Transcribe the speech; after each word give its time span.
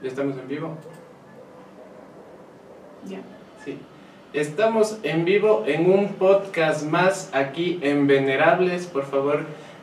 ¿Ya 0.00 0.08
estamos 0.08 0.36
en 0.38 0.46
vivo? 0.46 0.76
Ya. 3.08 3.18
Sí. 3.64 3.78
Estamos 4.32 4.98
en 5.02 5.24
vivo 5.24 5.64
en 5.66 5.90
un 5.90 6.14
podcast 6.14 6.84
más 6.84 7.34
aquí 7.34 7.80
en 7.82 8.06
Venerables. 8.06 8.86
Por 8.86 9.04
favor, 9.04 9.40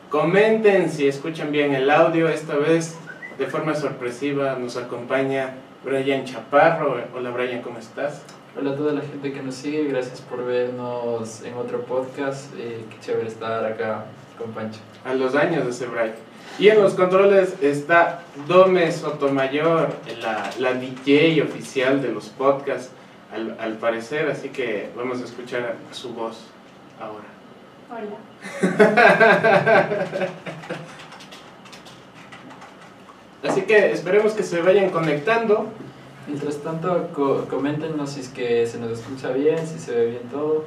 comenten 0.08 0.88
si 0.88 1.06
escuchan 1.06 1.52
bien 1.52 1.74
el 1.74 1.90
audio. 1.90 2.30
Esta 2.30 2.56
vez, 2.56 2.96
de 3.38 3.46
forma 3.46 3.74
sorpresiva, 3.74 4.56
nos 4.58 4.78
acompaña 4.78 5.56
Brian 5.84 6.24
Chaparro. 6.24 6.96
Hola 7.14 7.30
Brian, 7.30 7.60
¿cómo 7.60 7.78
estás? 7.78 8.22
Hola 8.58 8.70
a 8.70 8.74
toda 8.74 8.94
la 8.94 9.02
gente 9.02 9.34
que 9.34 9.42
nos 9.42 9.54
sigue, 9.54 9.84
gracias 9.84 10.22
por 10.22 10.46
vernos 10.46 11.42
en 11.42 11.52
otro 11.58 11.82
podcast. 11.82 12.54
Eh, 12.56 12.86
qué 12.88 13.00
chévere 13.00 13.28
estar 13.28 13.66
acá 13.66 14.06
con 14.38 14.52
Pancho. 14.52 14.80
A 15.04 15.12
los 15.12 15.34
años 15.34 15.64
de 15.64 15.70
ese 15.72 15.84
Brian. 15.84 16.14
Y 16.58 16.68
en 16.68 16.82
los 16.82 16.94
controles 16.94 17.54
está 17.60 18.22
Dome 18.48 18.90
Sotomayor, 18.90 19.94
la, 20.20 20.50
la 20.58 20.72
DJ 20.72 21.42
oficial 21.42 22.00
de 22.00 22.12
los 22.12 22.28
podcasts, 22.30 22.90
al, 23.32 23.56
al 23.60 23.74
parecer, 23.74 24.30
así 24.30 24.48
que 24.48 24.90
vamos 24.96 25.20
a 25.20 25.24
escuchar 25.24 25.76
su 25.90 26.14
voz 26.14 26.44
ahora. 26.98 27.26
Hola. 27.90 28.16
Así 33.46 33.62
que 33.62 33.92
esperemos 33.92 34.32
que 34.32 34.42
se 34.42 34.60
vayan 34.60 34.90
conectando. 34.90 35.68
Mientras 36.26 36.56
tanto, 36.58 37.10
co 37.14 37.46
coméntenos 37.48 38.10
si 38.10 38.20
es 38.20 38.28
que 38.28 38.66
se 38.66 38.78
nos 38.78 38.90
escucha 38.98 39.30
bien, 39.30 39.64
si 39.66 39.78
se 39.78 39.94
ve 39.94 40.06
bien 40.06 40.22
todo, 40.30 40.64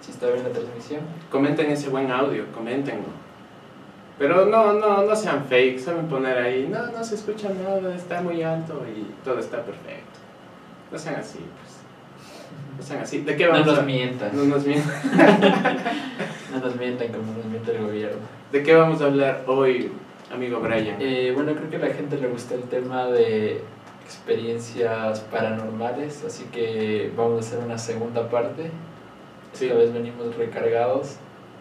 si 0.00 0.12
está 0.12 0.28
bien 0.28 0.44
la 0.44 0.50
transmisión. 0.50 1.00
Comenten 1.30 1.70
ese 1.72 1.88
buen 1.88 2.12
audio, 2.12 2.44
comentenlo. 2.54 3.08
Pero 4.18 4.46
no, 4.46 4.74
no, 4.74 5.04
no 5.04 5.16
sean 5.16 5.44
fake, 5.46 5.78
saben 5.78 6.06
poner 6.06 6.38
ahí, 6.38 6.68
no, 6.70 6.86
no 6.86 7.02
se 7.02 7.14
escucha 7.14 7.48
nada, 7.48 7.94
está 7.94 8.20
muy 8.20 8.42
alto 8.42 8.84
y 8.86 9.24
todo 9.24 9.38
está 9.38 9.64
perfecto. 9.64 10.20
No 10.90 10.98
sean 10.98 11.16
así, 11.16 11.38
pues. 11.38 12.78
No 12.78 12.82
sean 12.82 13.00
así. 13.00 13.20
¿De 13.22 13.36
qué 13.36 13.46
No 13.46 13.52
vamos 13.52 13.66
nos 13.66 13.78
a 13.78 13.82
mientan, 13.82 14.30
No 14.34 14.44
nos 14.44 14.66
mientan. 14.66 14.94
no 16.52 16.58
nos 16.58 16.76
mientan 16.76 17.08
como 17.08 17.32
nos 17.32 17.44
miente 17.46 17.74
el 17.74 17.82
gobierno. 17.82 18.18
¿De 18.52 18.62
qué 18.62 18.74
vamos 18.74 19.00
a 19.00 19.06
hablar 19.06 19.44
hoy, 19.46 19.90
amigo 20.32 20.60
Brian? 20.60 20.96
Eh, 21.00 21.32
bueno, 21.34 21.54
creo 21.54 21.70
que 21.70 21.76
a 21.76 21.88
la 21.88 21.94
gente 21.94 22.18
le 22.18 22.28
gusta 22.28 22.54
el 22.54 22.64
tema 22.64 23.06
de 23.06 23.62
experiencias 24.04 25.20
paranormales, 25.20 26.22
así 26.24 26.44
que 26.52 27.10
vamos 27.16 27.36
a 27.36 27.48
hacer 27.48 27.64
una 27.64 27.78
segunda 27.78 28.28
parte. 28.28 28.70
Sí. 29.54 29.66
Esta 29.66 29.78
vez 29.78 29.92
venimos 29.92 30.36
recargados, 30.36 31.16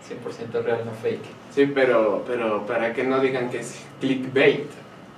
100% 0.08 0.64
real, 0.64 0.82
no 0.86 0.92
fake. 0.92 1.41
Sí, 1.54 1.66
pero, 1.74 2.24
pero 2.26 2.66
para 2.66 2.94
que 2.94 3.04
no 3.04 3.20
digan 3.20 3.50
que 3.50 3.60
es 3.60 3.84
clickbait, 4.00 4.68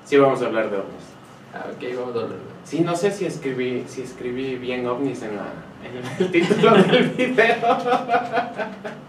sí 0.03 0.17
vamos 0.17 0.41
a 0.41 0.47
hablar 0.47 0.71
de 0.71 0.77
ovnis. 0.77 1.13
Ah, 1.53 1.65
ok, 1.71 1.95
vamos 1.95 2.15
a 2.15 2.19
hablar. 2.25 2.39
Sí, 2.63 2.79
no 2.79 2.95
sé 2.95 3.11
si 3.11 3.25
escribí, 3.25 3.83
si 3.87 4.01
escribí 4.01 4.55
bien 4.55 4.87
ovnis 4.87 5.21
en, 5.21 5.35
la, 5.35 5.45
en 5.83 6.23
el 6.25 6.31
título 6.31 6.73
del 6.75 7.09
video. 7.09 7.45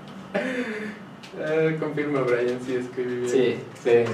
Eh, 1.36 1.77
confirma, 1.81 2.20
Brian, 2.20 2.61
si 2.64 2.77
escribí 2.77 3.16
bien. 3.16 3.28
Sí, 3.28 3.56
sí. 3.83 4.05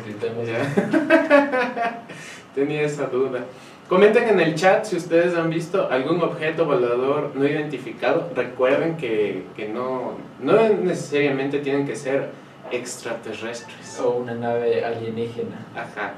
Ya. 0.47 2.03
Tenía 2.55 2.83
esa 2.83 3.09
duda. 3.09 3.45
Comenten 3.91 4.29
en 4.29 4.41
el 4.41 4.55
chat 4.55 4.85
si 4.85 4.97
ustedes 4.97 5.37
han 5.37 5.51
visto 5.51 5.91
algún 5.91 6.23
objeto 6.23 6.65
volador 6.65 7.33
no 7.35 7.45
identificado. 7.47 8.31
Recuerden 8.35 8.97
que, 8.97 9.43
que 9.55 9.69
no, 9.69 10.15
no 10.41 10.69
necesariamente 10.69 11.59
tienen 11.59 11.87
que 11.87 11.95
ser 11.95 12.31
extraterrestres. 12.71 14.01
O 14.01 14.11
una 14.11 14.35
nave 14.35 14.85
alienígena. 14.85 15.67
Ajá. 15.75 16.15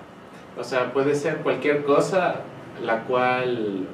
O 0.58 0.64
sea, 0.64 0.92
puede 0.92 1.14
ser 1.14 1.38
cualquier 1.38 1.84
cosa 1.84 2.42
la 2.82 3.04
cual 3.04 3.86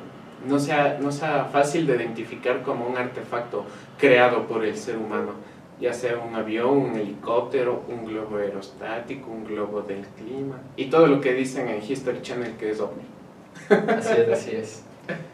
no 0.46 0.58
sea, 0.58 0.98
no 1.00 1.10
sea 1.10 1.44
fácil 1.46 1.86
de 1.86 1.96
identificar 1.96 2.62
como 2.62 2.86
un 2.86 2.96
artefacto 2.96 3.64
creado 3.98 4.46
por 4.46 4.64
el 4.64 4.76
ser 4.76 4.96
humano. 4.96 5.32
Ya 5.80 5.92
sea 5.92 6.18
un 6.18 6.34
avión, 6.34 6.76
un 6.76 6.96
helicóptero, 6.96 7.84
un 7.88 8.04
globo 8.04 8.38
aerostático, 8.38 9.30
un 9.30 9.44
globo 9.44 9.82
del 9.82 10.04
clima. 10.16 10.60
Y 10.76 10.86
todo 10.86 11.06
lo 11.06 11.20
que 11.20 11.34
dicen 11.34 11.68
en 11.68 11.82
History 11.82 12.20
Channel 12.20 12.56
que 12.56 12.70
es 12.70 12.80
ovni. 12.80 13.04
Así 13.68 14.14
es, 14.18 14.28
así 14.28 14.50
es. 14.56 14.84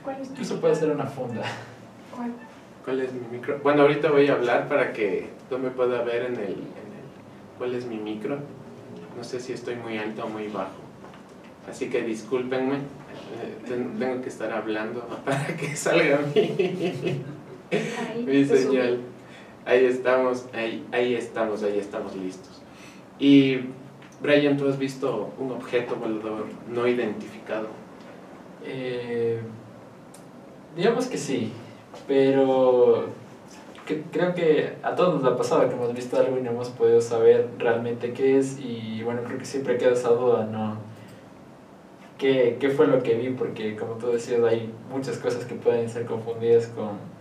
¿Cuál 0.02 0.20
es 0.20 0.28
tu 0.28 0.34
Incluso 0.34 0.60
puede 0.60 0.74
ser 0.74 0.90
una 0.90 1.06
funda. 1.06 1.42
¿Cuál? 2.14 2.32
¿Cuál 2.84 3.00
es 3.00 3.12
mi 3.14 3.26
micro? 3.32 3.58
Bueno, 3.62 3.82
ahorita 3.82 4.10
voy 4.10 4.28
a 4.28 4.34
hablar 4.34 4.68
para 4.68 4.92
que 4.92 5.30
tú 5.48 5.58
me 5.58 5.70
pueda 5.70 6.02
ver 6.02 6.26
en 6.26 6.36
el... 6.36 6.56
¿Cuál 7.58 7.74
es 7.74 7.86
mi 7.86 7.96
micro? 7.96 8.38
No 9.16 9.22
sé 9.24 9.40
si 9.40 9.52
estoy 9.52 9.76
muy 9.76 9.96
alto 9.98 10.24
o 10.24 10.28
muy 10.28 10.48
bajo. 10.48 10.82
Así 11.68 11.88
que 11.88 12.02
discúlpenme. 12.02 12.74
eh, 12.76 13.56
ten- 13.66 13.98
tengo 13.98 14.20
que 14.22 14.28
estar 14.28 14.52
hablando 14.52 15.00
para 15.24 15.46
que 15.56 15.74
salga 15.76 16.20
mi, 16.34 16.40
Ahí, 16.40 18.24
mi 18.26 18.44
señal. 18.44 19.00
Ahí 19.64 19.84
estamos, 19.86 20.46
ahí, 20.52 20.84
ahí 20.92 21.14
estamos, 21.14 21.62
ahí 21.62 21.78
estamos 21.78 22.14
listos. 22.16 22.60
Y 23.18 23.60
Brian, 24.20 24.56
¿tú 24.56 24.68
has 24.68 24.78
visto 24.78 25.32
un 25.38 25.52
objeto 25.52 25.96
volador 25.96 26.46
no 26.68 26.86
identificado? 26.86 27.68
Eh, 28.64 29.40
digamos 30.76 31.06
que 31.06 31.16
sí, 31.16 31.50
pero 32.06 33.06
que- 33.86 34.02
creo 34.12 34.34
que 34.34 34.74
a 34.82 34.94
todos 34.94 35.20
nos 35.22 35.32
ha 35.32 35.36
pasado 35.36 35.68
que 35.68 35.74
hemos 35.74 35.92
visto 35.94 36.18
algo 36.18 36.38
y 36.38 36.42
no 36.42 36.50
hemos 36.50 36.68
podido 36.70 37.00
saber 37.00 37.48
realmente 37.58 38.12
qué 38.12 38.38
es 38.38 38.58
y 38.58 39.02
bueno, 39.04 39.22
creo 39.24 39.38
que 39.38 39.44
siempre 39.44 39.76
queda 39.78 39.92
esa 39.92 40.08
duda, 40.10 40.44
¿no? 40.50 40.76
¿Qué, 42.18 42.56
qué 42.60 42.70
fue 42.70 42.86
lo 42.86 43.02
que 43.02 43.14
vi? 43.14 43.30
Porque 43.30 43.76
como 43.76 43.94
tú 43.94 44.08
decías, 44.08 44.40
hay 44.44 44.72
muchas 44.90 45.18
cosas 45.18 45.44
que 45.44 45.54
pueden 45.54 45.88
ser 45.88 46.06
confundidas 46.06 46.68
con 46.68 47.12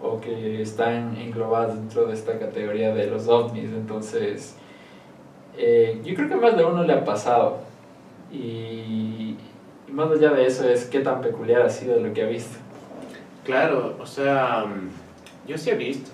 o 0.00 0.20
que 0.20 0.60
están 0.62 1.16
englobadas 1.16 1.74
dentro 1.74 2.06
de 2.06 2.12
esta 2.14 2.38
categoría 2.38 2.94
de 2.94 3.06
los 3.06 3.28
ovnis, 3.28 3.70
entonces 3.72 4.54
eh, 5.56 6.00
yo 6.04 6.14
creo 6.14 6.28
que 6.28 6.36
más 6.36 6.56
de 6.56 6.64
uno 6.64 6.84
le 6.84 6.92
ha 6.92 7.02
pasado 7.04 7.60
y, 8.30 9.36
y 9.88 9.92
más 9.92 10.10
allá 10.10 10.32
de 10.32 10.46
eso 10.46 10.68
es 10.68 10.84
qué 10.84 11.00
tan 11.00 11.22
peculiar 11.22 11.62
ha 11.62 11.70
sido 11.70 11.98
lo 11.98 12.12
que 12.12 12.22
ha 12.22 12.26
visto. 12.26 12.58
Claro, 13.44 13.96
o 14.00 14.04
sea, 14.06 14.66
mm, 14.66 15.05
yo 15.46 15.56
sí 15.58 15.70
he 15.70 15.74
visto. 15.74 16.10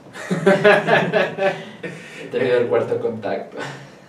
He 2.22 2.26
tenido 2.30 2.58
el 2.58 2.66
cuarto 2.66 2.98
contacto. 3.00 3.56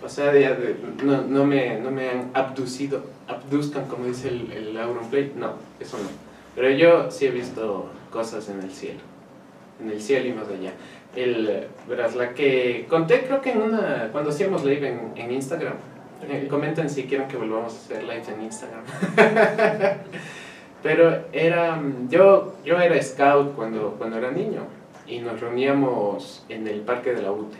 O 0.03 0.09
sea, 0.09 0.31
de- 0.31 0.39
de- 0.55 0.75
no, 1.03 1.21
no, 1.21 1.45
me, 1.45 1.79
no 1.79 1.89
me 1.91 2.09
han 2.09 2.31
abducido, 2.33 3.03
abduzcan 3.27 3.85
como 3.85 4.05
dice 4.05 4.27
el, 4.29 4.51
el 4.51 4.77
Auronplay, 4.77 5.31
no, 5.37 5.53
eso 5.79 5.97
no. 5.97 6.09
Pero 6.55 6.69
yo 6.71 7.09
sí 7.09 7.25
he 7.27 7.31
visto 7.31 7.89
cosas 8.11 8.49
en 8.49 8.59
el 8.61 8.71
cielo, 8.71 8.99
en 9.81 9.89
el 9.91 10.01
cielo 10.01 10.27
y 10.27 10.33
más 10.33 10.47
allá. 10.49 10.71
El, 11.15 11.67
verás, 11.87 12.15
la 12.15 12.33
que 12.33 12.85
conté 12.89 13.21
creo 13.25 13.39
que 13.41 13.51
en 13.51 13.61
una, 13.61 14.09
cuando 14.11 14.31
hacíamos 14.31 14.65
live 14.65 14.87
en, 14.89 15.11
en 15.15 15.31
Instagram, 15.31 15.75
eh, 16.29 16.47
comenten 16.49 16.89
si 16.89 17.03
quieren 17.03 17.27
que 17.27 17.37
volvamos 17.37 17.73
a 17.73 17.77
hacer 17.77 18.03
live 18.03 18.23
en 18.35 18.41
Instagram. 18.43 18.81
Pero 20.83 21.23
era, 21.31 21.81
yo, 22.09 22.55
yo 22.65 22.77
era 22.79 23.01
scout 23.01 23.55
cuando, 23.55 23.95
cuando 23.97 24.17
era 24.17 24.31
niño 24.31 24.61
y 25.13 25.19
nos 25.19 25.39
reuníamos 25.39 26.43
en 26.49 26.67
el 26.67 26.81
parque 26.81 27.13
de 27.13 27.21
la 27.21 27.31
UTE. 27.31 27.57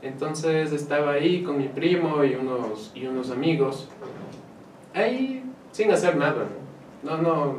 Entonces 0.00 0.72
estaba 0.72 1.12
ahí 1.12 1.42
con 1.42 1.58
mi 1.58 1.66
primo 1.66 2.22
y 2.24 2.34
unos, 2.36 2.92
y 2.94 3.06
unos 3.06 3.32
amigos, 3.32 3.88
ahí 4.94 5.42
sin 5.72 5.90
hacer 5.90 6.16
nada. 6.16 6.46
No, 7.02 7.18
no, 7.18 7.56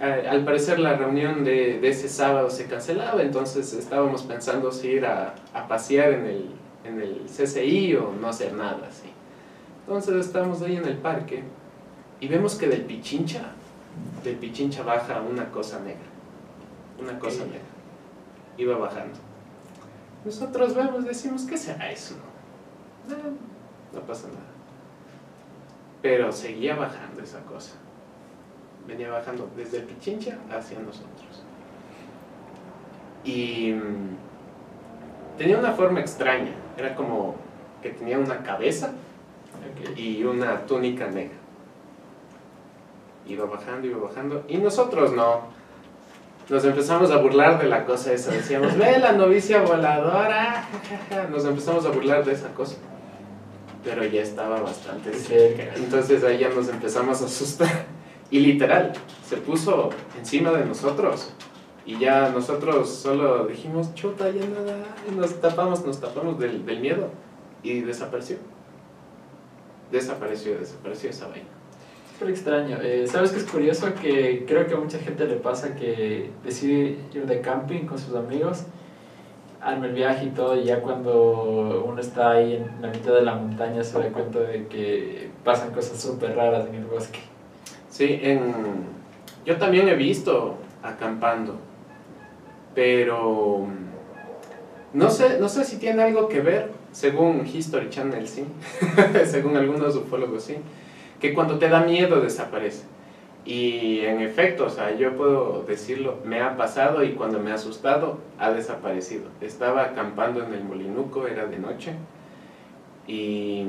al 0.00 0.44
parecer 0.44 0.78
la 0.78 0.96
reunión 0.96 1.42
de, 1.42 1.80
de 1.80 1.88
ese 1.88 2.08
sábado 2.08 2.48
se 2.48 2.66
cancelaba, 2.66 3.22
entonces 3.22 3.72
estábamos 3.72 4.22
pensando 4.22 4.70
si 4.70 4.88
ir 4.88 5.06
a, 5.06 5.34
a 5.52 5.66
pasear 5.66 6.12
en 6.12 6.26
el, 6.26 6.50
en 6.84 7.00
el 7.00 7.22
CCI 7.26 7.96
o 7.96 8.12
no 8.12 8.28
hacer 8.28 8.52
nada 8.52 8.86
así. 8.88 9.08
Entonces 9.80 10.26
estábamos 10.26 10.62
ahí 10.62 10.76
en 10.76 10.86
el 10.86 10.98
parque 10.98 11.42
y 12.20 12.28
vemos 12.28 12.54
que 12.54 12.68
del 12.68 12.82
Pichincha, 12.82 13.50
del 14.22 14.36
Pichincha 14.36 14.84
baja 14.84 15.20
una 15.20 15.50
cosa 15.50 15.80
negra, 15.80 16.06
una 17.00 17.18
cosa 17.18 17.44
negra, 17.44 17.75
iba 18.56 18.76
bajando. 18.76 19.18
Nosotros 20.24 20.74
vemos, 20.74 21.04
decimos, 21.04 21.42
¿qué 21.42 21.56
será 21.56 21.90
eso? 21.90 22.16
No, 23.08 23.16
no 23.98 24.06
pasa 24.06 24.28
nada. 24.28 24.40
Pero 26.02 26.32
seguía 26.32 26.76
bajando 26.76 27.22
esa 27.22 27.40
cosa. 27.42 27.74
Venía 28.86 29.10
bajando 29.10 29.48
desde 29.56 29.78
el 29.78 29.84
Pichincha 29.84 30.38
hacia 30.50 30.78
nosotros. 30.80 31.44
Y 33.24 33.72
mm, 33.72 35.36
tenía 35.38 35.58
una 35.58 35.72
forma 35.72 36.00
extraña. 36.00 36.52
Era 36.76 36.94
como 36.94 37.36
que 37.82 37.90
tenía 37.90 38.18
una 38.18 38.42
cabeza 38.42 38.92
y 39.96 40.22
una 40.24 40.66
túnica 40.66 41.06
negra. 41.08 41.36
Iba 43.26 43.44
bajando, 43.46 43.86
iba 43.86 43.98
bajando. 43.98 44.44
Y 44.48 44.58
nosotros 44.58 45.12
no. 45.12 45.55
Nos 46.48 46.64
empezamos 46.64 47.10
a 47.10 47.16
burlar 47.16 47.60
de 47.60 47.68
la 47.68 47.84
cosa 47.84 48.12
esa. 48.12 48.30
Decíamos, 48.30 48.76
ve 48.78 48.98
la 49.00 49.12
novicia 49.12 49.62
voladora. 49.62 50.62
ja, 50.62 51.06
ja, 51.10 51.22
ja". 51.22 51.28
Nos 51.28 51.44
empezamos 51.44 51.84
a 51.86 51.90
burlar 51.90 52.24
de 52.24 52.32
esa 52.32 52.48
cosa. 52.54 52.76
Pero 53.82 54.04
ya 54.04 54.22
estaba 54.22 54.60
bastante 54.60 55.12
cerca. 55.14 55.74
Entonces 55.74 56.22
ahí 56.22 56.38
ya 56.38 56.48
nos 56.50 56.68
empezamos 56.68 57.22
a 57.22 57.26
asustar. 57.26 57.86
Y 58.30 58.40
literal, 58.40 58.92
se 59.24 59.36
puso 59.36 59.90
encima 60.18 60.50
de 60.52 60.64
nosotros. 60.64 61.32
Y 61.84 61.98
ya 61.98 62.30
nosotros 62.30 62.90
solo 62.90 63.46
dijimos, 63.46 63.94
chuta, 63.94 64.28
ya 64.30 64.44
nada. 64.46 64.76
Y 65.08 65.14
nos 65.14 65.40
tapamos, 65.40 65.84
nos 65.84 66.00
tapamos 66.00 66.38
del, 66.38 66.66
del 66.66 66.80
miedo. 66.80 67.10
Y 67.62 67.80
desapareció. 67.80 68.38
Desapareció, 69.90 70.58
desapareció 70.58 71.10
esa 71.10 71.28
vaina. 71.28 71.55
Súper 72.16 72.30
extraño. 72.30 72.78
Eh, 72.80 73.06
¿Sabes 73.06 73.32
qué 73.32 73.38
es 73.38 73.44
curioso? 73.44 73.92
Que 74.00 74.46
creo 74.46 74.66
que 74.66 74.72
a 74.72 74.78
mucha 74.78 74.98
gente 74.98 75.26
le 75.26 75.36
pasa 75.36 75.74
que 75.74 76.30
decide 76.42 76.96
ir 77.12 77.26
de 77.26 77.42
camping 77.42 77.84
con 77.84 77.98
sus 77.98 78.14
amigos, 78.14 78.64
arma 79.60 79.84
el 79.84 79.92
viaje 79.92 80.24
y 80.24 80.30
todo, 80.30 80.58
y 80.58 80.64
ya 80.64 80.80
cuando 80.80 81.84
uno 81.86 82.00
está 82.00 82.30
ahí 82.30 82.54
en 82.54 82.80
la 82.80 82.88
mitad 82.88 83.12
de 83.12 83.20
la 83.20 83.34
montaña 83.34 83.84
se 83.84 83.98
da 83.98 84.08
cuenta 84.08 84.38
de 84.38 84.66
que 84.66 85.28
pasan 85.44 85.72
cosas 85.72 86.00
súper 86.00 86.34
raras 86.34 86.66
en 86.68 86.76
el 86.76 86.86
bosque. 86.86 87.18
Sí, 87.90 88.18
en... 88.22 88.54
yo 89.44 89.58
también 89.58 89.86
he 89.86 89.94
visto 89.94 90.56
acampando, 90.82 91.56
pero 92.74 93.66
no 94.94 95.10
sé, 95.10 95.38
no 95.38 95.50
sé 95.50 95.64
si 95.64 95.76
tiene 95.76 96.02
algo 96.02 96.28
que 96.28 96.40
ver, 96.40 96.70
según 96.92 97.46
History 97.46 97.90
Channel, 97.90 98.26
sí, 98.26 98.46
según 99.26 99.58
algunos 99.58 99.94
ufólogos, 99.96 100.44
sí, 100.44 100.56
que 101.20 101.34
cuando 101.34 101.58
te 101.58 101.68
da 101.68 101.80
miedo 101.80 102.20
desaparece. 102.20 102.84
Y 103.44 104.00
en 104.00 104.20
efecto, 104.22 104.66
o 104.66 104.70
sea, 104.70 104.96
yo 104.96 105.16
puedo 105.16 105.62
decirlo, 105.62 106.18
me 106.24 106.40
ha 106.40 106.56
pasado 106.56 107.04
y 107.04 107.12
cuando 107.12 107.38
me 107.38 107.52
ha 107.52 107.54
asustado, 107.54 108.18
ha 108.38 108.50
desaparecido. 108.50 109.26
Estaba 109.40 109.84
acampando 109.84 110.42
en 110.42 110.52
el 110.52 110.64
Molinuco, 110.64 111.28
era 111.28 111.46
de 111.46 111.58
noche, 111.58 111.92
y 113.06 113.66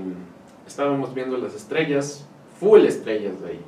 estábamos 0.65 1.13
viendo 1.13 1.37
las 1.37 1.53
estrellas, 1.53 2.25
full 2.59 2.85
estrellas 2.85 3.39
de 3.41 3.51
ahí, 3.51 3.61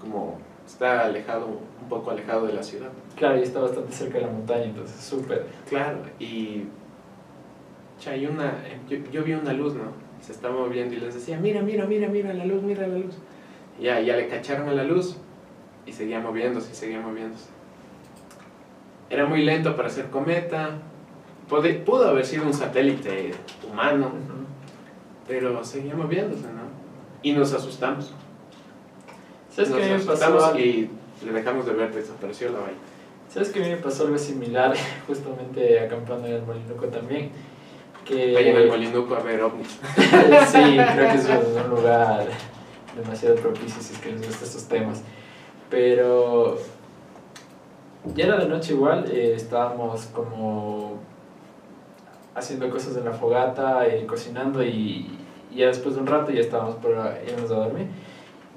como 0.00 0.38
está 0.66 1.04
alejado, 1.04 1.46
un 1.46 1.88
poco 1.88 2.10
alejado 2.10 2.48
de 2.48 2.54
la 2.54 2.62
ciudad. 2.64 2.90
Claro, 3.16 3.38
y 3.38 3.42
está 3.42 3.60
bastante 3.60 3.92
cerca 3.92 4.18
de 4.18 4.26
la 4.26 4.32
montaña, 4.32 4.64
entonces 4.64 5.00
súper. 5.00 5.46
Claro, 5.68 5.98
y 6.18 6.64
hay 8.04 8.26
una, 8.26 8.52
yo, 8.88 8.98
yo 9.12 9.22
vi 9.22 9.34
una 9.34 9.52
luz, 9.52 9.74
¿no? 9.74 9.92
Se 10.22 10.32
estaba 10.32 10.54
moviendo 10.54 10.94
y 10.94 11.00
les 11.00 11.14
decía, 11.14 11.38
mira, 11.38 11.60
mira, 11.62 11.84
mira, 11.84 12.08
mira 12.08 12.32
la 12.32 12.46
luz, 12.46 12.62
mira 12.62 12.86
la 12.86 12.96
luz. 12.96 13.14
Y 13.78 13.84
ya, 13.84 14.00
ya 14.00 14.16
le 14.16 14.28
cacharon 14.28 14.68
a 14.68 14.72
la 14.72 14.84
luz 14.84 15.16
y 15.84 15.92
seguía 15.92 16.20
moviéndose, 16.20 16.70
y 16.72 16.74
seguía 16.74 17.00
moviéndose. 17.00 17.46
Era 19.10 19.26
muy 19.26 19.44
lento 19.44 19.76
para 19.76 19.90
ser 19.90 20.10
cometa, 20.10 20.78
pudo 21.48 22.08
haber 22.08 22.24
sido 22.24 22.46
un 22.46 22.54
satélite 22.54 23.32
humano, 23.70 24.12
pero 25.26 25.62
seguía 25.64 25.94
moviéndose, 25.94 26.44
¿no? 26.44 26.62
Y 27.22 27.32
nos 27.32 27.52
asustamos. 27.52 28.12
¿Sabes 29.50 29.70
nos 29.70 29.80
qué 29.80 29.88
pasó? 29.88 30.12
asustamos 30.12 30.44
algo? 30.44 30.58
y 30.58 30.88
le 31.24 31.32
dejamos 31.32 31.66
de 31.66 31.72
ver, 31.72 31.92
desapareció 31.92 32.50
la 32.52 32.60
vaina. 32.60 32.78
¿Sabes 33.28 33.50
que 33.50 33.60
a 33.60 33.62
mí 33.62 33.70
me 33.70 33.76
pasó 33.76 34.04
algo 34.04 34.18
similar 34.18 34.74
justamente 35.06 35.80
acampando 35.80 36.26
en 36.28 36.34
el 36.34 36.42
Molinuco 36.42 36.86
también? 36.86 37.30
Que... 38.04 38.34
Vayan 38.34 38.56
al 38.56 38.68
Molinuco 38.68 39.14
a 39.14 39.20
ver 39.20 39.42
ovnis. 39.42 39.68
sí, 40.48 40.76
creo 40.94 41.12
que 41.12 41.18
es 41.18 41.28
un 41.64 41.70
lugar 41.70 42.26
demasiado 42.96 43.36
propicio 43.36 43.80
si 43.80 43.94
es 43.94 44.00
que 44.00 44.12
les 44.12 44.26
gustan 44.26 44.44
estos 44.44 44.64
temas. 44.68 45.02
Pero 45.70 46.58
ya 48.14 48.26
era 48.26 48.38
de 48.38 48.48
noche 48.48 48.72
igual, 48.72 49.10
eh, 49.10 49.34
estábamos 49.34 50.06
como 50.06 51.00
haciendo 52.34 52.68
cosas 52.70 52.96
en 52.96 53.04
la 53.04 53.12
fogata, 53.12 53.86
eh, 53.86 54.04
cocinando 54.06 54.62
y, 54.62 55.18
y 55.50 55.56
ya 55.56 55.66
después 55.66 55.94
de 55.94 56.00
un 56.00 56.06
rato 56.06 56.32
ya 56.32 56.40
estábamos 56.40 56.76
por 56.76 56.92
irnos 57.26 57.50
a 57.50 57.54
dormir. 57.54 57.86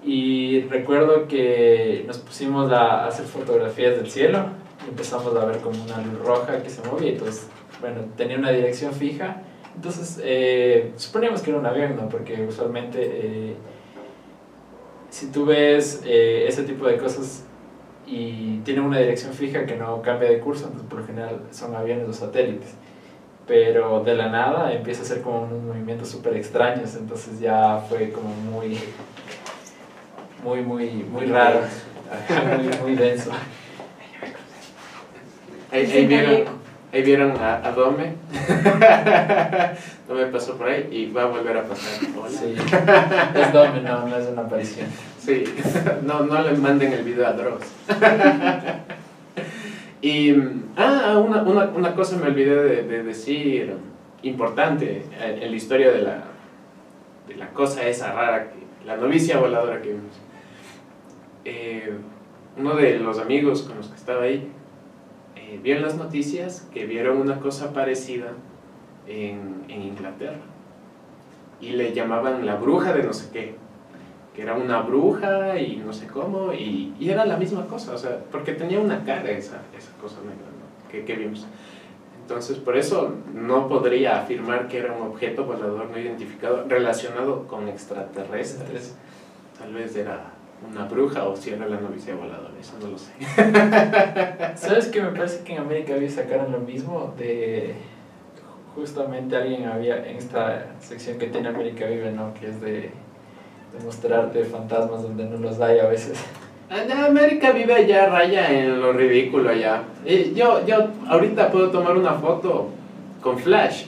Y 0.03 0.62
recuerdo 0.63 1.27
que 1.27 2.03
nos 2.07 2.18
pusimos 2.19 2.71
a 2.71 3.07
hacer 3.07 3.25
fotografías 3.25 3.95
del 3.95 4.09
cielo 4.09 4.45
empezamos 4.88 5.36
a 5.36 5.45
ver 5.45 5.57
como 5.59 5.83
una 5.83 5.97
luz 5.97 6.19
roja 6.19 6.62
que 6.62 6.69
se 6.69 6.83
movía 6.88 7.09
y 7.09 7.13
entonces, 7.13 7.47
bueno, 7.81 8.01
tenía 8.16 8.38
una 8.38 8.51
dirección 8.51 8.94
fija. 8.94 9.42
Entonces, 9.75 10.22
eh, 10.24 10.94
suponíamos 10.95 11.42
que 11.42 11.51
era 11.51 11.60
un 11.60 11.66
avión, 11.66 11.95
¿no? 11.95 12.07
Porque 12.07 12.45
usualmente 12.48 13.00
eh, 13.01 13.56
si 15.10 15.27
tú 15.27 15.45
ves 15.45 16.01
eh, 16.06 16.45
ese 16.48 16.63
tipo 16.63 16.88
de 16.88 16.98
cosas 16.98 17.44
y 18.07 18.60
tiene 18.60 18.81
una 18.81 19.00
dirección 19.00 19.33
fija 19.33 19.66
que 19.66 19.75
no 19.75 20.01
cambia 20.01 20.30
de 20.30 20.39
curso, 20.39 20.66
entonces 20.66 20.89
por 20.89 21.00
lo 21.00 21.06
general 21.06 21.42
son 21.51 21.75
aviones 21.75 22.07
o 22.07 22.13
satélites. 22.13 22.74
Pero 23.48 24.04
de 24.04 24.16
la 24.16 24.30
nada 24.30 24.74
empieza 24.74 25.04
a 25.04 25.06
ser 25.06 25.21
como 25.21 25.44
unos 25.44 25.62
movimientos 25.62 26.10
súper 26.10 26.36
extraños, 26.36 26.95
entonces 26.95 27.39
ya 27.39 27.78
fue 27.88 28.10
como 28.10 28.30
muy, 28.30 28.80
muy, 30.44 30.62
muy, 30.62 30.89
muy 31.04 31.25
raro, 31.25 31.62
muy, 32.57 32.78
muy 32.81 32.95
denso. 32.95 33.31
Ahí, 35.71 35.92
ahí 35.92 36.07
vieron. 36.07 36.65
Ahí 36.95 37.03
vieron 37.03 37.36
a, 37.38 37.56
a 37.56 37.71
Dome. 37.74 38.13
no 40.07 40.15
me 40.15 40.25
pasó 40.27 40.57
por 40.57 40.69
ahí 40.69 40.88
y 40.92 41.12
va 41.12 41.24
a 41.24 41.25
volver 41.25 41.57
a 41.57 41.63
pasar. 41.63 42.07
Hola. 42.18 42.30
Sí, 42.30 42.56
es 43.42 43.53
Dome, 43.53 43.81
no, 43.81 44.07
no 44.07 44.18
es 44.18 44.27
una 44.30 44.44
aparición. 44.44 44.88
Sí, 45.19 45.44
no, 46.03 46.21
no 46.21 46.42
le 46.42 46.57
manden 46.57 46.94
el 46.94 47.03
video 47.03 47.27
a 47.27 47.33
Dross. 47.33 47.63
y, 50.01 50.36
ah, 50.77 51.18
una, 51.18 51.44
una, 51.44 51.65
una 51.65 51.95
cosa 51.95 52.15
me 52.15 52.27
olvidé 52.27 52.56
de, 52.63 52.83
de 52.83 53.03
decir, 53.03 53.75
importante 54.24 55.06
en, 55.19 55.44
en 55.44 55.51
la 55.51 55.57
historia 55.57 55.92
de 55.92 56.01
la, 56.01 56.24
de 57.27 57.36
la 57.36 57.50
cosa 57.50 57.86
esa 57.86 58.13
rara, 58.13 58.51
que, 58.51 58.86
la 58.86 58.95
novicia 58.95 59.38
voladora 59.38 59.81
que 59.81 59.89
vimos. 59.89 60.15
Eh, 61.44 61.92
uno 62.57 62.75
de 62.75 63.00
los 63.00 63.19
amigos 63.19 63.63
con 63.63 63.75
los 63.75 63.88
que 63.89 63.95
estaba 63.97 64.24
ahí 64.24 64.50
eh, 65.47 65.59
vio 65.62 65.75
en 65.75 65.81
las 65.81 65.95
noticias 65.95 66.68
que 66.74 66.86
vieron 66.86 67.18
una 67.18 67.39
cosa 67.39 67.74
parecida 67.74 68.31
en, 69.07 69.63
en 69.69 69.81
Inglaterra 69.81 70.42
y 71.62 71.71
le 71.71 71.94
llamaban 71.94 72.45
la 72.45 72.56
bruja 72.56 72.94
de 72.94 73.03
no 73.03 73.13
sé 73.13 73.30
qué 73.31 73.65
que 74.36 74.42
era 74.42 74.53
una 74.53 74.81
bruja 74.81 75.57
y 75.59 75.77
no 75.77 75.94
sé 75.94 76.07
cómo, 76.07 76.51
y, 76.51 76.94
y 77.00 77.09
era 77.09 77.25
la 77.25 77.38
misma 77.38 77.65
cosa, 77.68 77.94
o 77.94 77.97
sea, 77.97 78.19
porque 78.31 78.51
tenía 78.51 78.81
una 78.81 79.03
cara 79.06 79.31
esa, 79.31 79.62
esa 79.77 79.92
cosa 80.01 80.18
negra 80.18 80.36
¿no? 80.36 80.92
que, 80.92 81.06
que 81.06 81.15
vimos. 81.15 81.47
Entonces, 82.21 82.57
por 82.57 82.75
eso 82.75 83.13
no 83.33 83.69
podría 83.69 84.19
afirmar 84.19 84.68
que 84.68 84.80
era 84.80 84.94
un 84.94 85.03
objeto 85.03 85.45
volador 85.45 85.89
no 85.89 85.97
identificado 85.97 86.65
relacionado 86.68 87.47
con 87.47 87.69
extraterrestres. 87.69 88.95
Tal 89.57 89.74
vez 89.74 89.95
era 89.95 90.33
una 90.69 90.86
bruja 90.86 91.25
o 91.25 91.36
si 91.36 91.52
era 91.52 91.68
la 91.68 91.80
novicia 91.80 92.16
voladora, 92.16 92.54
eso 92.59 92.74
no 92.81 92.88
lo 92.88 92.97
sé. 92.97 93.12
¿Sabes 94.56 94.88
qué? 94.88 95.02
Me 95.02 95.09
parece 95.09 95.44
que 95.44 95.54
en 95.54 95.59
América 95.59 95.94
había 95.95 96.09
sacaron 96.09 96.52
lo 96.52 96.59
mismo 96.59 97.14
de... 97.18 97.76
Justamente 98.76 99.38
alguien 99.38 99.68
había 99.68 100.06
en 100.06 100.18
esta 100.18 100.66
sección 100.81 101.18
que 101.18 101.28
tiene 101.28 101.47
América 101.47 101.85
Vive, 101.85 102.12
¿no? 102.12 102.33
Que 102.33 102.50
es 102.50 102.59
de, 102.59 102.71
de 102.71 103.85
mostrarte 103.85 104.44
fantasmas 104.44 105.04
donde 105.04 105.24
no 105.26 105.38
los 105.38 105.62
hay 105.62 105.80
a 105.80 105.88
veces. 105.88 106.19
Ah, 106.69 107.06
América 107.06 107.52
vive 107.52 107.85
ya 107.88 108.07
raya 108.07 108.52
en 108.52 108.81
lo 108.81 108.92
ridículo 108.92 109.54
ya. 109.54 109.83
Y 110.06 110.33
yo, 110.33 110.66
yo 110.66 110.88
ahorita 111.07 111.52
puedo 111.52 111.69
tomar 111.69 111.95
una 111.95 112.14
foto 112.14 112.69
con 113.21 113.38
flash 113.38 113.85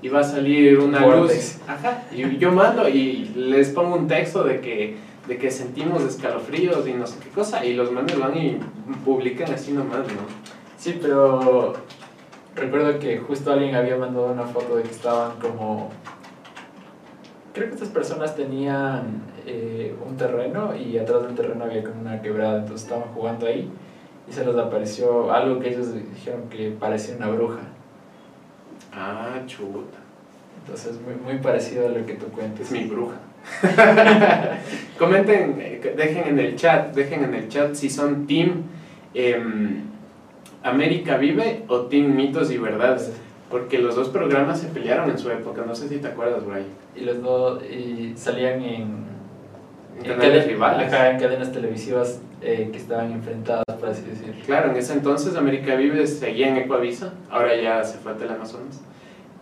y 0.00 0.08
va 0.08 0.20
a 0.20 0.24
salir 0.24 0.78
una 0.78 1.00
Vortex. 1.00 1.34
luz. 1.34 1.68
Ajá. 1.68 2.02
Y 2.12 2.38
yo 2.38 2.52
mando 2.52 2.88
y 2.88 3.32
les 3.34 3.70
pongo 3.70 3.96
un 3.96 4.06
texto 4.06 4.44
de 4.44 4.60
que, 4.60 4.96
de 5.26 5.38
que 5.38 5.50
sentimos 5.50 6.02
escalofríos 6.02 6.86
y 6.86 6.94
no 6.94 7.06
sé 7.06 7.18
qué 7.20 7.28
cosa. 7.30 7.64
Y 7.64 7.74
los 7.74 7.92
manes 7.92 8.18
van 8.18 8.36
y 8.36 8.58
publican 9.04 9.52
así 9.52 9.72
nomás, 9.72 10.00
¿no? 10.00 10.22
Sí, 10.78 10.98
pero 11.00 11.74
recuerdo 12.54 12.98
que 12.98 13.18
justo 13.18 13.52
alguien 13.52 13.74
había 13.74 13.96
mandado 13.96 14.32
una 14.32 14.44
foto 14.44 14.76
de 14.76 14.82
que 14.82 14.90
estaban 14.90 15.38
como... 15.38 15.90
Creo 17.54 17.68
que 17.68 17.74
estas 17.74 17.90
personas 17.90 18.34
tenían 18.34 19.22
eh, 19.46 19.94
un 20.06 20.16
terreno 20.16 20.74
y 20.74 20.98
atrás 20.98 21.22
del 21.22 21.34
terreno 21.34 21.64
había 21.64 21.82
como 21.84 22.00
una 22.00 22.22
quebrada, 22.22 22.60
entonces 22.60 22.82
estaban 22.82 23.12
jugando 23.14 23.46
ahí 23.46 23.70
y 24.28 24.32
se 24.32 24.44
les 24.44 24.56
apareció 24.56 25.32
algo 25.32 25.60
que 25.60 25.68
ellos 25.68 25.88
dijeron 25.94 26.48
que 26.48 26.70
parecía 26.70 27.16
una 27.16 27.28
bruja. 27.28 27.60
Ah, 28.92 29.40
chuta. 29.46 29.98
Entonces 30.64 31.00
muy, 31.00 31.14
muy 31.14 31.42
parecido 31.42 31.86
a 31.86 31.90
lo 31.90 32.06
que 32.06 32.14
tú 32.14 32.26
cuentas. 32.26 32.66
Es 32.66 32.72
mi 32.72 32.84
bruja. 32.84 33.16
Comenten, 34.98 35.56
eh, 35.60 35.94
dejen 35.96 36.28
en 36.28 36.38
el 36.38 36.56
chat, 36.56 36.94
dejen 36.94 37.24
en 37.24 37.34
el 37.34 37.48
chat 37.48 37.74
si 37.74 37.88
son 37.90 38.26
Team 38.26 38.62
em, 39.14 39.80
América 40.62 41.16
Vive 41.16 41.64
o 41.68 41.80
Team 41.82 42.14
Mitos 42.14 42.50
y 42.50 42.58
Verdades. 42.58 43.12
Porque 43.50 43.78
los 43.78 43.94
dos 43.96 44.08
programas 44.08 44.60
se 44.60 44.68
pelearon 44.68 45.10
en 45.10 45.18
su 45.18 45.30
época, 45.30 45.62
no 45.66 45.74
sé 45.74 45.86
si 45.88 45.98
te 45.98 46.08
acuerdas, 46.08 46.44
Brian. 46.46 46.64
Y 46.96 47.00
los 47.00 47.20
dos 47.22 47.62
y 47.64 48.14
salían 48.16 48.62
en, 48.62 49.04
En 49.98 50.04
canales 50.04 50.44
caden- 50.44 50.48
rivales. 50.48 50.92
en 50.92 51.18
cadenas 51.20 51.52
televisivas 51.52 52.20
eh, 52.40 52.70
que 52.72 52.78
estaban 52.78 53.12
enfrentadas, 53.12 53.64
por 53.78 53.90
así 53.90 54.02
decirlo. 54.08 54.34
Claro, 54.46 54.70
en 54.70 54.76
ese 54.76 54.94
entonces 54.94 55.36
América 55.36 55.74
Vive 55.74 56.06
seguía 56.06 56.48
en 56.48 56.56
Ecoavisa, 56.56 57.12
ahora 57.30 57.54
ya 57.60 57.84
se 57.84 57.98
fue 57.98 58.12
a 58.12 58.16
Teleamazonas. 58.16 58.80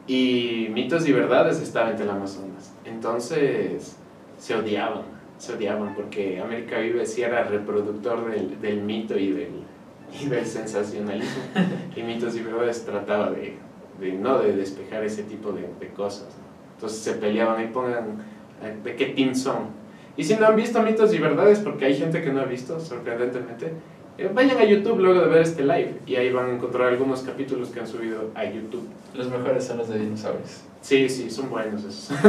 Y 0.09 0.69
Mitos 0.73 1.07
y 1.09 1.13
Verdades 1.13 1.61
estaba 1.63 1.91
en 1.91 1.97
Teleamazonas. 1.97 2.75
Entonces 2.85 3.97
se 4.39 4.57
odiaban, 4.57 5.03
se 5.41 5.55
odiaban 5.55 5.95
porque 5.95 6.39
América 6.39 6.79
Vive 6.79 7.07
sí 7.07 7.23
era 7.23 7.45
reproductor 7.45 8.31
del, 8.31 8.61
del 8.61 8.83
mito 8.83 9.19
y 9.19 9.33
del, 9.33 9.65
y 10.21 10.27
del 10.27 10.45
sensacionalismo. 10.45 11.43
y 11.97 12.03
Mitos 12.03 12.37
y 12.37 12.43
Verdades 12.43 12.85
trataba 12.85 13.31
de, 13.31 13.57
de, 13.99 14.13
no 14.13 14.39
de 14.39 14.53
despejar 14.53 15.03
ese 15.03 15.23
tipo 15.23 15.51
de, 15.53 15.67
de 15.81 15.89
cosas. 15.89 16.29
¿no? 16.37 16.75
Entonces 16.75 16.99
se 16.99 17.15
peleaban 17.15 17.65
y 17.65 17.69
pongan 17.69 18.19
de 18.85 18.97
qué 18.97 19.07
team 19.07 19.35
son. 19.35 19.81
Y 20.15 20.25
si 20.25 20.35
no 20.35 20.47
han 20.47 20.57
visto 20.57 20.83
Mitos 20.83 21.15
y 21.15 21.19
Verdades, 21.19 21.61
porque 21.61 21.87
hay 21.87 21.95
gente 21.95 22.21
que 22.21 22.31
no 22.31 22.43
ha 22.43 22.45
visto, 22.45 22.79
sorprendentemente, 22.79 23.73
eh, 24.21 24.31
vayan 24.35 24.59
a 24.59 24.65
YouTube 24.65 24.99
luego 25.01 25.21
de 25.21 25.27
ver 25.29 25.43
este 25.43 25.63
live 25.63 25.95
y 26.07 26.17
ahí 26.17 26.31
van 26.33 26.51
a 26.51 26.55
encontrar 26.55 26.89
algunos 26.89 27.23
capítulos 27.23 27.69
que 27.71 27.81
han 27.81 27.87
subido 27.87 28.31
a 28.35 28.45
YouTube. 28.45 28.87
Los 29.15 29.29
mejores 29.31 29.65
son 29.65 29.79
los 29.79 29.89
de 29.89 29.99
dinosaurios. 29.99 30.63
Sí, 30.83 31.09
sí, 31.09 31.31
son 31.31 31.51
buenos 31.51 31.85
esos. 31.85 32.11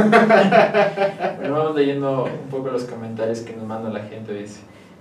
Bueno, 1.38 1.54
vamos 1.56 1.74
leyendo 1.76 2.24
un 2.24 2.50
poco 2.50 2.70
los 2.70 2.84
comentarios 2.84 3.40
que 3.40 3.54
nos 3.56 3.66
manda 3.66 3.90
la 3.90 4.00
gente. 4.04 4.34
Dice 4.34 4.60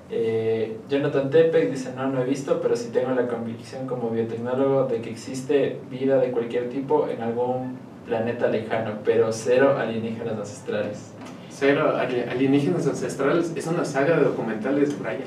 eh, 0.10 0.78
Jonathan 0.90 1.30
Tepek 1.30 1.70
dice: 1.72 1.94
No, 1.96 2.08
no 2.08 2.22
he 2.22 2.26
visto, 2.26 2.60
pero 2.62 2.76
sí 2.76 2.90
tengo 2.94 3.12
la 3.12 3.28
convicción 3.28 3.88
como 3.88 4.10
biotecnólogo 4.10 4.86
de 4.88 5.02
que 5.02 5.10
existe 5.10 5.80
vida 5.90 6.18
de 6.18 6.32
cualquier 6.32 6.70
tipo 6.70 7.08
en 7.10 7.22
algún 7.22 7.78
planeta 8.06 8.48
lejano, 8.48 8.94
pero 9.06 9.32
cero 9.32 9.76
alienígenas 9.78 10.38
ancestrales. 10.38 11.12
Cero 11.50 11.94
Ali- 11.96 12.24
Alienígenas 12.30 12.88
Ancestrales 12.88 13.52
es 13.56 13.68
una 13.68 13.86
saga 13.86 14.18
de 14.18 14.24
documentales, 14.24 14.98
Brian. 15.00 15.22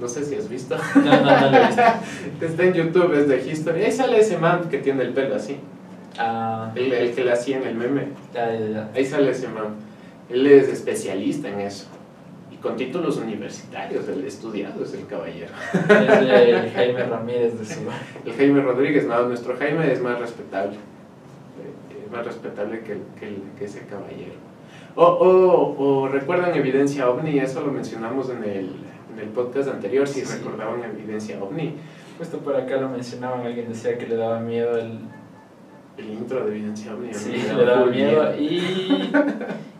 No 0.00 0.08
sé 0.08 0.24
si 0.24 0.34
has 0.36 0.48
visto. 0.48 0.76
No, 0.96 1.02
no, 1.02 1.40
no 1.40 1.50
lo 1.50 1.56
he 1.56 1.66
visto. 1.66 1.82
Está 2.46 2.62
en 2.64 2.72
YouTube, 2.74 3.12
es 3.14 3.28
de 3.28 3.50
History. 3.50 3.82
Ahí 3.84 3.92
sale 3.92 4.18
ese 4.20 4.38
man 4.38 4.68
que 4.70 4.78
tiene 4.78 5.02
el 5.02 5.12
pelo 5.12 5.36
así. 5.36 5.56
Ah, 6.18 6.70
El, 6.74 6.92
el 6.92 7.14
que 7.14 7.24
le 7.24 7.32
hacía 7.32 7.58
en 7.58 7.64
el 7.66 7.74
meme. 7.74 8.08
ya, 8.34 8.52
ya, 8.52 8.66
ya. 8.68 8.90
Ahí 8.94 9.04
sale 9.04 9.30
ese 9.30 9.48
man. 9.48 9.74
Él 10.30 10.46
es 10.46 10.68
especialista 10.68 11.48
en 11.48 11.60
eso. 11.60 11.86
Y 12.50 12.56
con 12.56 12.76
títulos 12.76 13.18
universitarios, 13.18 14.08
el 14.08 14.24
estudiado 14.24 14.82
es 14.82 14.92
el 14.94 15.06
caballero. 15.06 15.52
Es 15.74 15.88
de 15.90 16.70
Jaime 16.74 17.04
Ramírez 17.04 17.58
de 17.58 17.64
su. 17.66 17.80
El 18.24 18.32
Jaime 18.34 18.60
Rodríguez, 18.62 19.06
no, 19.06 19.22
nuestro 19.28 19.56
Jaime 19.56 19.92
es 19.92 20.00
más 20.00 20.18
respetable. 20.18 20.74
Eh, 20.76 20.78
eh, 21.92 22.08
más 22.10 22.24
respetable 22.24 22.80
que, 22.80 22.92
el- 22.92 23.02
que, 23.20 23.28
el- 23.28 23.42
que 23.58 23.64
ese 23.66 23.80
caballero. 23.80 24.32
O, 24.94 25.04
o, 25.04 25.84
o 26.04 26.08
recuerdan 26.08 26.54
Evidencia 26.56 27.08
OVNI, 27.10 27.38
eso 27.40 27.60
lo 27.60 27.70
mencionamos 27.72 28.30
en 28.30 28.42
el, 28.44 28.70
en 29.16 29.28
el 29.28 29.30
podcast 29.30 29.68
anterior, 29.70 30.06
si 30.06 30.20
Sí. 30.20 30.36
recordaban 30.38 30.82
Evidencia 30.84 31.42
OVNI. 31.42 31.74
Justo 32.18 32.38
por 32.38 32.56
acá 32.56 32.76
lo 32.76 32.88
mencionaban, 32.88 33.46
alguien 33.46 33.68
decía 33.68 33.96
que 33.98 34.06
le 34.06 34.16
daba 34.16 34.40
miedo 34.40 34.76
el. 34.78 34.98
El 35.96 36.10
intro 36.12 36.44
de 36.44 36.50
Evidencia 36.50 36.94
OVNI. 36.94 37.14
Sí, 37.14 37.32
le 37.56 37.64
daba 37.64 37.86
miedo. 37.86 38.36
Y, 38.38 39.10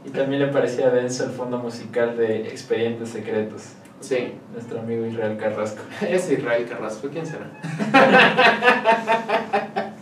y 0.04 0.10
también 0.10 0.40
le 0.40 0.48
parecía 0.48 0.90
denso 0.90 1.24
el 1.24 1.30
fondo 1.30 1.58
musical 1.58 2.16
de 2.16 2.48
Expedientes 2.48 3.10
Secretos. 3.10 3.72
Sí, 4.00 4.32
Nuestro 4.52 4.80
amigo 4.80 5.06
Israel 5.06 5.36
Carrasco. 5.38 5.82
es 6.08 6.30
Israel 6.30 6.66
Carrasco, 6.68 7.08
¿quién 7.12 7.26
será? 7.26 7.50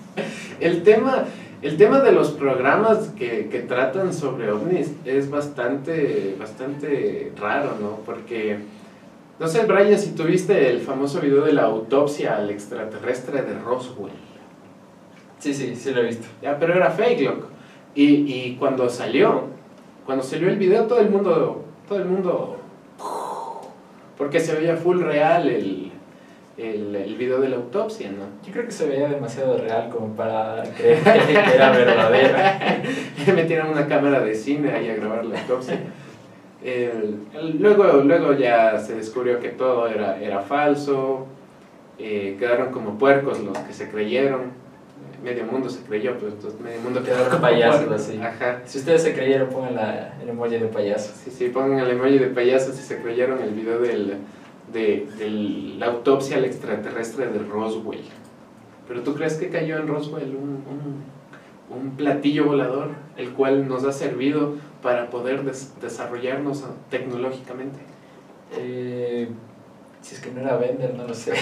el, 0.60 0.82
tema, 0.82 1.24
el 1.62 1.76
tema 1.76 2.00
de 2.00 2.12
los 2.12 2.32
programas 2.32 3.10
que, 3.16 3.48
que 3.48 3.60
tratan 3.60 4.12
sobre 4.12 4.50
ovnis 4.50 4.90
es 5.04 5.30
bastante, 5.30 6.36
bastante 6.38 7.32
raro, 7.40 7.76
¿no? 7.80 7.98
Porque, 8.04 8.58
no 9.38 9.48
sé, 9.48 9.64
Brian, 9.66 9.98
si 9.98 10.10
tuviste 10.10 10.70
el 10.70 10.80
famoso 10.80 11.20
video 11.20 11.44
de 11.44 11.52
la 11.52 11.62
autopsia 11.62 12.36
al 12.36 12.50
extraterrestre 12.50 13.42
de 13.42 13.58
Roswell. 13.58 14.12
Sí, 15.40 15.52
sí, 15.52 15.74
sí 15.74 15.92
lo 15.92 16.02
he 16.02 16.06
visto. 16.06 16.26
Ya, 16.40 16.58
pero 16.58 16.74
era 16.74 16.90
fake, 16.90 17.20
loco. 17.22 17.48
Y, 17.94 18.04
y 18.32 18.56
cuando 18.58 18.88
salió, 18.88 19.42
cuando 20.06 20.22
salió 20.22 20.48
el 20.48 20.56
video, 20.56 20.84
todo 20.84 21.00
el 21.00 21.10
mundo, 21.10 21.64
todo 21.88 21.98
el 21.98 22.04
mundo, 22.04 22.58
porque 24.16 24.40
se 24.40 24.54
veía 24.54 24.76
full 24.76 25.00
real 25.02 25.48
el, 25.48 25.90
el, 26.56 26.94
el 26.94 27.16
video 27.16 27.40
de 27.40 27.48
la 27.48 27.56
autopsia, 27.56 28.10
¿no? 28.10 28.24
Yo 28.46 28.52
creo 28.52 28.64
que 28.64 28.70
se 28.70 28.86
veía 28.86 29.08
demasiado 29.08 29.58
real 29.58 29.90
como 29.90 30.14
para 30.14 30.62
creer 30.76 31.02
que 31.02 31.54
era 31.54 31.70
verdadera. 31.70 32.82
Le 33.26 33.32
metieron 33.34 33.70
una 33.70 33.86
cámara 33.88 34.20
de 34.20 34.34
cine 34.34 34.70
ahí 34.70 34.88
a 34.88 34.94
grabar 34.94 35.24
la 35.24 35.40
autopsia. 35.40 35.80
El- 36.64 37.18
el- 37.34 37.58
luego, 37.60 37.84
luego 38.02 38.32
ya 38.32 38.78
se 38.78 38.94
descubrió 38.96 39.38
que 39.38 39.50
todo 39.50 39.86
era, 39.86 40.18
era 40.20 40.40
falso, 40.40 41.26
eh, 41.98 42.36
quedaron 42.38 42.72
como 42.72 42.98
puercos 42.98 43.40
los 43.40 43.56
que 43.58 43.72
se 43.74 43.90
creyeron. 43.90 44.64
Medio 45.22 45.44
mundo 45.46 45.70
se 45.70 45.82
creyó, 45.84 46.18
pues 46.18 46.34
entonces 46.34 46.60
medio 46.60 46.80
mundo 46.82 47.02
Quedaron 47.02 47.28
como 47.28 47.40
payasos 47.40 47.82
puercos. 47.84 48.08
así. 48.08 48.18
Ajá. 48.20 48.60
Si 48.66 48.78
ustedes 48.78 49.02
se 49.02 49.14
creyeron, 49.14 49.48
pongan 49.48 49.74
la, 49.74 50.14
el 50.22 50.28
emoji 50.28 50.58
de 50.58 50.66
payaso. 50.66 51.12
Sí, 51.22 51.30
sí, 51.30 51.48
pongan 51.48 51.78
el 51.78 51.90
emoji 51.90 52.18
de 52.18 52.26
payasos 52.26 52.74
si 52.76 52.82
se 52.82 53.00
creyeron 53.00 53.40
el 53.42 53.50
video 53.54 53.78
del, 53.78 54.16
de, 54.72 55.06
de 55.18 55.30
la 55.78 55.86
autopsia 55.86 56.36
al 56.36 56.44
extraterrestre 56.44 57.28
de 57.28 57.38
Roswell. 57.38 58.00
Pero 58.86 59.00
¿tú 59.02 59.14
crees 59.14 59.34
que 59.36 59.48
cayó 59.48 59.78
en 59.78 59.86
Roswell 59.88 60.36
un, 60.36 60.62
un, 60.68 61.74
un 61.78 61.96
platillo 61.96 62.44
volador, 62.44 62.88
el 63.16 63.30
cual 63.30 63.66
nos 63.66 63.84
ha 63.84 63.92
servido 63.92 64.54
para 64.84 65.08
poder 65.10 65.42
des- 65.42 65.72
desarrollarnos 65.80 66.62
tecnológicamente? 66.90 67.78
Eh, 68.56 69.28
si 70.02 70.14
es 70.14 70.20
que 70.20 70.30
no 70.30 70.42
era 70.42 70.56
Bender, 70.58 70.94
no 70.94 71.08
lo 71.08 71.14
sé. 71.14 71.32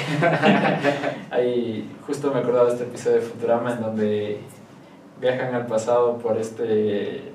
Ahí 1.31 1.91
justo 2.07 2.33
me 2.33 2.39
acordaba 2.39 2.67
de 2.67 2.73
este 2.75 2.85
episodio 2.85 3.17
de 3.17 3.23
Futurama 3.23 3.73
en 3.73 3.83
donde 3.83 4.39
viajan 5.21 5.55
al 5.55 5.67
pasado 5.67 6.19
por 6.19 6.39
este, 6.39 7.33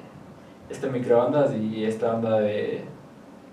este 0.69 0.89
microondas 0.89 1.53
y 1.53 1.83
esta 1.83 2.15
onda 2.15 2.39
de... 2.39 2.85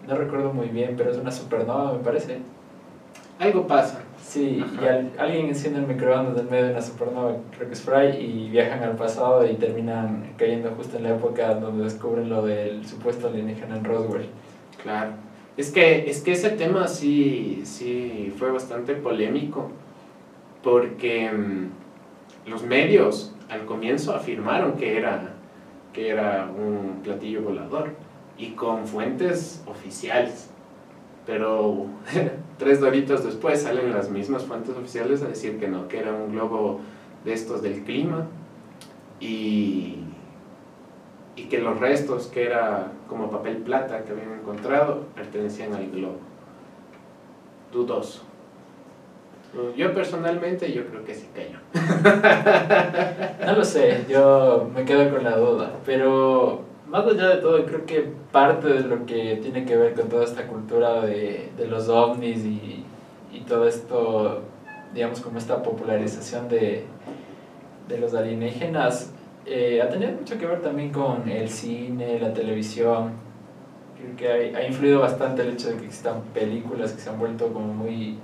No 0.06 0.14
recuerdo 0.16 0.52
muy 0.52 0.68
bien, 0.68 0.94
pero 0.96 1.10
es 1.10 1.16
una 1.16 1.32
supernova, 1.32 1.92
me 1.94 1.98
parece. 1.98 2.38
Algo 3.40 3.66
pasa. 3.66 4.00
Sí, 4.26 4.64
Ajá. 4.64 4.82
y 4.82 4.88
al- 4.88 5.12
alguien 5.18 5.46
enciende 5.48 5.80
el 5.80 5.86
microondas 5.86 6.40
en 6.40 6.50
medio 6.50 6.64
de 6.64 6.70
una 6.72 6.82
supernova, 6.82 7.36
creo 7.54 7.68
que 7.68 7.74
es 7.74 7.82
Fry, 7.82 8.08
y 8.18 8.48
viajan 8.50 8.82
al 8.82 8.96
pasado 8.96 9.46
y 9.48 9.54
terminan 9.54 10.32
cayendo 10.38 10.70
justo 10.70 10.96
en 10.96 11.02
la 11.04 11.10
época 11.10 11.54
donde 11.54 11.84
descubren 11.84 12.28
lo 12.30 12.44
del 12.44 12.86
supuesto 12.86 13.28
alienígena 13.28 13.76
en 13.76 13.84
Roswell. 13.84 14.26
Claro. 14.82 15.10
Es 15.58 15.70
que, 15.70 16.10
es 16.10 16.22
que 16.22 16.32
ese 16.32 16.50
tema 16.50 16.88
sí, 16.88 17.60
sí 17.64 18.32
fue 18.36 18.50
bastante 18.50 18.94
polémico, 18.94 19.70
porque 20.62 21.30
mm, 21.30 22.48
los 22.50 22.62
medios 22.64 23.34
al 23.50 23.66
comienzo 23.66 24.14
afirmaron 24.16 24.72
que 24.72 24.96
era, 24.96 25.34
que 25.92 26.08
era 26.08 26.48
un 26.50 27.02
platillo 27.02 27.42
volador 27.42 27.90
y 28.38 28.52
con 28.52 28.86
fuentes 28.86 29.62
oficiales. 29.66 30.50
Pero 31.26 31.86
tres 32.58 32.80
doritos 32.80 33.24
después 33.24 33.62
salen 33.62 33.92
las 33.92 34.10
mismas 34.10 34.44
fuentes 34.44 34.76
oficiales 34.76 35.22
a 35.22 35.28
decir 35.28 35.58
que 35.58 35.68
no, 35.68 35.88
que 35.88 35.98
era 35.98 36.12
un 36.12 36.32
globo 36.32 36.80
de 37.24 37.32
estos 37.32 37.62
del 37.62 37.82
clima 37.84 38.26
y, 39.20 39.98
y 41.36 41.44
que 41.44 41.58
los 41.58 41.78
restos, 41.80 42.26
que 42.26 42.44
era 42.44 42.92
como 43.08 43.30
papel 43.30 43.58
plata 43.58 44.04
que 44.04 44.12
habían 44.12 44.32
encontrado, 44.32 45.06
pertenecían 45.14 45.74
al 45.74 45.90
globo. 45.90 46.18
Dudoso. 47.72 48.22
Yo 49.76 49.94
personalmente 49.94 50.72
yo 50.72 50.84
creo 50.86 51.04
que 51.04 51.14
se 51.14 51.28
cayó. 51.30 51.58
No 53.46 53.52
lo 53.52 53.64
sé, 53.64 54.04
yo 54.08 54.68
me 54.74 54.84
quedo 54.84 55.10
con 55.10 55.22
la 55.22 55.36
duda, 55.36 55.72
pero 55.84 56.62
más 56.94 57.04
allá 57.08 57.30
de 57.30 57.36
todo, 57.38 57.66
creo 57.66 57.84
que 57.86 58.08
parte 58.30 58.68
de 58.68 58.82
lo 58.82 59.04
que 59.04 59.40
tiene 59.42 59.64
que 59.64 59.76
ver 59.76 59.94
con 59.94 60.08
toda 60.08 60.22
esta 60.22 60.46
cultura 60.46 61.00
de, 61.00 61.50
de 61.56 61.66
los 61.66 61.88
ovnis 61.88 62.44
y, 62.44 62.84
y 63.32 63.40
todo 63.40 63.66
esto, 63.66 64.42
digamos, 64.94 65.20
como 65.20 65.38
esta 65.38 65.60
popularización 65.60 66.48
de, 66.48 66.84
de 67.88 67.98
los 67.98 68.14
alienígenas, 68.14 69.12
eh, 69.44 69.82
ha 69.82 69.88
tenido 69.88 70.12
mucho 70.12 70.38
que 70.38 70.46
ver 70.46 70.62
también 70.62 70.92
con 70.92 71.28
el 71.28 71.48
cine, 71.48 72.20
la 72.20 72.32
televisión. 72.32 73.14
Creo 73.98 74.16
que 74.16 74.56
ha 74.56 74.64
influido 74.64 75.00
bastante 75.00 75.42
el 75.42 75.54
hecho 75.54 75.70
de 75.70 75.78
que 75.78 75.86
existan 75.86 76.22
películas 76.32 76.92
que 76.92 77.00
se 77.00 77.10
han 77.10 77.18
vuelto 77.18 77.52
como 77.52 77.74
muy, 77.74 78.18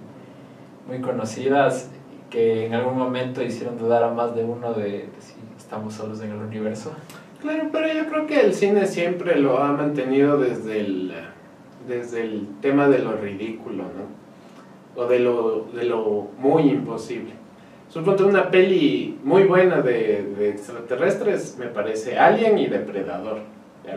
muy 0.87 1.01
conocidas 1.01 1.91
que 2.31 2.67
en 2.67 2.75
algún 2.75 2.97
momento 2.97 3.43
hicieron 3.43 3.77
dudar 3.77 4.05
a 4.05 4.13
más 4.13 4.33
de 4.37 4.45
uno 4.45 4.73
de 4.75 5.09
si 5.19 5.35
estamos 5.59 5.95
solos 5.95 6.21
en 6.21 6.31
el 6.31 6.39
universo. 6.39 6.93
Claro, 7.41 7.69
pero 7.73 7.93
yo 7.93 8.07
creo 8.07 8.27
que 8.27 8.41
el 8.41 8.53
cine 8.55 8.87
siempre 8.87 9.39
lo 9.41 9.59
ha 9.59 9.73
mantenido 9.73 10.39
desde 10.39 10.81
el, 10.81 11.13
desde 11.89 12.23
el 12.23 12.49
tema 12.61 12.89
de 12.89 12.99
lo 12.99 13.13
ridículo, 13.17 13.85
¿no? 13.85 15.01
O 15.03 15.07
de 15.07 15.21
lo, 15.21 15.67
de 15.73 15.85
lo 15.85 16.29
muy 16.39 16.65
imposible. 16.69 17.33
Suponte 17.89 18.25
una 18.25 18.51
peli 18.51 19.19
muy 19.25 19.45
buena 19.45 19.81
de, 19.81 20.23
de 20.39 20.51
extraterrestres, 20.51 21.57
me 21.59 21.67
parece 21.67 22.19
Alien 22.19 22.59
y 22.59 22.67
Depredador. 22.67 23.39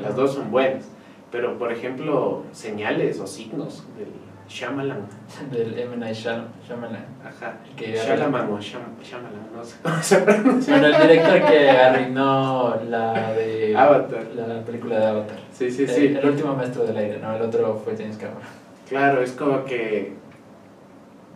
Las 0.02 0.16
dos 0.16 0.34
son 0.34 0.50
buenas. 0.50 0.90
pero 1.32 1.58
por 1.58 1.72
ejemplo, 1.72 2.44
señales 2.52 3.20
o 3.20 3.28
signos 3.28 3.84
del 3.98 4.08
Shyamalan. 4.54 5.08
Del 5.52 5.80
M. 5.80 5.98
Night 5.98 6.16
Shyam- 6.16 6.46
Shyamalan. 6.68 7.06
Ajá. 7.26 7.56
Que 7.76 7.94
Shyamalan 7.94 8.52
o 8.52 8.58
Shyam- 8.60 9.02
Shyamalan, 9.02 9.50
no 9.56 9.64
sé 9.64 9.76
cómo 9.82 10.02
se 10.04 10.18
pronuncia. 10.18 10.78
Bueno, 10.78 10.96
el 10.96 11.02
director 11.02 11.46
que 11.50 11.70
arruinó 11.72 12.76
la 12.88 13.34
de... 13.34 13.76
Avatar. 13.76 14.26
La 14.36 14.62
película 14.64 15.00
de 15.00 15.06
Avatar. 15.08 15.38
Sí, 15.52 15.72
sí, 15.72 15.84
El- 15.84 15.90
sí. 15.90 16.06
El, 16.22 16.26
último 16.30 16.56
maestro 16.56 16.86
del 16.86 16.96
aire, 16.98 17.18
¿no? 17.18 17.36
El 17.36 17.42
otro 17.42 17.82
fue 17.84 17.96
James 17.98 18.18
Cameron. 18.18 18.42
Claro, 18.88 19.24
es 19.24 19.32
como 19.32 19.66
que 19.66 20.14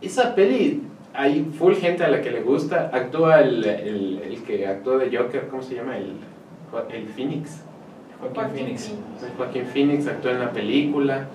esa 0.00 0.34
peli 0.36 0.84
hay 1.12 1.42
full 1.58 1.74
gente 1.74 2.04
a 2.04 2.08
la 2.08 2.20
que 2.20 2.30
le 2.30 2.42
gusta. 2.42 2.90
Actúa 2.92 3.40
el, 3.40 3.64
el, 3.64 4.20
el 4.24 4.42
que 4.44 4.64
actuó 4.66 4.96
de 4.98 5.16
Joker, 5.16 5.48
¿cómo 5.48 5.60
se 5.62 5.74
llama? 5.74 5.96
El, 5.96 6.12
el 6.92 7.08
Phoenix. 7.08 7.62
Joaquín 8.20 8.54
Phoenix. 8.54 8.92
Joaquín 9.36 9.66
Phoenix 9.66 10.06
actuó 10.06 10.30
en 10.30 10.40
la 10.40 10.52
película, 10.52 11.26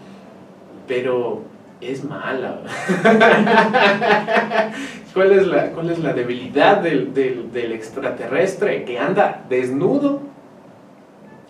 pero 0.88 1.42
es 1.88 2.04
mala. 2.04 2.62
¿Cuál 5.14 5.32
es 5.32 5.48
la, 5.48 5.72
cuál 5.72 5.92
es 5.92 6.00
la 6.00 6.14
debilidad 6.14 6.78
del, 6.78 7.14
del, 7.14 7.52
del 7.52 7.72
extraterrestre 7.72 8.84
que 8.84 8.98
anda 8.98 9.46
desnudo? 9.50 10.22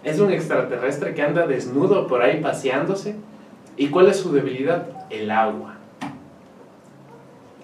Es 0.04 0.20
un 0.20 0.32
extraterrestre 0.32 1.14
que 1.14 1.22
anda 1.22 1.48
desnudo 1.48 2.08
por 2.08 2.22
ahí 2.22 2.42
paseándose. 2.42 3.16
¿Y 3.78 3.88
cuál 3.88 4.08
es 4.08 4.18
su 4.18 4.34
debilidad? 4.34 4.88
El 5.10 5.32
agua. 5.32 5.76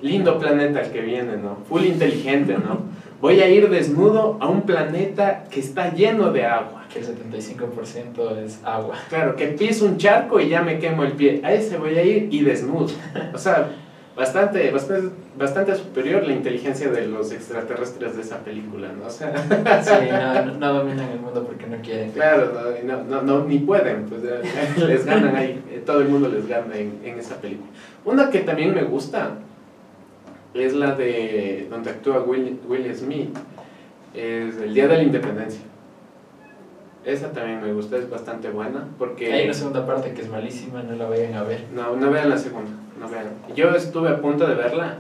Lindo 0.02 0.40
planeta 0.40 0.82
el 0.82 0.92
que 0.92 1.02
viene, 1.02 1.36
¿no? 1.36 1.58
Full 1.68 1.84
inteligente, 1.84 2.58
¿no? 2.58 2.80
Voy 3.20 3.42
a 3.42 3.50
ir 3.50 3.70
desnudo 3.70 4.38
a 4.40 4.48
un 4.48 4.62
planeta 4.62 5.44
que 5.52 5.60
está 5.60 5.94
lleno 5.94 6.32
de 6.32 6.46
agua. 6.46 6.79
Que 6.92 7.00
el 7.00 7.06
75% 7.06 8.38
es 8.44 8.60
agua. 8.64 8.96
Claro, 9.10 9.36
que 9.36 9.48
piso 9.48 9.86
un 9.86 9.98
charco 9.98 10.40
y 10.40 10.50
ya 10.50 10.62
me 10.64 10.80
quemo 10.80 11.04
el 11.04 11.14
pie. 11.14 11.42
A 11.44 11.54
ese 11.54 11.78
voy 11.78 11.98
a 11.98 12.04
ir 12.04 12.30
y 12.32 12.42
desnudo. 12.42 12.88
O 13.34 13.38
sea, 13.38 13.70
bastante, 14.16 14.72
bastante, 14.72 15.10
bastante 15.38 15.76
superior 15.76 16.28
la 16.28 16.34
inteligencia 16.34 16.90
de 16.90 17.08
los 17.08 17.32
extraterrestres 17.32 18.16
de 18.16 18.22
esa 18.24 18.40
película, 18.40 18.92
¿no? 18.92 19.06
O 19.06 19.10
sea, 19.10 19.34
Sí, 19.84 20.08
no, 20.12 20.58
no, 20.58 20.74
dominan 20.74 21.10
el 21.12 21.20
mundo 21.20 21.46
porque 21.46 21.68
no 21.68 21.78
quieren. 21.82 22.12
claro, 22.12 22.52
no, 22.54 22.78
y 22.78 22.86
no, 22.86 23.22
no, 23.22 23.46
ni 23.46 23.60
pueden, 23.60 24.06
pues 24.06 24.22
les 24.78 25.06
ganan 25.06 25.36
ahí, 25.36 25.64
eh, 25.72 25.82
todo 25.86 26.02
el 26.02 26.10
mundo 26.10 26.28
les 26.28 26.48
gana 26.48 26.76
en, 26.76 27.00
en 27.04 27.20
esa 27.20 27.36
película. 27.36 27.70
Una 28.04 28.30
que 28.30 28.40
también 28.40 28.74
me 28.74 28.84
gusta 28.84 29.36
es 30.54 30.74
la 30.74 30.96
de 30.96 31.68
donde 31.70 31.92
actúa 31.92 32.22
Will, 32.22 32.60
Will 32.68 32.94
Smith, 32.96 33.30
es 34.14 34.58
El 34.58 34.74
Día 34.74 34.88
de 34.88 34.98
la 34.98 35.04
Independencia. 35.04 35.62
Esa 37.06 37.32
también 37.32 37.62
me 37.62 37.72
gusta, 37.74 37.98
es 37.98 38.10
bastante 38.10 38.50
buena 38.50 38.86
porque... 38.98 39.32
Hay 39.34 39.46
una 39.46 39.54
segunda 39.54 39.86
parte 39.86 40.14
que 40.14 40.22
es 40.22 40.30
malísima, 40.30 40.84
no 40.84 40.96
la 40.96 41.08
vayan 41.08 41.34
a 41.36 41.44
ver. 41.44 41.66
No, 41.74 41.96
no 41.96 42.12
vean 42.12 42.30
la 42.30 42.38
segunda, 42.38 42.72
no 43.00 43.08
vean. 43.08 43.28
Yo 43.56 43.70
estuve 43.76 44.10
a 44.10 44.18
punto 44.22 44.46
de 44.46 44.56
verla, 44.56 44.98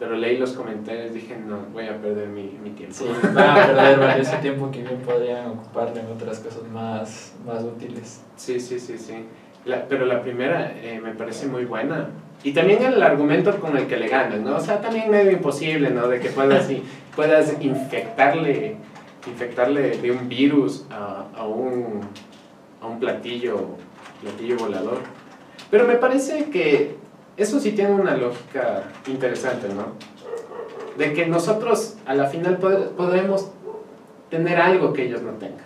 pero 0.00 0.16
leí 0.16 0.36
los 0.38 0.52
comentarios 0.52 1.12
y 1.12 1.14
dije, 1.14 1.36
no, 1.38 1.58
voy 1.72 1.86
a 1.86 1.96
perder 2.02 2.28
mi, 2.28 2.58
mi 2.62 2.70
tiempo. 2.70 2.94
Sí, 2.96 3.06
van 3.32 3.48
a 3.50 3.66
perder 3.66 3.98
valioso 4.00 4.36
tiempo 4.42 4.70
que 4.72 4.82
bien 4.82 4.98
podrían 4.98 5.46
ocuparlo 5.50 6.00
en 6.00 6.06
otras 6.08 6.40
cosas 6.40 6.64
más, 6.72 7.34
más 7.46 7.62
útiles. 7.62 8.22
Sí, 8.36 8.58
sí, 8.60 8.78
sí, 8.80 8.98
sí. 8.98 9.24
La- 9.64 9.84
pero 9.86 10.04
la 10.04 10.22
primera 10.22 10.72
eh, 10.76 11.00
me 11.02 11.12
parece 11.14 11.46
muy 11.46 11.64
buena. 11.64 12.08
Y 12.44 12.52
también 12.52 12.82
el 12.82 13.02
argumento 13.02 13.58
con 13.60 13.76
el 13.76 13.86
que 13.86 13.96
le 13.96 14.08
ganan, 14.08 14.44
¿no? 14.44 14.56
O 14.56 14.60
sea, 14.60 14.80
también 14.80 15.10
medio 15.10 15.30
imposible, 15.30 15.90
¿no? 15.90 16.06
De 16.08 16.20
que 16.20 16.28
puedas, 16.28 16.68
y- 16.70 16.82
puedas 17.16 17.54
infectarle, 17.60 18.76
infectarle 19.26 19.98
de 19.98 20.10
un 20.12 20.28
virus 20.28 20.86
a, 20.90 21.26
a 21.36 21.46
un, 21.46 22.00
a 22.80 22.86
un 22.86 22.98
platillo, 23.00 23.58
platillo 24.22 24.56
volador. 24.56 24.98
Pero 25.70 25.86
me 25.86 25.96
parece 25.96 26.46
que 26.50 26.96
eso 27.36 27.60
sí 27.60 27.72
tiene 27.72 27.92
una 27.94 28.16
lógica 28.16 28.84
interesante, 29.08 29.68
¿no? 29.68 29.92
De 30.96 31.12
que 31.12 31.26
nosotros 31.26 31.96
a 32.06 32.14
la 32.14 32.26
final 32.26 32.58
pod- 32.58 32.90
podemos 32.90 33.50
tener 34.30 34.58
algo 34.60 34.92
que 34.92 35.04
ellos 35.04 35.22
no 35.22 35.32
tengan. 35.32 35.65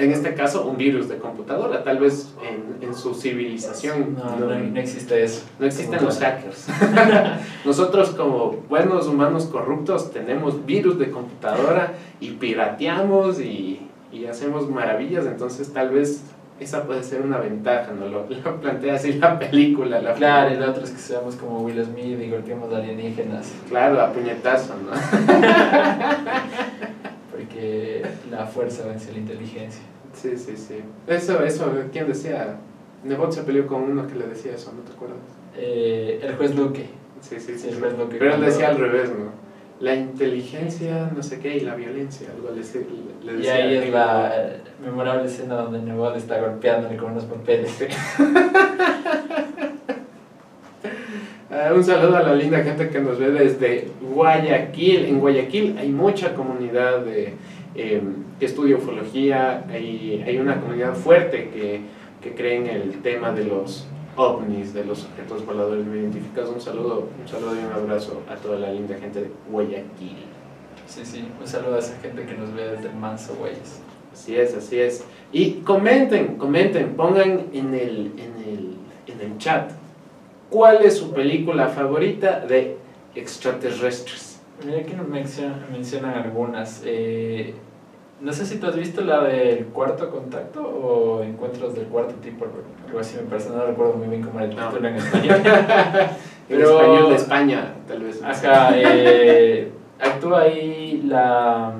En 0.00 0.12
este 0.12 0.34
caso, 0.34 0.64
un 0.66 0.76
virus 0.78 1.08
de 1.08 1.18
computadora. 1.18 1.84
Tal 1.84 1.98
vez 1.98 2.34
en, 2.42 2.82
en 2.82 2.94
su 2.94 3.14
civilización 3.14 4.16
No, 4.16 4.36
no, 4.36 4.58
no 4.58 4.80
existe 4.80 5.22
eso. 5.22 5.42
no 5.58 5.66
existen 5.66 6.02
los 6.02 6.18
hackers. 6.18 6.66
Nosotros 7.64 8.10
como 8.10 8.52
buenos 8.68 9.06
humanos 9.06 9.44
corruptos 9.44 10.10
tenemos 10.10 10.64
virus 10.64 10.98
de 10.98 11.10
computadora 11.10 11.92
y 12.18 12.30
pirateamos 12.30 13.40
y, 13.40 13.86
y 14.10 14.24
hacemos 14.24 14.70
maravillas, 14.70 15.26
entonces 15.26 15.70
tal 15.72 15.90
vez 15.90 16.22
esa 16.60 16.84
puede 16.84 17.02
ser 17.02 17.22
una 17.22 17.38
ventaja, 17.38 17.92
¿no? 17.92 18.06
Lo, 18.06 18.26
lo 18.28 18.60
plantea 18.60 18.94
así 18.94 19.14
la 19.14 19.38
película. 19.38 20.00
La 20.00 20.14
Claro, 20.14 20.54
y 20.54 20.58
la 20.58 20.70
otra 20.70 20.84
es 20.84 20.90
que 20.90 20.98
seamos 20.98 21.36
como 21.36 21.60
Will 21.60 21.82
Smith 21.84 22.18
y 22.20 22.30
golpeemos 22.30 22.72
alienígenas. 22.72 23.50
Claro, 23.68 24.00
a 24.00 24.12
puñetazo, 24.12 24.74
¿no? 24.76 24.90
Porque 27.30 28.04
la 28.30 28.46
fuerza 28.46 28.86
vence 28.86 29.12
la 29.12 29.18
inteligencia. 29.18 29.82
Sí, 30.20 30.36
sí, 30.36 30.56
sí. 30.56 30.80
Eso, 31.06 31.42
eso, 31.42 31.72
¿quién 31.92 32.08
decía? 32.08 32.56
Nebot 33.04 33.32
se 33.32 33.42
peleó 33.42 33.66
con 33.66 33.82
uno 33.82 34.06
que 34.06 34.14
le 34.14 34.26
decía 34.26 34.54
eso, 34.54 34.72
¿no 34.76 34.82
te 34.82 34.92
acuerdas? 34.92 35.18
Eh, 35.56 36.20
el 36.22 36.36
juez 36.36 36.54
Luque. 36.54 36.86
Sí, 37.20 37.40
sí, 37.40 37.58
Sí, 37.58 37.68
el 37.68 37.80
juez 37.80 37.96
Luque. 37.98 38.16
Pero 38.18 38.34
él 38.34 38.40
decía 38.42 38.68
al 38.68 38.78
revés, 38.78 39.10
¿no? 39.10 39.30
La 39.80 39.94
inteligencia, 39.94 41.10
no 41.16 41.22
sé 41.22 41.40
qué, 41.40 41.56
y 41.56 41.60
la 41.60 41.74
violencia, 41.74 42.28
algo 42.34 42.50
le, 42.50 42.56
le 43.26 43.32
Y 43.32 43.36
decía. 43.38 43.54
ahí 43.54 43.76
es 43.76 43.90
la 43.90 44.32
eh, 44.36 44.60
memorable 44.84 45.24
escena 45.24 45.54
donde 45.54 45.80
Nebot 45.80 46.14
está 46.16 46.38
golpeándole 46.38 46.96
con 46.98 47.12
unos 47.12 47.24
papeles. 47.24 47.72
Ah, 51.52 51.72
un 51.74 51.82
saludo 51.82 52.16
a 52.16 52.22
la 52.22 52.34
linda 52.36 52.62
gente 52.62 52.90
que 52.90 53.00
nos 53.00 53.18
ve 53.18 53.32
desde 53.32 53.88
Guayaquil. 54.14 55.06
En 55.06 55.18
Guayaquil 55.18 55.76
hay 55.78 55.88
mucha 55.88 56.32
comunidad 56.32 57.00
de, 57.00 57.34
eh, 57.74 58.02
que 58.38 58.46
estudia 58.46 58.76
ufología, 58.76 59.64
hay, 59.68 60.22
hay 60.26 60.38
una 60.38 60.60
comunidad 60.60 60.94
fuerte 60.94 61.50
que, 61.50 61.80
que 62.22 62.34
cree 62.34 62.56
en 62.56 62.66
el 62.66 63.02
tema 63.02 63.32
de 63.32 63.44
los 63.44 63.86
ovnis, 64.16 64.74
de 64.74 64.84
los 64.84 65.04
objetos 65.04 65.44
voladores 65.46 65.86
no 65.86 65.94
identificados. 65.94 66.50
Un 66.50 66.60
saludo, 66.60 67.08
un 67.20 67.28
saludo 67.28 67.54
y 67.54 67.64
un 67.64 67.72
abrazo 67.72 68.22
a 68.28 68.36
toda 68.36 68.58
la 68.58 68.72
linda 68.72 68.96
gente 68.98 69.22
de 69.22 69.30
Guayaquil. 69.50 70.16
Sí, 70.86 71.04
sí. 71.04 71.24
Un 71.40 71.46
saludo 71.46 71.76
a 71.76 71.78
esa 71.78 71.96
gente 72.00 72.24
que 72.26 72.34
nos 72.34 72.52
ve 72.52 72.68
desde 72.68 72.88
el 72.88 72.96
Manso, 72.96 73.34
güeyes. 73.36 73.80
Así 74.12 74.36
es, 74.36 74.54
así 74.54 74.80
es. 74.80 75.04
Y 75.32 75.52
comenten, 75.60 76.36
comenten, 76.36 76.94
pongan 76.96 77.46
en 77.52 77.74
el, 77.74 78.12
en 78.18 78.42
el, 78.44 78.76
en 79.06 79.20
el 79.20 79.38
chat 79.38 79.70
cuál 80.50 80.82
es 80.82 80.98
su 80.98 81.12
película 81.12 81.68
favorita 81.68 82.40
de 82.40 82.76
extraterrestres. 83.14 84.29
Mira 84.64 84.82
que 84.82 84.94
nos 84.94 85.06
mencion- 85.06 85.68
mencionan 85.72 86.14
algunas. 86.14 86.82
Eh, 86.84 87.54
no 88.20 88.32
sé 88.32 88.44
si 88.44 88.58
tú 88.58 88.66
has 88.66 88.76
visto 88.76 89.00
la 89.00 89.22
del 89.24 89.66
cuarto 89.66 90.10
contacto 90.10 90.62
o 90.62 91.22
encuentros 91.22 91.74
del 91.74 91.86
cuarto 91.86 92.14
tipo, 92.16 92.44
algo 92.86 92.98
así 93.00 93.16
me 93.16 93.22
parece, 93.22 93.48
no 93.50 93.64
recuerdo 93.64 93.94
muy 93.94 94.08
bien 94.08 94.22
cómo 94.22 94.40
era 94.40 94.50
el 94.50 94.56
No. 94.56 94.68
título 94.68 94.88
en 94.88 94.96
español. 94.96 95.36
En 95.44 96.10
Pero- 96.48 96.70
español 96.80 97.08
de 97.10 97.16
España, 97.16 97.74
tal 97.88 98.02
vez. 98.02 98.22
Acá 98.22 98.70
eh, 98.76 99.70
actúa 99.98 100.42
ahí 100.42 101.02
la, 101.06 101.72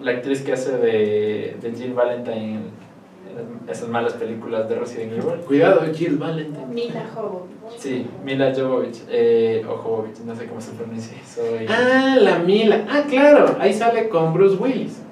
la 0.00 0.10
actriz 0.10 0.42
que 0.42 0.52
hace 0.54 0.76
de, 0.78 1.56
de 1.60 1.72
Jill 1.76 1.92
Valentine 1.94 2.54
en 2.56 2.67
esas 3.68 3.88
malas 3.88 4.14
películas 4.14 4.68
de 4.68 4.74
Resident 4.76 5.12
Evil. 5.12 5.40
Cuidado, 5.46 5.82
Jill 5.94 6.16
Valentine. 6.16 6.66
Mila 6.66 7.06
Jovovich. 7.14 7.78
Sí, 7.78 8.06
Mila 8.24 8.52
Jovovich, 8.54 9.02
eh, 9.08 9.64
o 9.68 9.76
Jovovich, 9.76 10.18
no 10.20 10.34
sé 10.34 10.46
cómo 10.46 10.60
se 10.60 10.72
pronuncia. 10.72 11.16
Soy... 11.26 11.66
Ah, 11.68 12.16
la 12.20 12.38
Mila. 12.38 12.84
Ah, 12.88 13.02
claro, 13.08 13.56
ahí 13.60 13.72
sale 13.72 14.08
con 14.08 14.32
Bruce 14.32 14.56
Willis. 14.56 15.02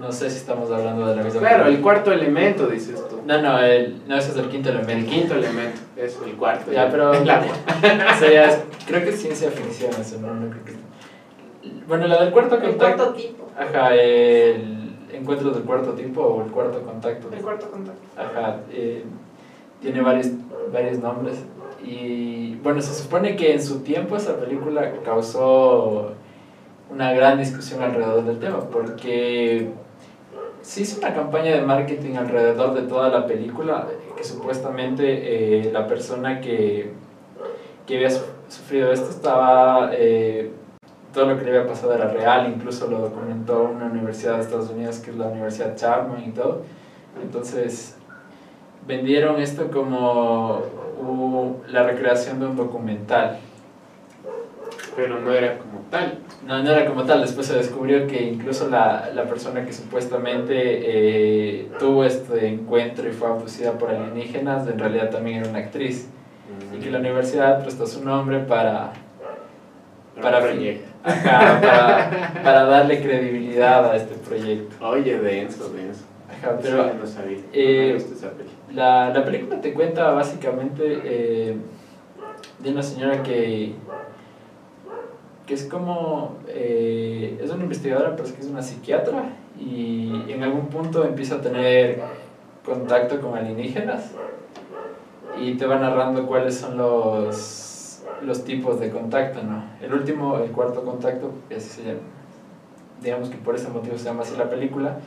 No 0.00 0.10
sé 0.10 0.30
si 0.30 0.38
estamos 0.38 0.70
hablando 0.70 1.06
de 1.06 1.16
la 1.16 1.22
misma 1.22 1.40
Claro, 1.40 1.66
el 1.66 1.80
cuarto 1.80 2.12
elemento, 2.12 2.66
dices 2.66 3.00
tú. 3.08 3.20
No, 3.26 3.40
no, 3.40 3.58
el, 3.60 4.02
no, 4.08 4.16
ese 4.16 4.30
es 4.32 4.36
el 4.36 4.48
quinto 4.48 4.70
El 4.70 4.76
elemento. 4.78 5.10
quinto 5.10 5.34
elemento, 5.34 5.80
es 5.96 6.18
el 6.24 6.32
cuarto. 6.32 6.72
Ya, 6.72 6.88
pero 6.90 7.12
El 7.22 7.28
agua. 7.30 7.52
o 8.16 8.18
sea, 8.18 8.30
ya 8.32 8.44
es- 8.46 8.62
creo 8.86 9.02
que 9.04 9.10
es 9.10 9.20
ciencia 9.20 9.50
ficción 9.50 9.90
eso, 10.00 10.18
no, 10.20 10.34
no 10.34 10.50
creo 10.50 10.64
que... 10.64 10.72
Bueno, 11.86 12.08
la 12.08 12.24
del 12.24 12.32
cuarto 12.32 12.56
El 12.56 12.62
contacto... 12.62 12.96
cuarto 13.04 13.12
tipo. 13.14 13.48
Ajá, 13.56 13.94
el 13.94 14.81
encuentro 15.12 15.50
del 15.50 15.62
cuarto 15.64 15.92
tipo 15.92 16.20
o 16.22 16.42
el 16.44 16.50
cuarto 16.50 16.82
contacto. 16.82 17.28
El 17.34 17.42
cuarto 17.42 17.70
contacto. 17.70 18.00
Ajá, 18.16 18.60
eh, 18.72 19.04
tiene 19.80 20.00
varios, 20.00 20.28
varios 20.72 20.98
nombres. 20.98 21.44
Y 21.84 22.56
bueno, 22.62 22.80
se 22.80 22.94
supone 22.94 23.34
que 23.36 23.52
en 23.54 23.62
su 23.62 23.80
tiempo 23.80 24.16
esa 24.16 24.36
película 24.38 24.92
causó 25.04 26.12
una 26.90 27.12
gran 27.12 27.38
discusión 27.38 27.82
alrededor 27.82 28.24
del 28.24 28.38
tema, 28.38 28.60
porque 28.70 29.70
se 30.60 30.82
hizo 30.82 30.98
una 31.00 31.12
campaña 31.14 31.52
de 31.52 31.62
marketing 31.62 32.14
alrededor 32.16 32.74
de 32.74 32.82
toda 32.82 33.08
la 33.08 33.26
película, 33.26 33.88
que 34.16 34.22
supuestamente 34.22 35.66
eh, 35.66 35.72
la 35.72 35.86
persona 35.88 36.40
que, 36.40 36.92
que 37.86 37.96
había 37.96 38.10
su- 38.10 38.24
sufrido 38.48 38.92
esto 38.92 39.10
estaba... 39.10 39.90
eh, 39.92 40.52
todo 41.12 41.26
lo 41.26 41.38
que 41.38 41.44
le 41.44 41.58
había 41.58 41.68
pasado 41.68 41.94
era 41.94 42.08
real, 42.08 42.52
incluso 42.54 42.88
lo 42.88 42.98
documentó 42.98 43.64
una 43.64 43.86
universidad 43.86 44.36
de 44.36 44.42
Estados 44.42 44.70
Unidos, 44.70 44.98
que 44.98 45.10
es 45.10 45.16
la 45.16 45.26
Universidad 45.26 45.76
Chapman 45.76 46.24
y 46.26 46.30
todo. 46.30 46.62
Entonces, 47.22 47.96
vendieron 48.86 49.40
esto 49.40 49.70
como 49.70 50.62
uh, 50.98 51.56
la 51.68 51.84
recreación 51.84 52.40
de 52.40 52.46
un 52.46 52.56
documental. 52.56 53.38
Pero 54.96 55.20
no 55.20 55.32
era 55.32 55.58
como 55.58 55.80
tal. 55.90 56.18
No, 56.46 56.62
no 56.62 56.70
era 56.70 56.86
como 56.86 57.04
tal. 57.04 57.22
Después 57.22 57.46
se 57.46 57.54
descubrió 57.54 58.06
que 58.06 58.22
incluso 58.22 58.68
la, 58.68 59.10
la 59.14 59.24
persona 59.24 59.64
que 59.64 59.72
supuestamente 59.72 60.52
eh, 60.54 61.68
tuvo 61.78 62.04
este 62.04 62.46
encuentro 62.48 63.08
y 63.08 63.12
fue 63.12 63.28
abducida 63.28 63.72
por 63.72 63.90
alienígenas, 63.90 64.68
en 64.68 64.78
realidad 64.78 65.10
también 65.10 65.38
era 65.38 65.48
una 65.48 65.60
actriz. 65.60 66.08
Y 66.74 66.80
que 66.80 66.90
la 66.90 66.98
universidad 66.98 67.62
prestó 67.62 67.86
su 67.86 68.04
nombre 68.04 68.40
para, 68.40 68.92
para, 70.20 70.40
proyecto. 70.40 70.91
Ajá, 71.04 71.60
para, 71.60 72.42
para 72.42 72.64
darle 72.64 73.02
credibilidad 73.02 73.90
a 73.90 73.96
este 73.96 74.14
proyecto. 74.14 74.86
Oye, 74.86 75.18
denso, 75.18 75.68
denso. 75.70 76.04
Ajá, 76.28 76.58
Pero 76.62 76.86
ya 76.86 76.94
no 76.94 77.06
sabía. 77.06 77.38
eh, 77.52 77.98
no 77.98 78.14
esa. 78.16 78.32
La, 78.74 79.10
la 79.10 79.24
película 79.24 79.60
te 79.60 79.74
cuenta 79.74 80.10
básicamente 80.12 81.00
eh, 81.04 81.56
de 82.58 82.70
una 82.70 82.82
señora 82.82 83.22
que, 83.22 83.74
que 85.46 85.54
es 85.54 85.64
como, 85.64 86.36
eh, 86.48 87.38
es 87.42 87.50
una 87.50 87.64
investigadora, 87.64 88.12
pero 88.16 88.24
es 88.28 88.32
que 88.32 88.40
es 88.40 88.46
una 88.46 88.62
psiquiatra 88.62 89.24
y 89.60 90.24
en 90.28 90.42
algún 90.42 90.68
punto 90.68 91.04
empieza 91.04 91.36
a 91.36 91.40
tener 91.42 92.00
contacto 92.64 93.20
con 93.20 93.36
alienígenas 93.36 94.12
y 95.40 95.54
te 95.54 95.66
va 95.66 95.76
narrando 95.78 96.26
cuáles 96.26 96.56
son 96.56 96.76
los, 96.78 97.36
los 98.24 98.44
tipos 98.44 98.80
de 98.80 98.90
contacto, 98.90 99.42
¿no? 99.42 99.64
El 99.80 99.92
último, 99.92 100.38
el 100.38 100.50
cuarto 100.50 100.82
contacto, 100.84 101.32
que 101.48 101.56
así 101.56 101.82
digamos 103.02 103.28
que 103.28 103.36
por 103.36 103.54
ese 103.54 103.68
motivo 103.68 103.98
se 103.98 104.04
llama 104.04 104.22
así 104.22 104.36
la 104.36 104.48
película, 104.48 104.98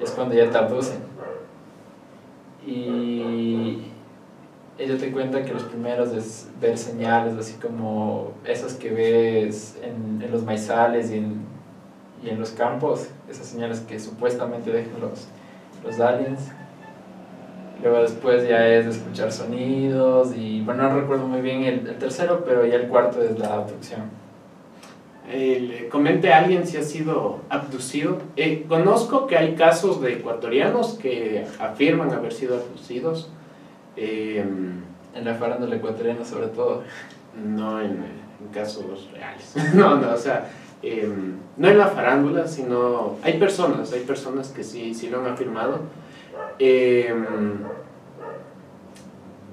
es 0.00 0.10
cuando 0.10 0.34
ya 0.34 0.50
te 0.50 0.58
abducen. 0.58 0.98
Y 2.66 3.78
ella 4.78 4.98
te 4.98 5.12
cuenta 5.12 5.44
que 5.44 5.52
los 5.52 5.64
primeros 5.64 6.12
es 6.12 6.48
ver 6.60 6.76
señales 6.76 7.34
así 7.38 7.54
como 7.54 8.32
esas 8.44 8.74
que 8.74 8.90
ves 8.90 9.78
en, 9.82 10.22
en 10.22 10.32
los 10.32 10.42
maizales 10.42 11.10
y 11.10 11.18
en, 11.18 11.42
y 12.24 12.30
en 12.30 12.40
los 12.40 12.50
campos, 12.50 13.08
esas 13.28 13.46
señales 13.46 13.80
que 13.80 14.00
supuestamente 14.00 14.72
dejan 14.72 15.00
los, 15.00 15.28
los 15.84 16.00
aliens. 16.00 16.40
Luego 17.84 18.00
después 18.00 18.48
ya 18.48 18.66
es 18.66 18.86
escuchar 18.86 19.30
sonidos 19.30 20.34
y 20.34 20.62
bueno, 20.62 20.88
no 20.88 20.98
recuerdo 21.00 21.26
muy 21.28 21.42
bien 21.42 21.64
el, 21.64 21.86
el 21.86 21.98
tercero, 21.98 22.42
pero 22.44 22.64
ya 22.66 22.76
el 22.76 22.88
cuarto 22.88 23.22
es 23.22 23.38
la 23.38 23.54
abducción. 23.54 24.00
Eh, 25.30 25.60
le 25.60 25.88
comente 25.88 26.32
a 26.32 26.38
alguien 26.38 26.66
si 26.66 26.78
ha 26.78 26.82
sido 26.82 27.40
abducido. 27.50 28.18
Eh, 28.36 28.64
conozco 28.68 29.26
que 29.26 29.36
hay 29.36 29.54
casos 29.54 30.00
de 30.00 30.14
ecuatorianos 30.14 30.94
que 30.94 31.46
afirman 31.60 32.10
haber 32.12 32.32
sido 32.32 32.56
abducidos. 32.56 33.30
Eh, 33.96 34.44
En 35.14 35.24
la 35.24 35.34
farándula 35.34 35.76
ecuatoriana 35.76 36.24
sobre 36.24 36.48
todo. 36.48 36.82
no 37.36 37.80
en, 37.80 37.90
en 37.90 38.48
casos 38.52 39.10
reales. 39.12 39.54
no, 39.74 39.96
no, 39.96 40.12
o 40.12 40.16
sea, 40.16 40.50
eh, 40.82 41.08
no 41.56 41.68
en 41.68 41.78
la 41.78 41.86
farándula, 41.88 42.46
sino 42.48 43.16
hay 43.22 43.34
personas, 43.38 43.92
hay 43.92 44.00
personas 44.00 44.48
que 44.48 44.64
sí, 44.64 44.94
sí 44.94 45.08
lo 45.10 45.20
han 45.20 45.26
afirmado. 45.32 45.80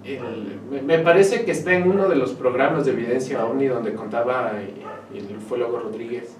El- 0.03 0.59
me- 0.83 0.99
parece 0.99 1.45
que 1.45 1.51
está 1.51 1.73
en 1.73 1.87
uno 1.89 2.07
de 2.09 2.15
los 2.15 2.31
programas 2.31 2.85
de 2.85 2.91
evidencia 2.91 3.45
OVNI 3.45 3.67
donde 3.67 3.93
contaba 3.93 4.53
eh, 4.55 4.73
el 5.15 5.37
ufólogo 5.37 5.77
Rodríguez 5.79 6.35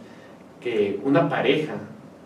que 0.60 1.00
una 1.04 1.30
pareja, 1.30 1.74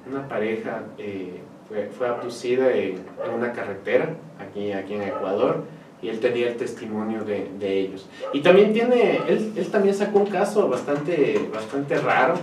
una 0.10 0.28
pareja 0.30 0.84
eh, 0.98 1.42
fue, 1.68 1.90
fue 1.98 2.08
abducida 2.08 2.72
en, 2.74 3.00
en 3.26 3.34
una 3.38 3.52
carretera 3.52 4.10
aquí, 4.40 4.72
aquí 4.72 4.94
en 4.94 5.02
Ecuador 5.04 5.64
y 6.02 6.08
él 6.10 6.20
tenía 6.20 6.48
el 6.50 6.56
testimonio 6.56 7.24
de, 7.26 7.50
de 7.60 7.80
ellos. 7.80 8.08
Y 8.32 8.42
también 8.42 8.72
tiene, 8.72 9.22
él, 9.28 9.54
él 9.58 9.68
también 9.68 9.96
sacó 9.96 10.20
un 10.20 10.28
caso 10.28 10.70
bastante, 10.70 11.50
bastante 11.54 11.98
raro, 11.98 12.36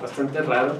bastante 0.00 0.40
raro, 0.42 0.72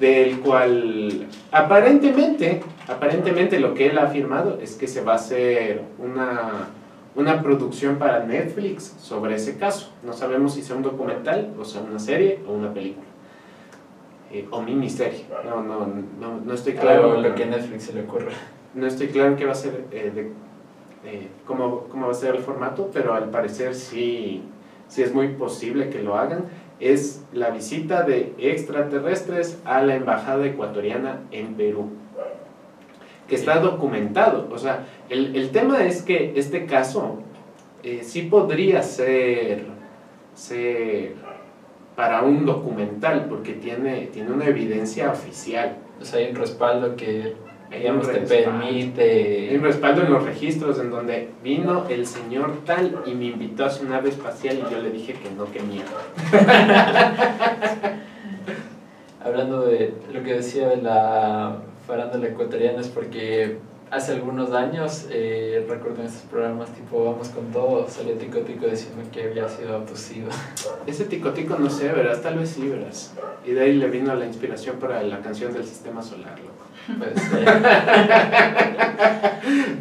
del 0.00 0.40
cual 0.40 1.26
aparentemente, 1.50 2.62
aparentemente 2.88 3.58
lo 3.60 3.74
que 3.74 3.86
él 3.86 3.98
ha 3.98 4.04
afirmado 4.04 4.58
es 4.60 4.74
que 4.76 4.86
se 4.88 5.02
va 5.02 5.12
a 5.12 5.16
hacer 5.16 5.82
una, 5.98 6.68
una 7.16 7.42
producción 7.42 7.96
para 7.96 8.24
Netflix 8.24 8.94
sobre 9.00 9.34
ese 9.36 9.58
caso. 9.58 9.90
No 10.02 10.12
sabemos 10.12 10.54
si 10.54 10.62
sea 10.62 10.76
un 10.76 10.82
documental, 10.82 11.52
o 11.58 11.64
sea 11.64 11.82
una 11.82 11.98
serie 11.98 12.40
o 12.48 12.52
una 12.52 12.72
película. 12.72 13.06
Eh, 14.32 14.46
o 14.50 14.62
miniserie. 14.62 15.26
No, 15.44 15.62
no, 15.62 15.86
no, 16.20 16.40
no 16.44 16.54
estoy 16.54 16.74
claro. 16.74 17.20
Lo 17.20 17.34
que 17.34 17.44
a 17.44 17.46
Netflix 17.46 17.84
se 17.84 17.92
le 17.92 18.02
ocurre. 18.02 18.32
No 18.74 18.86
estoy 18.86 19.08
claro 19.08 19.28
en 19.30 19.36
qué 19.36 19.44
va 19.44 19.52
a 19.52 19.56
ser, 19.56 19.84
eh, 19.92 20.10
de- 20.14 20.32
eh, 21.04 21.28
cómo, 21.46 21.80
cómo 21.90 22.06
va 22.06 22.12
a 22.12 22.14
ser 22.14 22.36
el 22.36 22.42
formato, 22.42 22.90
pero 22.92 23.12
al 23.12 23.28
parecer 23.30 23.74
sí, 23.74 24.42
sí 24.88 25.02
es 25.02 25.12
muy 25.12 25.28
posible 25.28 25.90
que 25.90 26.02
lo 26.02 26.16
hagan. 26.16 26.44
Es 26.80 27.22
la 27.32 27.50
visita 27.50 28.02
de 28.04 28.32
extraterrestres 28.38 29.58
a 29.64 29.82
la 29.82 29.94
embajada 29.96 30.46
ecuatoriana 30.46 31.20
en 31.30 31.54
Perú, 31.54 31.90
que 33.32 33.36
está 33.36 33.60
documentado. 33.60 34.46
O 34.52 34.58
sea, 34.58 34.84
el, 35.08 35.34
el 35.34 35.52
tema 35.52 35.82
es 35.86 36.02
que 36.02 36.34
este 36.36 36.66
caso 36.66 37.20
eh, 37.82 38.00
sí 38.02 38.24
podría 38.24 38.82
ser, 38.82 39.64
ser 40.34 41.14
para 41.96 42.20
un 42.20 42.44
documental, 42.44 43.24
porque 43.30 43.54
tiene, 43.54 44.08
tiene 44.12 44.32
una 44.32 44.44
evidencia 44.44 45.10
oficial. 45.10 45.78
O 45.98 46.04
sea, 46.04 46.18
hay 46.18 46.28
un 46.28 46.36
respaldo 46.36 46.94
que, 46.94 47.32
digamos, 47.70 48.06
te 48.06 48.20
permite... 48.20 49.48
Hay 49.48 49.56
un 49.56 49.62
respaldo 49.62 50.02
en 50.02 50.12
los 50.12 50.24
registros 50.24 50.78
en 50.78 50.90
donde 50.90 51.30
vino 51.42 51.86
el 51.88 52.06
señor 52.06 52.66
tal 52.66 53.02
y 53.06 53.14
me 53.14 53.24
invitó 53.28 53.64
a 53.64 53.70
su 53.70 53.88
nave 53.88 54.10
espacial 54.10 54.58
y 54.58 54.70
yo 54.70 54.78
le 54.78 54.90
dije 54.90 55.14
que 55.14 55.30
no, 55.30 55.50
que 55.50 55.60
mierda. 55.62 56.02
Hablando 59.24 59.62
de 59.62 59.94
lo 60.12 60.22
que 60.22 60.34
decía 60.34 60.68
de 60.68 60.82
la 60.82 61.62
farándula 61.86 62.28
ecuatoriana 62.28 62.80
es 62.80 62.88
porque 62.88 63.58
hace 63.90 64.12
algunos 64.12 64.52
años, 64.52 65.06
eh, 65.10 65.66
recuerdo 65.68 66.00
en 66.00 66.06
estos 66.06 66.22
programas 66.22 66.70
tipo 66.70 67.04
Vamos 67.04 67.28
con 67.28 67.52
todo, 67.52 67.86
salía 67.88 68.16
Tico 68.16 68.38
Tico 68.40 68.66
diciendo 68.66 69.02
que 69.12 69.24
había 69.24 69.48
sido 69.48 69.76
abducido. 69.76 70.28
Ese 70.86 71.04
ticotico 71.04 71.58
no 71.58 71.68
sé, 71.68 71.88
verás, 71.88 72.22
tal 72.22 72.38
vez 72.38 72.50
sí, 72.50 72.68
verás. 72.68 73.12
Y 73.44 73.52
de 73.52 73.62
ahí 73.62 73.74
le 73.74 73.88
vino 73.88 74.14
la 74.14 74.26
inspiración 74.26 74.76
para 74.76 75.02
la 75.02 75.20
canción 75.20 75.52
del 75.52 75.64
sistema 75.64 76.02
solar, 76.02 76.38
loco. 76.40 76.64
Pues, 76.98 77.12
eh, 77.34 77.46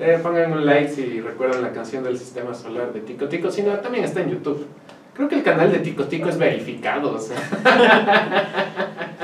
Eh, 0.04 0.20
pongan 0.22 0.52
un 0.52 0.66
like 0.66 0.90
si 0.90 1.22
recuerdan 1.22 1.62
la 1.62 1.72
canción 1.72 2.04
del 2.04 2.18
sistema 2.18 2.56
solar 2.56 2.92
de 2.92 3.02
Tico 3.02 3.28
Tico, 3.28 3.52
si 3.52 3.62
no, 3.62 3.74
también 3.80 4.04
está 4.04 4.22
en 4.22 4.32
YouTube. 4.32 4.66
Creo 5.14 5.30
que 5.30 5.36
el 5.36 5.44
canal 5.44 5.72
de 5.72 5.80
Tico 5.80 6.06
Tico 6.06 6.30
es 6.30 6.40
verificado, 6.40 7.14
o 7.14 7.20
sea. 7.20 7.38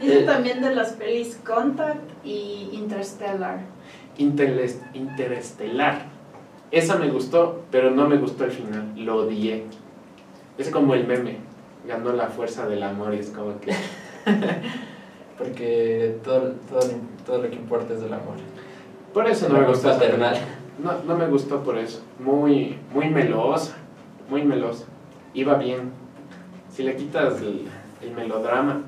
Dice 0.00 0.20
Eh. 0.20 0.24
también 0.24 0.60
de 0.60 0.74
las 0.74 0.92
pelis 0.92 1.36
Contact 1.44 2.00
y 2.24 2.70
Interstellar. 2.72 3.60
Interes- 4.18 4.80
Interestelar. 4.94 6.06
Esa 6.70 6.96
me 6.96 7.08
gustó, 7.08 7.62
pero 7.70 7.90
no 7.90 8.08
me 8.08 8.16
gustó 8.16 8.44
el 8.44 8.50
final. 8.50 8.92
Lo 8.96 9.16
odié. 9.24 9.64
Es 10.58 10.70
como 10.70 10.94
el 10.94 11.06
meme. 11.06 11.38
Ganó 11.86 12.12
la 12.12 12.26
fuerza 12.28 12.66
del 12.66 12.82
amor 12.82 13.14
y 13.14 13.18
es 13.18 13.30
como 13.30 13.58
que... 13.60 13.72
porque 15.38 16.16
todo, 16.24 16.52
todo, 16.68 16.80
todo 17.24 17.38
lo 17.42 17.48
que 17.50 17.56
importa 17.56 17.94
es 17.94 18.00
del 18.00 18.12
amor. 18.12 18.36
Por 19.12 19.26
eso 19.28 19.48
no 19.48 19.56
El 19.56 19.62
me 19.62 19.68
gustó. 19.68 19.90
paternal. 19.90 20.36
No, 20.82 20.92
no 21.06 21.16
me 21.16 21.26
gustó 21.26 21.62
por 21.62 21.78
eso. 21.78 22.02
Muy, 22.18 22.78
muy 22.92 23.08
melosa. 23.08 23.76
Muy 24.28 24.42
melosa. 24.42 24.84
Iba 25.34 25.54
bien. 25.54 25.90
Si 26.70 26.82
le 26.82 26.96
quitas 26.96 27.40
el, 27.40 27.66
el 28.02 28.10
melodrama, 28.12 28.82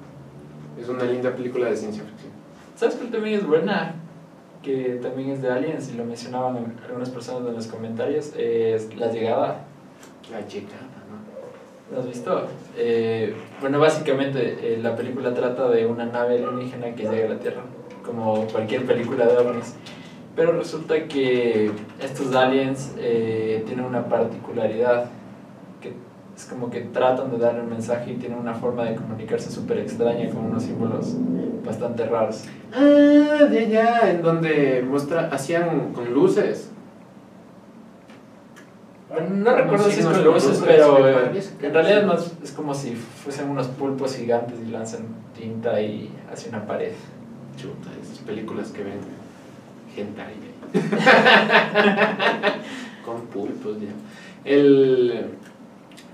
es 0.80 0.88
una 0.88 1.04
linda 1.04 1.34
película 1.34 1.68
de 1.68 1.76
ciencia 1.76 2.02
ficción. 2.04 2.32
¿Sabes 2.76 2.96
cuál 2.96 3.10
también 3.10 3.38
es 3.38 3.46
buena? 3.46 3.94
Que 4.62 4.98
también 5.02 5.30
es 5.30 5.42
de 5.42 5.50
Aliens 5.50 5.90
y 5.92 5.96
lo 5.96 6.04
mencionaban 6.04 6.76
algunas 6.84 7.10
personas 7.10 7.48
en 7.48 7.54
los 7.54 7.66
comentarios. 7.66 8.32
Es 8.36 8.94
La 8.96 9.10
Llegada. 9.10 9.64
La 10.32 10.46
chica, 10.46 10.74
¿no? 11.08 11.94
¿Lo 11.94 12.00
has 12.00 12.06
visto? 12.06 12.46
Eh, 12.76 13.34
bueno, 13.60 13.78
básicamente 13.80 14.58
eh, 14.60 14.78
la 14.82 14.94
película 14.94 15.32
trata 15.32 15.70
de 15.70 15.86
una 15.86 16.04
nave 16.04 16.34
alienígena 16.34 16.94
que 16.94 17.04
llega 17.04 17.26
a 17.26 17.30
la 17.30 17.38
Tierra, 17.38 17.62
como 18.04 18.46
cualquier 18.46 18.84
película 18.84 19.26
de 19.26 19.38
ovnis. 19.38 19.74
Pero 20.36 20.52
resulta 20.52 21.08
que 21.08 21.72
estos 22.00 22.34
aliens 22.34 22.94
eh, 22.98 23.64
tienen 23.66 23.86
una 23.86 24.04
particularidad, 24.04 25.06
es 26.38 26.44
como 26.44 26.70
que 26.70 26.82
tratan 26.82 27.32
de 27.32 27.38
darle 27.38 27.62
un 27.62 27.68
mensaje 27.68 28.12
y 28.12 28.14
tienen 28.14 28.38
una 28.38 28.54
forma 28.54 28.84
de 28.84 28.94
comunicarse 28.94 29.50
súper 29.50 29.78
extraña 29.78 30.30
con 30.30 30.44
unos 30.44 30.62
símbolos 30.62 31.16
bastante 31.66 32.06
raros. 32.06 32.44
Ah, 32.72 33.44
de 33.50 33.58
allá, 33.58 34.12
en 34.12 34.22
donde 34.22 34.84
muestra, 34.88 35.30
hacían 35.32 35.92
con 35.92 36.14
luces. 36.14 36.70
Bueno, 39.08 39.30
no 39.30 39.56
recuerdo 39.56 39.90
si 39.90 39.98
es 39.98 40.06
con 40.06 40.24
luces, 40.24 40.62
pero 40.64 41.08
eh, 41.08 41.42
que 41.58 41.66
en 41.66 41.74
realidad 41.74 42.02
sí. 42.02 42.06
más 42.06 42.32
es 42.44 42.52
como 42.52 42.72
si 42.72 42.94
fuesen 42.94 43.50
unos 43.50 43.66
pulpos 43.66 44.14
gigantes 44.14 44.60
y 44.64 44.70
lanzan 44.70 45.06
tinta 45.36 45.80
y 45.80 46.08
hacia 46.32 46.50
una 46.50 46.64
pared. 46.64 46.92
Chuta, 47.56 47.88
esas 48.00 48.18
películas 48.18 48.68
que 48.68 48.84
ven 48.84 49.00
hentai. 49.96 50.34
con 53.04 53.22
pulpos 53.22 53.80
ya. 53.80 53.88
El... 54.44 55.34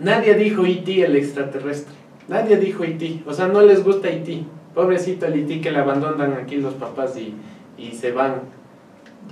Nadie 0.00 0.34
dijo 0.34 0.64
E.T. 0.64 1.04
el 1.04 1.16
extraterrestre. 1.16 1.94
Nadie 2.28 2.56
dijo 2.56 2.84
E.T. 2.84 3.22
O 3.26 3.32
sea, 3.32 3.48
no 3.48 3.62
les 3.62 3.84
gusta 3.84 4.08
E.T. 4.08 4.44
Pobrecito 4.74 5.26
el 5.26 5.40
E.T. 5.40 5.60
que 5.60 5.70
le 5.70 5.78
abandonan 5.78 6.32
aquí 6.34 6.56
los 6.56 6.74
papás 6.74 7.16
y, 7.16 7.34
y 7.78 7.92
se 7.92 8.12
van. 8.12 8.42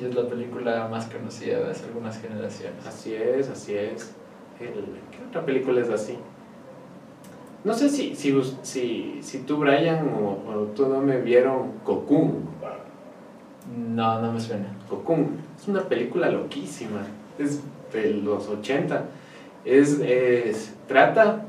Y 0.01 0.05
es 0.05 0.15
la 0.15 0.27
película 0.27 0.89
más 0.89 1.07
conocida 1.07 1.61
de 1.61 1.71
hace 1.71 1.87
algunas 1.87 2.21
generaciones. 2.21 2.87
Así 2.87 3.15
es, 3.15 3.49
así 3.49 3.75
es. 3.75 4.15
¿Qué 4.59 4.71
otra 5.29 5.45
película 5.45 5.81
es 5.81 5.91
así? 5.91 6.17
No 7.65 7.75
sé 7.75 7.89
si, 7.89 8.17
si, 8.17 8.35
si, 8.63 9.19
si 9.21 9.39
tú, 9.41 9.59
Brian, 9.59 10.09
o, 10.09 10.51
o 10.51 10.57
tú 10.75 10.89
no 10.89 11.01
me 11.01 11.21
vieron 11.21 11.73
Cocoon. 11.85 12.45
No, 13.95 14.21
no 14.21 14.33
me 14.33 14.41
suena. 14.41 14.67
Cocoon. 14.89 15.37
Es 15.61 15.69
una 15.69 15.83
película 15.83 16.31
loquísima. 16.31 17.01
Es 17.39 17.61
de 17.93 18.11
los 18.15 18.49
80. 18.49 19.05
Es, 19.65 20.01
es- 20.01 20.75
trata 20.89 21.45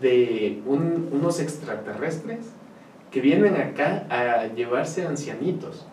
de 0.00 0.62
un- 0.66 1.08
unos 1.12 1.40
extraterrestres 1.40 2.50
que 3.10 3.20
vienen 3.20 3.56
acá 3.56 4.06
a 4.10 4.46
llevarse 4.46 5.06
ancianitos. 5.06 5.86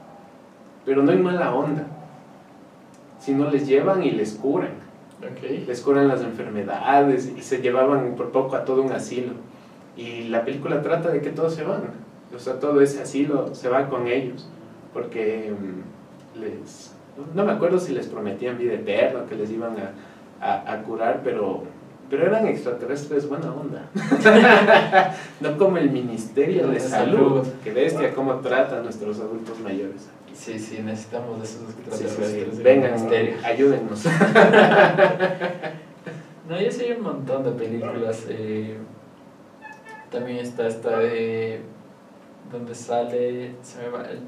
Pero 0.86 1.04
no 1.04 1.12
en 1.12 1.22
mala 1.22 1.54
onda. 1.54 1.86
Sino 3.20 3.50
les 3.50 3.68
llevan 3.68 4.04
y 4.04 4.12
les 4.12 4.34
curan. 4.36 4.72
Ok. 5.22 5.68
Les 5.68 5.82
curan 5.82 6.08
las 6.08 6.22
enfermedades 6.24 7.32
y 7.38 7.42
se 7.42 7.62
llevaban 7.62 8.16
por 8.16 8.32
poco 8.32 8.56
a 8.56 8.64
todo 8.64 8.82
un 8.82 8.92
asilo. 8.94 9.34
Y 9.98 10.30
la 10.30 10.46
película 10.46 10.82
trata 10.82 11.10
de 11.10 11.20
que 11.22 11.30
todos 11.32 11.54
se 11.54 11.64
van. 11.64 11.84
O 12.34 12.40
sea, 12.40 12.60
todo 12.60 12.80
ese 12.82 13.02
asilo 13.02 13.54
se 13.54 13.68
va 13.70 13.90
con 13.90 14.08
ellos. 14.08 14.48
Porque 14.94 15.52
mm, 15.52 16.40
les... 16.40 16.96
No 17.36 17.44
me 17.44 17.52
acuerdo 17.52 17.80
si 17.80 17.94
les 17.94 18.08
prometían 18.08 18.58
vida 18.58 18.74
eterna, 18.76 19.26
que 19.28 19.36
les 19.36 19.52
iban 19.52 19.74
a, 19.74 19.92
a- 20.42 20.74
a 20.74 20.82
curar, 20.84 21.22
pero, 21.24 21.64
pero 22.10 22.26
eran 22.26 22.48
extraterrestres 22.48 23.28
buena 23.30 23.52
onda. 23.54 23.90
no 25.42 25.58
como 25.58 25.78
el 25.78 25.90
Ministerio 25.92 26.68
de 26.68 26.74
De 26.76 26.80
Salud, 26.80 27.44
Salud. 27.44 27.48
que 27.64 27.72
bestia 27.72 28.14
cómo 28.14 28.36
trata 28.36 28.80
a 28.80 28.82
nuestros 28.82 29.20
adultos 29.20 29.60
mayores. 29.60 30.10
Sí, 30.34 30.58
sí, 30.58 30.82
necesitamos 30.84 31.38
de 31.40 31.44
esos 31.44 31.60
Sí, 31.60 31.66
sí, 31.68 32.04
extraterrestres. 32.06 32.50
sí. 32.52 32.64
del 32.64 32.64
Vengan, 32.64 33.46
ayúdennos. 33.46 34.06
No, 36.50 36.60
yo 36.60 36.72
sé 36.72 36.86
hay 36.86 36.92
un 36.94 37.04
montón 37.04 37.44
de 37.44 37.52
películas. 37.52 38.26
eh, 38.28 38.78
también 40.10 40.40
está 40.40 40.66
esta 40.68 40.98
de. 40.98 41.62
donde 42.52 42.74
sale. 42.74 43.52
Se 43.62 43.82
me 43.84 43.90
va. 43.90 44.02
el- 44.10 44.22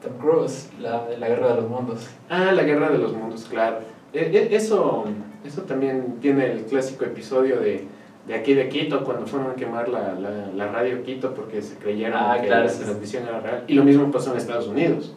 Tom 0.00 0.12
Cruise, 0.20 0.70
la 0.78 1.04
de 1.06 1.16
la 1.18 1.26
Guerra 1.28 1.48
de 1.48 1.54
los 1.62 1.68
Mundos. 1.68 2.08
Ah, 2.30 2.52
la 2.52 2.62
guerra 2.62 2.90
de 2.90 2.98
los 2.98 3.12
mundos, 3.14 3.44
claro. 3.50 3.78
E- 4.12 4.20
e- 4.20 4.54
Eso, 4.54 5.06
eso 5.48 5.62
también 5.62 6.18
tiene 6.20 6.52
el 6.52 6.62
clásico 6.64 7.04
episodio 7.04 7.58
de, 7.58 7.86
de 8.26 8.34
aquí 8.34 8.54
de 8.54 8.68
Quito, 8.68 9.02
cuando 9.02 9.26
fueron 9.26 9.50
a 9.50 9.54
quemar 9.54 9.88
la, 9.88 10.12
la, 10.12 10.46
la 10.54 10.68
radio 10.68 11.02
Quito 11.02 11.34
porque 11.34 11.62
se 11.62 11.76
creyeron 11.76 12.18
Ah, 12.22 12.36
que 12.40 12.46
claro, 12.46 12.64
la 12.64 12.70
sí, 12.70 12.82
transmisión 12.84 13.26
era 13.26 13.40
real. 13.40 13.64
Y 13.66 13.74
lo 13.74 13.84
mismo 13.84 14.10
pasó 14.10 14.32
en 14.32 14.36
Estados 14.36 14.68
Unidos. 14.68 15.14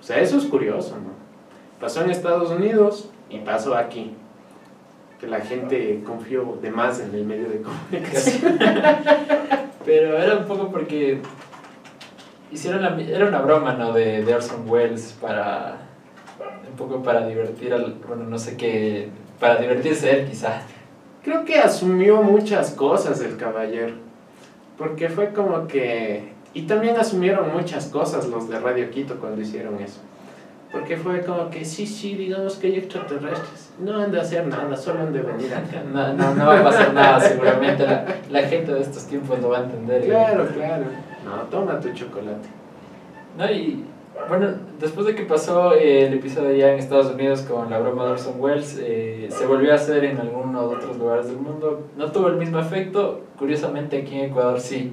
O 0.00 0.02
sea, 0.02 0.20
eso 0.20 0.36
es 0.36 0.44
curioso, 0.44 0.96
¿no? 0.96 1.12
Pasó 1.80 2.02
en 2.02 2.10
Estados 2.10 2.50
Unidos 2.50 3.08
y 3.30 3.38
pasó 3.38 3.76
aquí. 3.76 4.14
Que 5.20 5.26
la 5.26 5.40
gente 5.40 6.02
confió 6.04 6.58
de 6.62 6.70
más 6.70 7.00
en 7.00 7.14
el 7.14 7.24
medio 7.24 7.48
de 7.48 7.62
comunicación. 7.62 8.58
Pero 9.84 10.18
era 10.18 10.36
un 10.36 10.44
poco 10.44 10.70
porque. 10.70 11.20
Hicieron 12.50 12.82
la, 12.82 13.00
era 13.00 13.26
una 13.26 13.40
broma, 13.40 13.74
¿no? 13.74 13.92
De, 13.92 14.24
de 14.24 14.34
Orson 14.34 14.68
Welles 14.68 15.16
para. 15.20 15.78
Un 16.70 16.76
poco 16.76 17.02
para 17.02 17.26
divertir 17.26 17.72
al. 17.74 17.94
Bueno, 18.06 18.24
no 18.24 18.38
sé 18.38 18.56
qué. 18.56 19.10
Para 19.40 19.56
divertirse 19.56 20.10
él, 20.10 20.28
quizá. 20.28 20.62
Creo 21.22 21.44
que 21.44 21.58
asumió 21.58 22.22
muchas 22.22 22.70
cosas 22.72 23.20
el 23.20 23.36
caballero. 23.36 23.94
Porque 24.76 25.08
fue 25.08 25.32
como 25.32 25.66
que... 25.66 26.32
Y 26.54 26.62
también 26.62 26.96
asumieron 26.96 27.52
muchas 27.52 27.86
cosas 27.86 28.26
los 28.26 28.48
de 28.48 28.58
Radio 28.58 28.90
Quito 28.90 29.16
cuando 29.20 29.40
hicieron 29.40 29.78
eso. 29.80 30.00
Porque 30.72 30.96
fue 30.96 31.22
como 31.22 31.48
que 31.50 31.64
sí, 31.64 31.86
sí, 31.86 32.14
digamos 32.14 32.56
que 32.56 32.66
hay 32.68 32.76
extraterrestres. 32.76 33.70
No 33.78 33.98
han 33.98 34.10
de 34.10 34.20
hacer 34.20 34.46
nada, 34.46 34.76
solo 34.76 35.00
han 35.00 35.12
de 35.12 35.22
venir 35.22 35.54
acá. 35.54 35.82
No, 35.90 36.12
no, 36.12 36.34
no 36.34 36.46
va 36.46 36.60
a 36.60 36.64
pasar 36.64 36.92
nada, 36.92 37.20
seguramente. 37.20 37.86
La, 37.86 38.04
la 38.30 38.42
gente 38.42 38.74
de 38.74 38.80
estos 38.80 39.06
tiempos 39.06 39.40
lo 39.40 39.50
va 39.50 39.58
a 39.58 39.64
entender. 39.64 40.04
Claro, 40.04 40.46
claro. 40.48 40.84
No, 41.24 41.42
toma 41.50 41.80
tu 41.80 41.90
chocolate. 41.92 42.48
No, 43.36 43.50
y 43.50 43.84
bueno, 44.28 44.54
después 44.80 45.06
de 45.06 45.14
que 45.14 45.22
pasó 45.22 45.74
eh, 45.74 46.06
el 46.06 46.14
episodio 46.14 46.54
ya 46.54 46.72
en 46.72 46.78
Estados 46.78 47.12
Unidos 47.12 47.42
con 47.42 47.70
la 47.70 47.78
broma 47.78 48.06
de 48.06 48.12
Orson 48.12 48.34
Welles, 48.38 48.78
eh, 48.80 49.28
se 49.30 49.46
volvió 49.46 49.72
a 49.72 49.76
hacer 49.76 50.04
en 50.04 50.18
algunos 50.18 50.74
otros 50.74 50.96
lugares 50.96 51.26
del 51.26 51.38
mundo. 51.38 51.86
No 51.96 52.10
tuvo 52.10 52.28
el 52.28 52.36
mismo 52.36 52.58
efecto, 52.58 53.22
curiosamente 53.38 53.98
aquí 53.98 54.18
en 54.18 54.30
Ecuador 54.30 54.60
sí, 54.60 54.92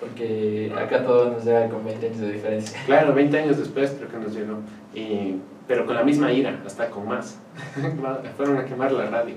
porque 0.00 0.72
acá 0.76 1.04
todo 1.04 1.30
nos 1.30 1.44
llega 1.44 1.68
con 1.68 1.84
20 1.84 2.06
años 2.06 2.20
de 2.20 2.32
diferencia. 2.32 2.80
Claro, 2.86 3.14
20 3.14 3.38
años 3.38 3.58
después 3.58 3.94
creo 3.98 4.10
que 4.10 4.18
nos 4.18 4.34
llegó. 4.34 4.58
Pero 5.66 5.86
con 5.86 5.94
la 5.94 6.04
misma 6.04 6.30
ira, 6.30 6.60
hasta 6.66 6.90
con 6.90 7.08
más. 7.08 7.40
Fueron 8.36 8.58
a 8.58 8.64
quemar 8.66 8.92
la 8.92 9.06
radio. 9.06 9.34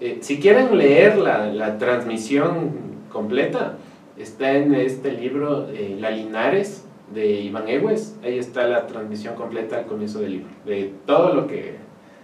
Eh, 0.00 0.18
si 0.20 0.40
quieren 0.40 0.76
leer 0.76 1.18
la, 1.18 1.46
la 1.46 1.78
transmisión 1.78 2.72
completa, 3.10 3.76
está 4.16 4.52
en 4.52 4.74
este 4.74 5.12
libro 5.12 5.68
eh, 5.70 5.96
La 6.00 6.10
Linares 6.10 6.84
de 7.12 7.26
Iván 7.26 7.68
Egues. 7.68 8.16
Ahí 8.22 8.38
está 8.38 8.66
la 8.66 8.86
transmisión 8.86 9.34
completa 9.34 9.78
al 9.78 9.86
comienzo 9.86 10.20
del 10.20 10.32
libro. 10.32 10.48
De 10.64 10.92
todo 11.06 11.34
lo 11.34 11.46
que... 11.46 11.76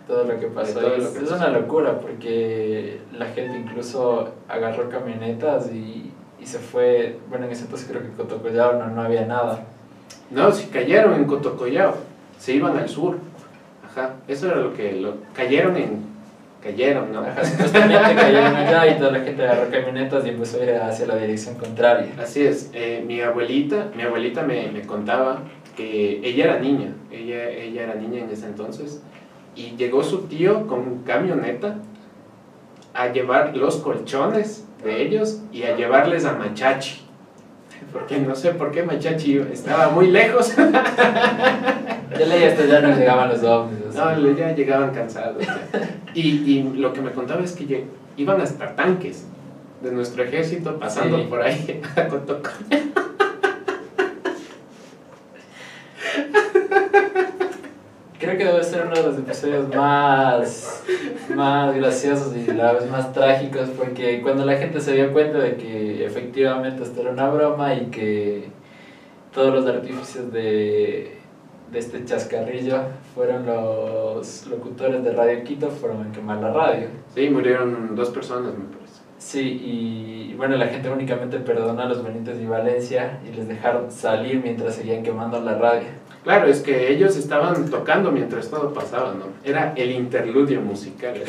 Todo 0.06 0.24
lo 0.24 0.40
que 0.40 0.46
pasó. 0.48 0.80
Todo 0.80 0.88
lo 0.88 0.96
es, 0.96 1.08
que 1.08 1.18
es 1.18 1.30
pasó. 1.30 1.36
una 1.36 1.48
locura 1.50 2.00
porque 2.00 3.00
la 3.16 3.26
gente 3.26 3.58
incluso 3.58 4.30
agarró 4.48 4.88
camionetas 4.88 5.70
y, 5.72 6.10
y 6.40 6.46
se 6.46 6.58
fue. 6.58 7.18
Bueno, 7.28 7.46
en 7.46 7.52
ese 7.52 7.64
entonces 7.64 7.88
creo 7.88 8.02
que 8.02 8.08
Cotocollao 8.08 8.72
no, 8.72 8.88
no 8.88 9.02
había 9.02 9.24
nada. 9.24 9.64
No, 10.30 10.50
si 10.50 10.66
cayeron 10.66 11.14
en 11.14 11.26
Cotocollao, 11.26 11.94
se 12.38 12.54
iban 12.54 12.76
al 12.76 12.88
sur. 12.88 13.18
Ajá, 13.84 14.14
eso 14.26 14.46
era 14.46 14.56
lo 14.56 14.72
que... 14.74 14.92
Lo, 14.92 15.14
cayeron 15.34 15.76
en... 15.76 16.09
Cayeron, 16.62 17.12
¿no? 17.12 17.24
Supuestamente 17.42 18.14
cayeron 18.14 18.54
allá 18.54 18.86
y 18.86 18.98
toda 18.98 19.12
la 19.12 19.20
gente 19.20 19.42
agarró 19.42 19.70
camionetas 19.70 20.26
y 20.26 20.28
empezó 20.28 20.60
a 20.60 20.64
ir 20.64 20.74
hacia 20.74 21.06
la 21.06 21.16
dirección 21.16 21.54
contraria. 21.54 22.12
Así 22.18 22.44
es, 22.44 22.70
eh, 22.74 23.02
mi 23.06 23.20
abuelita, 23.20 23.88
mi 23.96 24.02
abuelita 24.02 24.42
me, 24.42 24.68
me 24.68 24.82
contaba 24.82 25.40
que 25.76 26.20
ella 26.22 26.44
era 26.44 26.58
niña, 26.58 26.94
ella, 27.10 27.48
ella 27.48 27.84
era 27.84 27.94
niña 27.94 28.24
en 28.24 28.30
ese 28.30 28.46
entonces, 28.46 29.02
y 29.56 29.76
llegó 29.76 30.02
su 30.02 30.26
tío 30.26 30.66
con 30.66 30.98
camioneta 31.04 31.78
a 32.92 33.08
llevar 33.08 33.56
los 33.56 33.76
colchones 33.76 34.66
de 34.84 35.02
ellos 35.02 35.40
y 35.52 35.62
a 35.62 35.76
llevarles 35.76 36.24
a 36.24 36.34
Machachi. 36.34 37.00
Porque 37.92 38.18
no 38.18 38.34
sé 38.36 38.50
por 38.52 38.70
qué 38.70 38.82
Machachi 38.82 39.38
estaba 39.52 39.90
muy 39.90 40.10
lejos. 40.10 40.52
Ya 42.18 42.26
leí 42.26 42.42
hasta 42.44 42.66
ya 42.66 42.80
no 42.80 42.94
llegaban 42.94 43.28
los 43.30 43.42
ovnis. 43.44 43.94
No, 43.94 44.32
ya 44.36 44.52
llegaban 44.54 44.90
cansados. 44.92 45.42
Y, 46.12 46.20
y 46.28 46.62
lo 46.76 46.92
que 46.92 47.00
me 47.00 47.12
contaba 47.12 47.40
es 47.42 47.52
que 47.52 47.84
iban 48.16 48.40
hasta 48.40 48.74
tanques 48.74 49.24
de 49.80 49.92
nuestro 49.92 50.24
ejército 50.24 50.76
pasando 50.78 51.16
Sí. 51.18 51.26
por 51.30 51.40
ahí 51.40 51.80
a 51.96 52.08
Cotoco. 52.08 52.50
Creo 58.30 58.38
que 58.38 58.44
debe 58.44 58.62
ser 58.62 58.86
uno 58.86 58.94
de 58.94 59.02
los 59.02 59.18
episodios 59.18 59.74
más, 59.74 60.84
más 61.34 61.74
graciosos 61.74 62.36
y 62.36 62.46
la 62.52 62.74
vez 62.74 62.88
más 62.88 63.12
trágicos 63.12 63.70
porque 63.70 64.22
cuando 64.22 64.44
la 64.44 64.56
gente 64.56 64.80
se 64.80 64.92
dio 64.92 65.12
cuenta 65.12 65.38
de 65.38 65.56
que 65.56 66.06
efectivamente 66.06 66.84
esto 66.84 67.00
era 67.00 67.10
una 67.10 67.28
broma 67.28 67.74
y 67.74 67.86
que 67.86 68.44
todos 69.34 69.52
los 69.52 69.66
artífices 69.66 70.32
de, 70.32 71.18
de 71.72 71.78
este 71.80 72.04
chascarrillo 72.04 72.82
fueron 73.16 73.46
los 73.46 74.46
locutores 74.46 75.02
de 75.02 75.12
Radio 75.12 75.42
Quito, 75.42 75.68
fueron 75.68 76.06
a 76.06 76.12
quemar 76.12 76.40
la 76.40 76.52
radio. 76.52 76.86
Sí, 77.12 77.28
murieron 77.30 77.96
dos 77.96 78.10
personas. 78.10 78.52
Sí, 79.20 79.60
y 79.62 80.34
bueno, 80.34 80.56
la 80.56 80.66
gente 80.68 80.88
únicamente 80.88 81.38
perdonó 81.40 81.82
a 81.82 81.84
los 81.84 82.02
Benítez 82.02 82.40
y 82.40 82.46
Valencia 82.46 83.20
y 83.28 83.36
les 83.36 83.46
dejaron 83.46 83.90
salir 83.90 84.40
mientras 84.42 84.76
seguían 84.76 85.02
quemando 85.02 85.38
la 85.42 85.58
radio. 85.58 85.88
Claro, 86.24 86.46
es 86.46 86.60
que 86.60 86.90
ellos 86.90 87.14
estaban 87.16 87.68
tocando 87.68 88.10
mientras 88.10 88.48
todo 88.48 88.72
pasaba, 88.72 89.12
¿no? 89.12 89.26
Era 89.44 89.74
el 89.76 89.92
interludio 89.92 90.60
musical. 90.62 91.22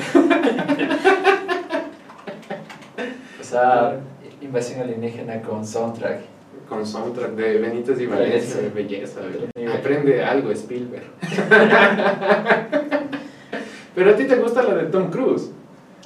O 3.39 3.43
sea, 3.43 3.97
invasión 4.39 4.79
alienígena 4.79 5.41
con 5.41 5.65
soundtrack. 5.65 6.21
Con 6.69 6.85
soundtrack 6.85 7.31
de 7.31 7.57
Benítez 7.57 7.99
y 7.99 8.05
Valencia, 8.05 8.61
de 8.61 8.69
belleza. 8.69 9.19
Nivel. 9.19 9.75
Aprende 9.77 10.23
algo, 10.23 10.51
Spielberg. 10.51 11.03
Pero 13.95 14.09
a 14.09 14.15
ti 14.15 14.23
te 14.23 14.37
gusta 14.37 14.63
la 14.63 14.75
de 14.75 14.85
Tom 14.85 15.11
Cruise. 15.11 15.51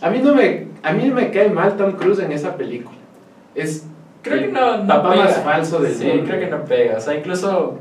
A 0.01 0.10
mí 0.10 0.19
no 0.19 0.36
me, 0.36 0.67
a 0.84 0.93
mí 0.93 1.10
me 1.10 1.31
cae 1.31 1.49
mal 1.49 1.77
Tom 1.77 1.93
Cruise 1.93 2.19
en 2.19 2.31
esa 2.31 2.55
película. 2.55 2.97
Es 3.53 3.86
Creo 4.21 4.39
que 4.39 4.47
no, 4.47 4.77
no 4.79 4.88
papá 4.88 5.12
pega. 5.12 5.23
más 5.25 5.43
falso 5.43 5.79
del 5.79 5.93
sí, 5.93 6.05
mundo. 6.08 6.23
creo 6.25 6.39
que 6.39 6.47
no 6.47 6.65
pega. 6.65 6.97
O 6.97 6.99
sea, 6.99 7.13
incluso 7.15 7.77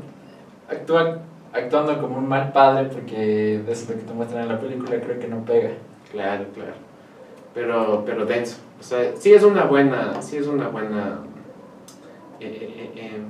actúa 0.69 1.19
actuando 1.53 1.99
como 1.99 2.17
un 2.17 2.27
mal 2.27 2.51
padre, 2.51 2.89
porque 2.91 3.55
eso 3.67 3.71
es 3.71 3.89
lo 3.89 3.95
que 3.95 4.01
te 4.01 4.13
muestran 4.13 4.43
en 4.43 4.49
la 4.49 4.59
película, 4.59 4.99
creo 5.01 5.19
que 5.19 5.27
no 5.27 5.43
pega. 5.43 5.71
Claro, 6.11 6.45
claro. 6.53 6.73
Pero, 7.53 8.03
pero 8.05 8.25
denso. 8.25 8.57
O 8.79 8.83
sea, 8.83 9.15
sí 9.17 9.33
es 9.33 9.43
una 9.43 9.63
buena, 9.63 10.21
sí 10.21 10.37
es 10.37 10.47
una 10.47 10.67
buena 10.67 11.19
eh, 12.39 12.45
eh, 12.61 12.91
eh, 12.95 13.21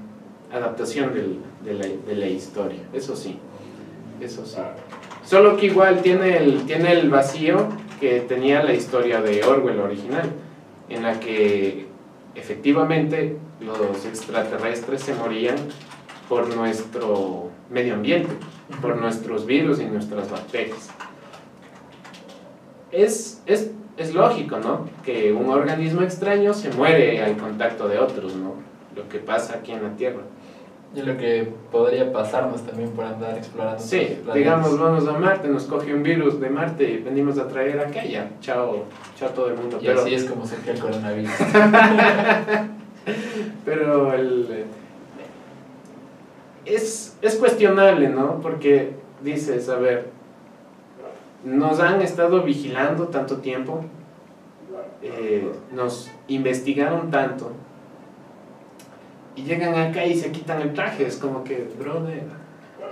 adaptación 0.54 1.14
del, 1.14 1.40
de, 1.64 1.74
la, 1.74 1.86
de 1.88 2.16
la 2.16 2.28
historia. 2.28 2.80
Eso 2.94 3.16
sí. 3.16 3.40
Eso 4.20 4.46
sí. 4.46 4.60
Solo 5.24 5.56
que 5.58 5.68
igual 5.68 6.02
tiene 6.02 6.38
el, 6.38 6.66
tiene 6.66 6.92
el 6.94 7.10
vacío 7.10 7.68
que 8.00 8.22
tenía 8.22 8.64
la 8.64 8.74
historia 8.74 9.22
de 9.22 9.44
Orwell 9.44 9.80
original, 9.80 10.32
en 10.90 11.04
la 11.04 11.20
que 11.20 11.88
efectivamente 12.36 13.38
los 13.60 14.06
extraterrestres 14.06 15.02
se 15.02 15.14
morían 15.16 15.56
por 16.30 16.56
nuestro 16.56 17.50
medio 17.70 17.96
ambiente, 17.96 18.30
por 18.82 18.98
nuestros 18.98 19.46
virus 19.46 19.80
y 19.80 19.86
nuestras 19.86 20.30
bacterias. 20.30 20.90
Es, 22.92 23.42
es, 23.46 23.72
es 23.98 24.14
lógico, 24.14 24.60
¿no? 24.60 24.90
Que 25.04 25.34
un 25.34 25.50
organismo 25.50 26.02
extraño 26.02 26.54
se 26.54 26.72
muere 26.72 27.24
al 27.24 27.38
contacto 27.38 27.88
de 27.88 28.00
otros, 28.00 28.36
¿no? 28.36 28.54
Lo 28.96 29.08
que 29.10 29.20
pasa 29.20 29.56
aquí 29.56 29.72
en 29.72 29.84
la 29.84 29.96
Tierra. 29.96 30.22
Y 30.96 31.02
lo 31.02 31.18
que 31.18 31.52
podría 31.72 32.14
pasarnos 32.14 32.62
también 32.62 32.92
por 32.92 33.04
andar 33.04 33.38
explorando. 33.38 33.84
Sí, 33.84 34.20
digamos, 34.34 34.80
vamos 34.80 35.08
a 35.08 35.14
Marte, 35.14 35.50
nos 35.50 35.66
coge 35.66 35.94
un 35.94 36.04
virus 36.04 36.40
de 36.40 36.50
Marte 36.50 36.90
y 36.90 36.98
venimos 37.00 37.38
a 37.38 37.48
traer 37.48 37.80
aquella. 37.80 38.30
Chao, 38.40 38.86
chao 39.18 39.30
todo 39.32 39.50
el 39.50 39.56
mundo. 39.56 39.78
Y 39.82 39.86
Pero, 39.86 40.02
así 40.02 40.14
es 40.14 40.24
como 40.24 40.46
surgió 40.46 40.72
el 40.72 40.80
coronavirus. 40.80 41.32
pero 43.66 44.14
el, 44.14 44.66
es, 46.66 47.16
es 47.22 47.36
cuestionable, 47.36 48.10
¿no? 48.10 48.40
Porque 48.42 48.94
dices, 49.22 49.70
a 49.70 49.78
ver, 49.78 50.10
nos 51.44 51.80
han 51.80 52.02
estado 52.02 52.42
vigilando 52.42 53.08
tanto 53.08 53.38
tiempo, 53.38 53.82
eh, 55.02 55.52
nos 55.74 56.12
investigaron 56.28 57.12
tanto, 57.12 57.52
y 59.36 59.44
llegan 59.44 59.76
acá 59.76 60.06
y 60.06 60.18
se 60.18 60.32
quitan 60.32 60.62
el 60.62 60.74
traje. 60.74 61.06
Es 61.06 61.18
como 61.18 61.44
que, 61.44 61.68
brother, 61.80 62.24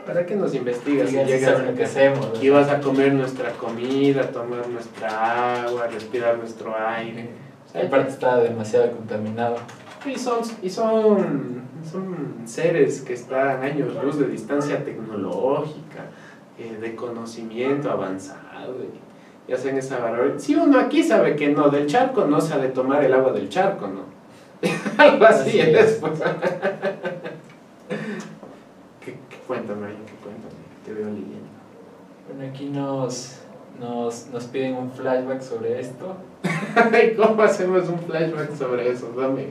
¿para 0.05 0.25
qué 0.25 0.35
nos 0.35 0.53
investigas? 0.53 1.09
Digan 1.09 1.25
si 1.25 1.31
llegas 1.31 1.61
que 1.75 1.83
hacemos. 1.83 2.27
Aquí 2.35 2.49
vas 2.49 2.69
a 2.69 2.79
comer 2.79 3.13
nuestra 3.13 3.51
comida, 3.51 4.29
tomar 4.31 4.67
nuestra 4.67 5.63
agua, 5.63 5.87
respirar 5.87 6.37
nuestro 6.37 6.75
aire. 6.77 7.29
O 7.65 7.71
sea, 7.71 7.85
Aparte 7.85 8.09
está 8.09 8.37
demasiado 8.37 8.91
contaminado. 8.91 9.55
y 10.05 10.17
son, 10.17 10.39
y 10.61 10.69
son, 10.69 11.61
son 11.89 12.35
seres 12.45 13.01
que 13.01 13.13
están 13.13 13.63
años 13.63 13.95
luz 14.03 14.19
de 14.19 14.27
distancia 14.27 14.83
tecnológica, 14.83 16.05
eh, 16.59 16.77
de 16.79 16.95
conocimiento 16.95 17.89
avanzado. 17.89 18.75
Y, 18.83 19.51
y 19.51 19.53
hacen 19.53 19.77
esa 19.77 19.99
barbaridad. 19.99 20.39
Si 20.39 20.55
uno 20.55 20.79
aquí 20.79 21.03
sabe 21.03 21.35
que 21.35 21.49
no, 21.49 21.69
del 21.69 21.87
charco 21.87 22.25
no 22.25 22.39
se 22.39 22.53
ha 22.53 22.57
de 22.57 22.69
tomar 22.69 23.03
el 23.03 23.13
agua 23.13 23.31
del 23.33 23.49
charco, 23.49 23.87
¿no? 23.87 24.12
Algo 24.97 25.25
así, 25.25 25.59
Así 25.59 25.71
es. 25.71 25.77
es. 25.77 25.95
pues. 25.99 26.19
¿Qué, 29.01 29.17
qué, 29.29 29.37
cuéntame, 29.47 29.87
qué 29.87 30.13
cuéntame, 30.23 30.53
te 30.85 30.93
veo 30.93 31.07
leyendo. 31.07 31.49
Bueno, 32.27 32.49
aquí 32.49 32.65
nos, 32.69 33.39
nos, 33.79 34.27
nos 34.27 34.45
piden 34.45 34.75
un 34.75 34.91
flashback 34.91 35.41
sobre 35.41 35.79
esto. 35.79 36.15
¿Y 36.43 37.15
¿Cómo 37.15 37.41
hacemos 37.43 37.89
un 37.89 37.99
flashback 37.99 38.55
sobre 38.55 38.89
eso? 38.89 39.11
Dame. 39.17 39.47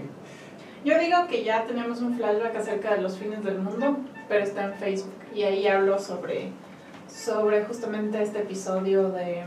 Yo 0.84 0.98
digo 0.98 1.28
que 1.28 1.44
ya 1.44 1.64
tenemos 1.64 2.00
un 2.00 2.16
flashback 2.16 2.56
acerca 2.56 2.94
de 2.94 3.02
los 3.02 3.16
fines 3.18 3.44
del 3.44 3.58
mundo, 3.58 3.98
pero 4.28 4.42
está 4.42 4.64
en 4.64 4.74
Facebook. 4.74 5.12
Y 5.34 5.42
ahí 5.42 5.66
hablo 5.66 5.98
sobre, 5.98 6.48
sobre 7.08 7.64
justamente 7.64 8.20
este 8.22 8.40
episodio 8.40 9.10
de, 9.10 9.44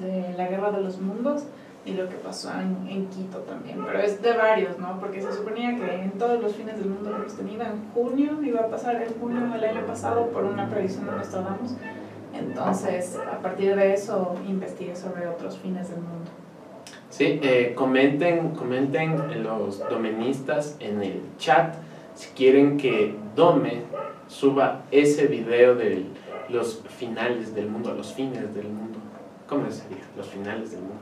de 0.00 0.34
la 0.36 0.48
guerra 0.48 0.70
de 0.72 0.80
los 0.82 0.98
mundos 0.98 1.44
y 1.84 1.92
lo 1.92 2.08
que 2.08 2.16
pasó 2.16 2.50
en, 2.52 2.86
en 2.88 3.06
Quito 3.08 3.38
también. 3.38 3.82
Pero 3.84 4.00
es 4.00 4.20
de 4.20 4.32
varios, 4.32 4.78
¿no? 4.78 4.98
Porque 5.00 5.22
se 5.22 5.32
suponía 5.32 5.76
que 5.76 6.02
en 6.02 6.12
todos 6.12 6.40
los 6.42 6.54
fines 6.54 6.78
del 6.78 6.90
mundo 6.90 7.14
hemos 7.16 7.34
tenido, 7.36 7.64
en 7.64 7.90
junio, 7.94 8.42
iba 8.42 8.60
a 8.60 8.68
pasar 8.68 9.02
en 9.02 9.14
junio 9.20 9.48
del 9.48 9.64
año 9.64 9.86
pasado 9.86 10.26
por 10.26 10.44
una 10.44 10.68
predicción 10.68 11.06
de 11.06 11.12
Nostradamus. 11.12 11.74
Entonces, 12.34 13.16
a 13.16 13.38
partir 13.38 13.74
de 13.74 13.94
eso, 13.94 14.34
investigué 14.46 14.94
sobre 14.94 15.26
otros 15.26 15.58
fines 15.58 15.88
del 15.88 16.00
mundo. 16.00 16.30
Sí, 17.10 17.40
eh, 17.42 17.72
comenten, 17.74 18.50
comenten 18.50 19.42
los 19.42 19.80
domenistas 19.88 20.76
en 20.78 21.02
el 21.02 21.22
chat 21.38 21.74
si 22.14 22.30
quieren 22.30 22.76
que 22.76 23.14
Dome 23.36 23.82
suba 24.26 24.82
ese 24.90 25.26
video 25.26 25.76
de 25.76 26.04
los 26.48 26.82
finales 26.98 27.54
del 27.54 27.68
mundo, 27.70 27.94
los 27.94 28.12
fines 28.12 28.54
del 28.54 28.68
mundo. 28.68 28.98
¿Cómo 29.48 29.70
sería? 29.70 30.02
Los 30.16 30.26
finales 30.26 30.72
del 30.72 30.80
mundo. 30.80 30.96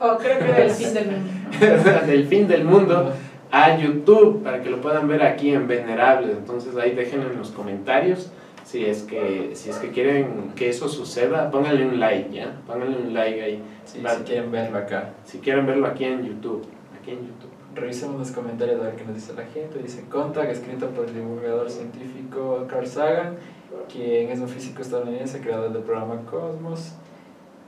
O 0.00 0.16
creo 0.16 0.38
que 0.38 0.52
del 0.52 0.70
fin 0.70 0.94
del 0.94 1.06
mundo. 1.10 1.30
del 2.06 2.26
fin 2.26 2.48
del 2.48 2.64
mundo 2.64 3.12
a 3.52 3.76
YouTube 3.76 4.42
para 4.42 4.62
que 4.62 4.70
lo 4.70 4.80
puedan 4.80 5.06
ver 5.08 5.22
aquí 5.22 5.52
en 5.52 5.68
Venerables. 5.68 6.38
Entonces 6.38 6.76
ahí 6.76 6.94
déjenlo 6.94 7.30
en 7.30 7.38
los 7.38 7.50
comentarios 7.50 8.32
si 8.64 8.86
es 8.86 9.02
que 9.02 9.50
si 9.54 9.68
es 9.68 9.78
que 9.78 9.90
quieren 9.90 10.52
que 10.54 10.68
eso 10.68 10.88
suceda, 10.88 11.50
pónganle 11.50 11.86
un 11.86 11.98
like, 11.98 12.32
¿ya? 12.32 12.60
Pónganle 12.66 12.98
un 12.98 13.14
like 13.14 13.42
ahí. 13.42 13.62
Sí, 13.84 13.98
si 13.98 14.22
quieren 14.22 14.52
verlo 14.52 14.78
acá. 14.78 15.10
Si 15.24 15.38
quieren 15.38 15.66
verlo 15.66 15.86
aquí 15.88 16.04
en 16.04 16.24
YouTube, 16.24 16.64
aquí 17.00 17.10
en 17.10 17.18
YouTube. 17.18 17.50
Revisemos 17.74 18.18
los 18.18 18.30
comentarios 18.30 18.80
a 18.80 18.84
ver 18.84 18.96
qué 18.96 19.04
nos 19.04 19.14
dice 19.14 19.32
la 19.34 19.44
gente. 19.44 19.80
Dice 19.80 20.04
Contact, 20.08 20.50
escrito 20.50 20.88
por 20.90 21.06
el 21.06 21.14
divulgador 21.14 21.68
científico 21.68 22.66
Carl 22.68 22.86
Sagan, 22.86 23.36
quien 23.92 24.30
es 24.30 24.38
un 24.38 24.48
físico 24.48 24.82
estadounidense, 24.82 25.40
creador 25.40 25.72
del 25.72 25.82
programa 25.82 26.24
Cosmos. 26.30 26.92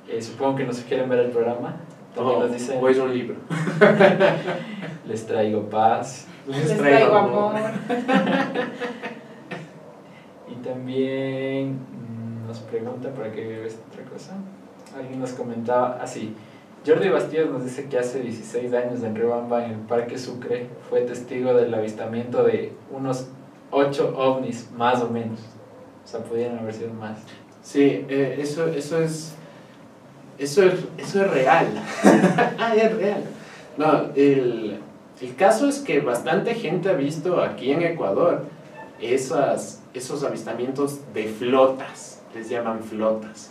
Eh, 0.08 0.22
supongo 0.22 0.56
que 0.56 0.64
nos 0.64 0.80
quieren 0.80 1.08
ver 1.08 1.20
el 1.20 1.30
programa. 1.30 1.80
También 2.14 2.36
O, 2.36 2.40
nos 2.40 2.52
dicen, 2.52 2.78
o 2.82 2.88
es 2.88 2.98
un 2.98 3.12
libro. 3.12 3.36
les 5.06 5.26
traigo 5.26 5.62
paz. 5.68 6.26
Les 6.46 6.76
traigo 6.76 7.16
amor. 7.16 7.54
Y 10.48 10.54
también 10.64 11.72
mm, 11.72 12.46
nos 12.46 12.58
pregunta 12.60 13.10
para 13.10 13.32
qué 13.32 13.60
ves 13.60 13.78
otra 13.90 14.04
cosa. 14.04 14.32
Alguien 14.96 15.20
nos 15.20 15.32
comentaba 15.32 15.98
así. 16.02 16.34
Jordi 16.86 17.08
Bastías 17.08 17.48
nos 17.48 17.64
dice 17.64 17.88
que 17.88 17.98
hace 17.98 18.20
16 18.20 18.72
años 18.74 19.02
en 19.04 19.14
Riobamba, 19.14 19.64
en 19.64 19.70
el 19.72 19.78
Parque 19.78 20.18
Sucre, 20.18 20.66
fue 20.90 21.02
testigo 21.02 21.54
del 21.54 21.72
avistamiento 21.72 22.42
de 22.42 22.72
unos 22.90 23.28
8 23.70 24.14
ovnis, 24.16 24.70
más 24.76 25.00
o 25.00 25.08
menos. 25.08 25.40
O 26.04 26.08
sea, 26.08 26.20
pudieran 26.20 26.58
haber 26.58 26.74
sido 26.74 26.92
más. 26.92 27.20
Sí, 27.62 28.04
eh, 28.08 28.36
eso, 28.40 28.66
eso 28.66 29.00
es. 29.00 29.36
Eso 30.38 30.62
es, 30.62 30.74
eso 30.98 31.24
es 31.24 31.30
real. 31.30 31.66
ah, 32.58 32.74
es 32.74 32.96
real. 32.96 33.24
No, 33.76 34.10
el, 34.14 34.80
el 35.20 35.36
caso 35.36 35.68
es 35.68 35.78
que 35.80 36.00
bastante 36.00 36.54
gente 36.54 36.90
ha 36.90 36.94
visto 36.94 37.40
aquí 37.40 37.70
en 37.72 37.82
Ecuador 37.82 38.44
esas, 39.00 39.82
esos 39.94 40.22
avistamientos 40.24 41.00
de 41.12 41.24
flotas, 41.24 42.22
les 42.34 42.48
llaman 42.48 42.82
flotas. 42.82 43.50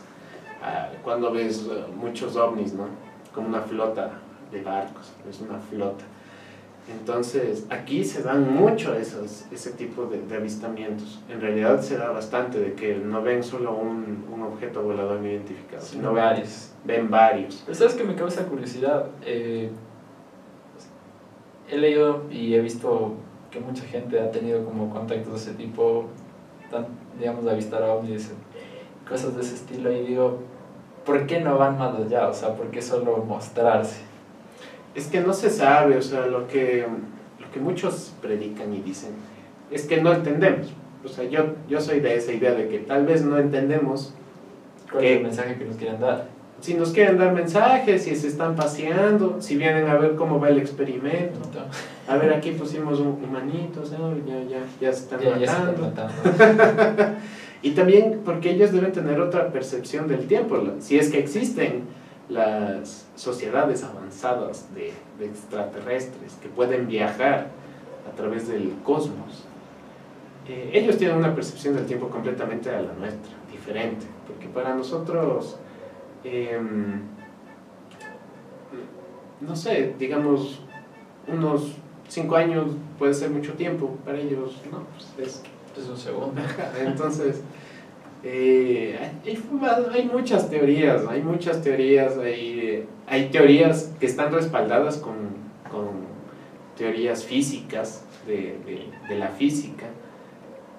Ah, 0.63 0.89
cuando 1.04 1.32
ves 1.32 1.67
eh, 1.72 1.86
muchos 1.96 2.36
ovnis, 2.36 2.74
¿no? 2.74 2.88
Como 3.34 3.48
una 3.48 3.62
flota 3.62 4.12
de 4.52 4.62
barcos, 4.62 5.12
es 5.30 5.39
una 5.41 5.60
flota. 5.60 6.04
Entonces, 6.89 7.65
aquí 7.70 8.04
se 8.04 8.24
dan 8.24 8.54
mucho 8.54 8.94
esos, 8.96 9.46
ese 9.52 9.72
tipo 9.72 10.06
de, 10.08 10.22
de 10.24 10.36
avistamientos. 10.36 11.20
En 11.30 11.39
realidad 11.39 11.80
se 11.82 11.98
da 11.98 12.10
bastante 12.12 12.60
de 12.60 12.74
que 12.74 12.96
no 12.96 13.22
ven 13.22 13.44
solo 13.44 13.72
un, 13.74 14.26
un 14.34 14.41
objeto 14.44 14.82
volador 14.82 15.20
no 15.20 15.28
identificado, 15.28 15.82
Sino 15.84 16.13
varios. 16.13 16.72
ven 16.84 17.10
varios. 17.10 17.62
Pero 17.65 17.76
sabes 17.78 17.94
que 17.94 18.04
me 18.04 18.15
causa 18.15 18.46
curiosidad. 18.48 19.06
Eh, 19.24 19.70
he 21.70 21.78
leído 21.78 22.24
y 22.30 22.56
he 22.56 22.62
visto 22.62 23.13
que 23.50 23.60
mucha 23.60 23.84
gente 23.86 24.20
ha 24.20 24.32
tenido 24.32 24.65
como 24.65 24.89
contactos 24.89 25.32
de 25.34 25.38
ese 25.38 25.54
tipo, 25.54 26.06
tan- 26.70 26.88
digamos, 27.20 27.46
de 27.46 27.52
avistar 27.52 27.84
a 27.84 27.94
ovnis, 27.94 28.32
cosas 29.08 29.36
de 29.36 29.41
ese 29.41 29.56
estilo, 29.56 29.91
y 29.91 30.02
digo, 30.06 30.39
¿por 31.06 31.26
qué 31.28 31.39
no 31.41 31.58
van 31.58 31.78
más 31.78 31.96
allá? 31.96 32.28
O 32.28 32.34
sea, 32.34 32.56
¿por 32.56 32.67
qué 32.72 32.82
solo 32.82 33.17
mostrarse? 33.17 34.02
Es 34.95 35.08
que 35.08 35.21
no 35.21 35.34
se 35.34 35.49
sabe, 35.49 35.97
o 35.97 36.01
sea, 36.01 36.27
lo 36.27 36.47
que, 36.47 36.86
lo 37.39 37.51
que 37.51 37.60
muchos 37.60 38.13
predican 38.21 38.73
y 38.73 38.82
dicen 38.82 39.12
es 39.71 39.86
que 39.86 40.01
no 40.01 40.13
entendemos. 40.13 40.67
O 41.04 41.08
sea, 41.08 41.23
yo, 41.25 41.56
yo 41.69 41.81
soy 41.81 42.00
de 42.00 42.15
esa 42.15 42.33
idea 42.33 42.54
de 42.54 42.67
que 42.67 42.79
tal 42.79 43.06
vez 43.06 43.23
no 43.23 43.37
entendemos 43.37 44.13
¿Cuál 44.92 45.06
es 45.06 45.17
el 45.17 45.23
mensaje 45.23 45.56
que 45.56 45.65
nos 45.65 45.77
quieren 45.77 46.00
dar? 46.00 46.27
si 46.62 46.75
nos 46.75 46.92
quieren 46.92 47.17
dar 47.17 47.33
mensajes, 47.33 48.04
si 48.04 48.15
se 48.15 48.27
están 48.27 48.56
paseando, 48.56 49.42
si 49.42 49.58
vienen 49.58 49.87
a 49.87 49.96
ver 49.96 50.15
cómo 50.15 50.39
va 50.39 50.50
el 50.50 50.60
experimento. 50.60 51.39
A 52.08 52.17
ver, 52.17 52.31
aquí 52.33 52.52
pusimos 52.52 53.00
un 53.00 53.08
humanito, 53.08 53.83
ya, 53.83 54.44
ya, 54.48 54.60
ya 54.79 54.94
se 54.94 55.04
están 55.04 55.19
Ya, 55.21 55.37
ya 55.39 55.48
se 55.48 55.71
están 55.71 55.81
matando. 55.81 56.13
Y 57.63 57.71
también 57.71 58.21
porque 58.25 58.50
ellos 58.52 58.71
deben 58.71 58.92
tener 58.92 59.19
otra 59.21 59.50
percepción 59.50 60.08
del 60.08 60.25
tiempo, 60.25 60.60
si 60.79 60.98
es 60.98 61.12
que 61.12 61.19
existen 61.19 61.83
las 62.32 63.08
sociedades 63.15 63.84
avanzadas 63.84 64.73
de, 64.73 64.94
de 65.19 65.25
extraterrestres 65.25 66.34
que 66.42 66.48
pueden 66.48 66.88
viajar 66.88 67.50
a 68.12 68.15
través 68.15 68.48
del 68.48 68.73
cosmos. 68.84 69.44
eh, 70.48 70.71
ellos 70.73 70.98
tienen 70.98 71.17
una 71.17 71.36
percepción 71.36 71.75
del 71.75 71.86
tiempo 71.86 72.08
completamente 72.10 72.69
a 72.69 72.82
la 72.82 72.94
nuestra, 72.94 73.34
diferente, 73.52 74.06
porque 74.27 74.48
para 74.48 74.73
nosotros, 74.73 75.58
em, 76.23 77.02
no 79.42 79.56
sé, 79.56 79.96
digamos, 80.00 80.62
unos 81.27 81.73
cinco 82.08 82.36
años 82.38 82.71
puede 82.98 83.13
ser 83.13 83.29
mucho 83.29 83.54
tiempo, 83.54 83.98
para 84.06 84.17
ellos 84.17 84.62
no, 84.71 84.86
pues 84.96 85.29
es, 85.29 85.44
Es 85.77 85.90
un 85.90 85.98
segundo. 85.98 86.42
entonces, 86.79 87.42
eh, 88.24 88.98
hay, 89.24 89.44
hay 89.94 90.06
muchas 90.06 90.50
teorías, 90.50 91.02
hay 91.10 91.22
muchas 91.22 91.62
teorías, 91.62 92.17
hay, 92.17 92.86
hay 93.08 93.30
teorías 93.30 93.92
que 94.00 94.06
están 94.06 94.32
respaldadas 94.34 94.98
con, 94.98 95.15
con 95.72 95.90
teorías 96.78 97.24
físicas 97.24 98.04
de, 98.28 98.58
de, 98.65 98.86
de 99.10 99.19
la 99.19 99.28
física. 99.30 99.88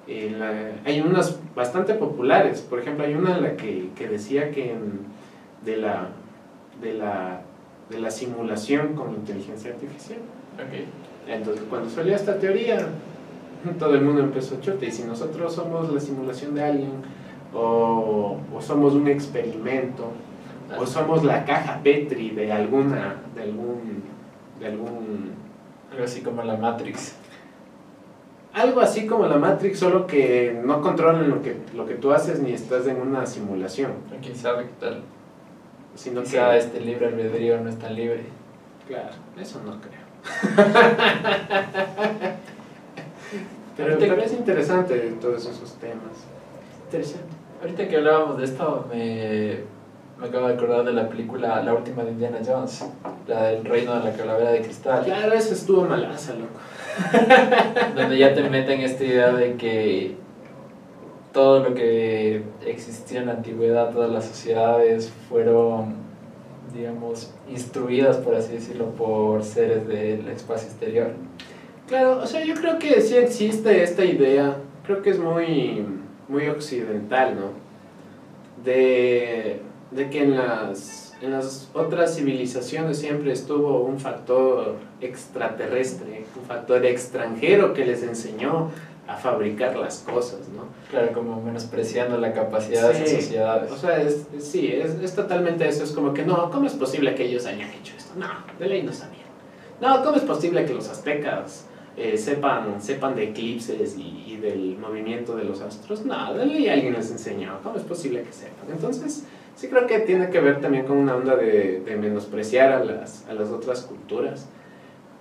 Eh, 0.08 0.34
la- 0.38 0.72
hay 0.84 1.00
unas 1.00 1.38
bastante 1.54 1.94
populares, 1.94 2.60
por 2.60 2.78
ejemplo, 2.80 3.04
hay 3.04 3.14
una 3.14 3.36
en 3.36 3.42
la 3.42 3.56
que, 3.56 3.88
que 3.96 4.08
decía 4.08 4.50
que 4.50 4.74
de, 5.64 5.76
la, 5.76 6.08
de, 6.80 6.94
la, 6.94 7.42
de 7.90 8.00
la 8.00 8.10
simulación 8.10 8.94
con 8.94 9.14
inteligencia 9.14 9.70
artificial. 9.72 10.18
Entonces, 11.28 11.62
cuando 11.70 11.88
salió 11.88 12.14
esta 12.16 12.38
teoría, 12.38 12.78
todo 13.78 13.94
el 13.94 14.02
mundo 14.02 14.22
empezó 14.22 14.60
chute. 14.60 14.86
Y 14.86 14.90
si 14.92 15.04
nosotros 15.04 15.54
somos 15.54 15.92
la 15.92 16.00
simulación 16.00 16.54
de 16.54 16.64
alguien, 16.64 16.90
o, 17.54 18.38
o 18.54 18.60
somos 18.60 18.94
un 18.94 19.08
experimento, 19.08 20.12
o 20.78 20.86
somos 20.86 21.22
la 21.24 21.44
caja 21.44 21.80
Petri 21.82 22.30
de 22.30 22.52
alguna, 22.52 23.16
de 23.34 23.42
algún, 23.42 24.02
de 24.58 24.66
algún, 24.66 25.32
Algo 25.90 26.04
así 26.04 26.22
como 26.22 26.42
la 26.42 26.56
Matrix. 26.56 27.16
algo 28.54 28.80
así 28.80 29.06
como 29.06 29.26
la 29.26 29.36
Matrix, 29.36 29.78
solo 29.78 30.06
que 30.06 30.58
no 30.64 30.80
controlan 30.80 31.28
lo 31.28 31.42
que, 31.42 31.56
lo 31.74 31.86
que 31.86 31.94
tú 31.94 32.12
haces 32.12 32.40
ni 32.40 32.52
estás 32.52 32.86
en 32.86 33.00
una 33.00 33.26
simulación, 33.26 33.92
quién 34.22 34.36
sabe 34.36 34.64
qué 34.64 34.72
tal. 34.80 35.02
sino 35.94 36.22
que, 36.22 36.28
Quizá 36.28 36.56
este 36.56 36.80
libre 36.80 37.08
albedrío 37.08 37.60
no 37.60 37.68
es 37.68 37.78
tan 37.78 37.94
libre. 37.94 38.24
claro, 38.86 39.10
eso 39.38 39.60
no 39.64 39.78
creo. 39.80 40.02
pero, 43.76 43.98
pero 43.98 44.22
es 44.22 44.32
interesante 44.32 44.96
todos 45.20 45.46
esos 45.46 45.74
temas. 45.74 46.24
Interesante. 46.84 47.41
Ahorita 47.62 47.86
que 47.86 47.96
hablábamos 47.96 48.38
de 48.38 48.44
esto, 48.44 48.88
me, 48.92 49.58
me 50.18 50.26
acabo 50.26 50.48
de 50.48 50.54
acordar 50.54 50.84
de 50.84 50.92
la 50.92 51.08
película 51.08 51.62
La 51.62 51.72
última 51.72 52.02
de 52.02 52.10
Indiana 52.10 52.38
Jones, 52.44 52.84
la 53.28 53.44
del 53.44 53.64
reino 53.64 53.94
de 53.94 54.10
la 54.10 54.16
calavera 54.16 54.50
de 54.50 54.62
cristal, 54.62 55.04
Claro, 55.04 55.32
eso 55.32 55.54
estuvo 55.54 55.84
malaza, 55.84 56.34
loco. 56.34 56.58
donde 57.94 58.18
ya 58.18 58.34
te 58.34 58.42
meten 58.50 58.80
esta 58.80 59.04
idea 59.04 59.32
de 59.32 59.54
que 59.54 60.16
todo 61.32 61.62
lo 61.62 61.72
que 61.72 62.42
existió 62.66 63.20
en 63.20 63.26
la 63.26 63.34
antigüedad, 63.34 63.90
todas 63.90 64.10
las 64.10 64.24
sociedades 64.24 65.12
fueron, 65.28 65.94
digamos, 66.74 67.32
instruidas, 67.48 68.16
por 68.16 68.34
así 68.34 68.54
decirlo, 68.54 68.86
por 68.86 69.44
seres 69.44 69.86
del 69.86 70.26
espacio 70.26 70.66
exterior. 70.66 71.12
Claro, 71.86 72.18
o 72.18 72.26
sea, 72.26 72.44
yo 72.44 72.54
creo 72.56 72.80
que 72.80 73.00
sí 73.00 73.16
existe 73.16 73.84
esta 73.84 74.04
idea, 74.04 74.56
creo 74.84 75.00
que 75.00 75.10
es 75.10 75.20
muy, 75.20 75.86
muy 76.32 76.48
occidental, 76.48 77.36
¿no? 77.36 77.50
De, 78.64 79.60
de 79.90 80.10
que 80.10 80.22
en 80.22 80.36
las, 80.36 81.14
en 81.20 81.32
las 81.32 81.68
otras 81.74 82.14
civilizaciones 82.16 82.98
siempre 82.98 83.32
estuvo 83.32 83.80
un 83.82 83.98
factor 84.00 84.76
extraterrestre, 85.00 86.24
un 86.40 86.44
factor 86.46 86.84
extranjero 86.84 87.74
que 87.74 87.84
les 87.84 88.02
enseñó 88.02 88.70
a 89.08 89.16
fabricar 89.16 89.76
las 89.76 89.98
cosas, 89.98 90.48
¿no? 90.56 90.64
Claro, 90.90 91.12
como 91.12 91.42
menospreciando 91.42 92.18
la 92.18 92.32
capacidad 92.32 92.88
de 92.92 93.04
esas 93.04 93.10
sociedades. 93.10 93.70
O 93.72 93.76
sea, 93.76 94.00
es- 94.00 94.26
sí, 94.38 94.68
es, 94.72 94.92
es 95.02 95.14
totalmente 95.14 95.68
eso. 95.68 95.82
Es 95.84 95.90
como 95.92 96.14
que 96.14 96.24
no, 96.24 96.50
¿cómo 96.50 96.66
es 96.66 96.74
posible 96.74 97.14
que 97.14 97.24
ellos 97.24 97.44
hayan 97.46 97.68
hecho 97.70 97.94
esto? 97.96 98.12
No, 98.16 98.28
de 98.58 98.66
ley 98.66 98.82
no 98.82 98.92
sabían. 98.92 99.22
No, 99.80 100.04
¿cómo 100.04 100.16
es 100.16 100.22
posible 100.22 100.64
que 100.64 100.72
los 100.74 100.88
aztecas 100.88 101.66
eh, 101.96 102.16
sepan, 102.16 102.80
sepan 102.80 103.14
de 103.14 103.24
eclipses 103.30 103.96
y, 103.96 104.24
y 104.26 104.36
del 104.36 104.78
movimiento 104.78 105.36
de 105.36 105.44
los 105.44 105.60
astros? 105.60 106.04
De 106.04 106.46
ley 106.46 106.68
alguien 106.68 106.94
les 106.94 107.10
enseñó. 107.10 107.58
¿Cómo 107.62 107.76
es 107.76 107.82
posible 107.82 108.22
que 108.22 108.32
sepan? 108.32 108.66
Entonces, 108.70 109.26
sí 109.54 109.68
creo 109.68 109.86
que 109.86 110.00
tiene 110.00 110.30
que 110.30 110.40
ver 110.40 110.60
también 110.60 110.86
con 110.86 110.96
una 110.96 111.16
onda 111.16 111.36
de, 111.36 111.80
de 111.80 111.96
menospreciar 111.96 112.72
a 112.72 112.84
las, 112.84 113.26
a 113.28 113.34
las 113.34 113.50
otras 113.50 113.82
culturas. 113.82 114.48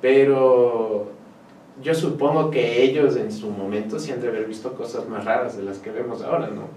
Pero 0.02 1.12
yo 1.82 1.94
supongo 1.94 2.52
que 2.52 2.84
ellos 2.84 3.16
en 3.16 3.32
su 3.32 3.50
momento 3.50 4.00
sí 4.00 4.12
han 4.12 4.22
de 4.22 4.30
haber 4.30 4.46
visto 4.46 4.74
cosas 4.74 5.08
más 5.08 5.26
raras 5.26 5.58
de 5.58 5.64
las 5.64 5.80
que 5.80 5.92
vemos 5.92 6.22
ahora, 6.22 6.48
¿no? 6.48 6.68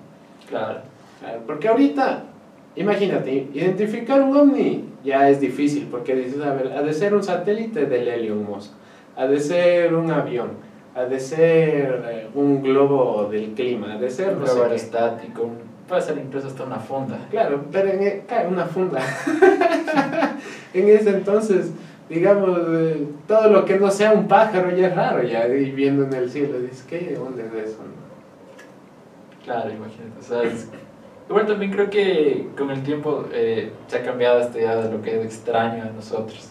Claro. 0.49 0.81
Claro, 1.21 1.43
porque 1.47 1.69
ahorita, 1.69 2.25
imagínate, 2.77 3.49
identificar 3.55 4.21
un 4.21 4.37
ovni 4.37 4.85
ya 5.05 5.31
es 5.31 5.41
difícil, 5.41 5.87
porque 5.91 6.15
dices, 6.15 6.43
a 6.43 6.53
ver, 6.53 6.73
ha 6.73 6.83
de 6.83 6.93
ser 6.93 7.15
un 7.15 7.23
satélite 7.23 7.87
del 7.87 8.09
Elon 8.09 8.45
Musk, 8.45 8.73
ha 9.17 9.27
de 9.27 9.39
ser 9.41 9.95
un 9.95 10.11
avión, 10.11 10.51
ha 10.95 11.05
de 11.05 11.19
ser 11.21 12.05
eh, 12.09 12.29
un 12.35 12.63
globo 12.63 13.29
del 13.31 13.53
clima, 13.55 13.95
ha 13.95 13.99
de 13.99 14.11
ser, 14.11 14.31
Un 14.35 14.41
no 14.41 14.45
globo 14.47 14.63
aerostático, 14.65 15.51
puede 15.89 16.03
ser 16.03 16.19
incluso 16.19 16.49
hasta 16.49 16.65
una 16.65 16.79
funda. 16.79 17.19
Claro, 17.31 17.65
pero 17.71 17.89
en, 17.91 18.03
e- 18.03 18.23
cae 18.27 18.47
una 18.47 18.65
funda. 18.67 19.01
en 20.75 20.89
ese 20.89 21.11
entonces, 21.11 21.71
digamos, 22.09 22.59
eh, 22.69 23.07
todo 23.27 23.51
lo 23.51 23.65
que 23.65 23.79
no 23.79 23.91
sea 23.91 24.13
un 24.13 24.27
pájaro 24.29 24.71
ya 24.71 24.89
es 24.89 24.97
raro, 24.97 25.23
ya, 25.23 25.47
y 25.49 25.71
viendo 25.73 26.05
en 26.05 26.13
el 26.15 26.31
cielo, 26.31 26.59
dices, 26.61 26.85
¿qué 26.89 27.17
onda 27.21 27.43
es 27.45 27.69
eso? 27.71 27.79
no? 27.83 27.95
Claro, 29.45 29.71
imagínate. 29.71 30.19
O 30.21 30.23
sea, 30.23 30.43
es- 30.43 30.69
Igual 31.27 31.47
también 31.47 31.73
creo 31.73 31.89
que 31.89 32.49
con 32.55 32.71
el 32.71 32.83
tiempo 32.83 33.25
eh, 33.33 33.71
se 33.87 33.97
ha 33.97 34.03
cambiado 34.03 34.41
esta 34.41 34.59
idea 34.59 34.77
de 34.77 34.93
lo 34.93 35.01
que 35.01 35.19
es 35.19 35.25
extraño 35.25 35.83
a 35.85 35.87
nosotros. 35.87 36.51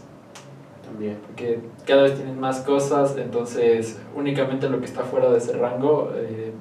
También. 0.94 1.18
Porque 1.26 1.60
cada 1.86 2.04
vez 2.04 2.16
tienen 2.16 2.40
más 2.40 2.60
cosas, 2.62 3.18
entonces 3.18 4.00
únicamente 4.16 4.70
lo 4.70 4.80
que 4.80 4.86
está 4.86 5.02
fuera 5.04 5.30
de 5.32 5.40
ese 5.40 5.58
rango 5.58 6.12
eh, 6.16 6.52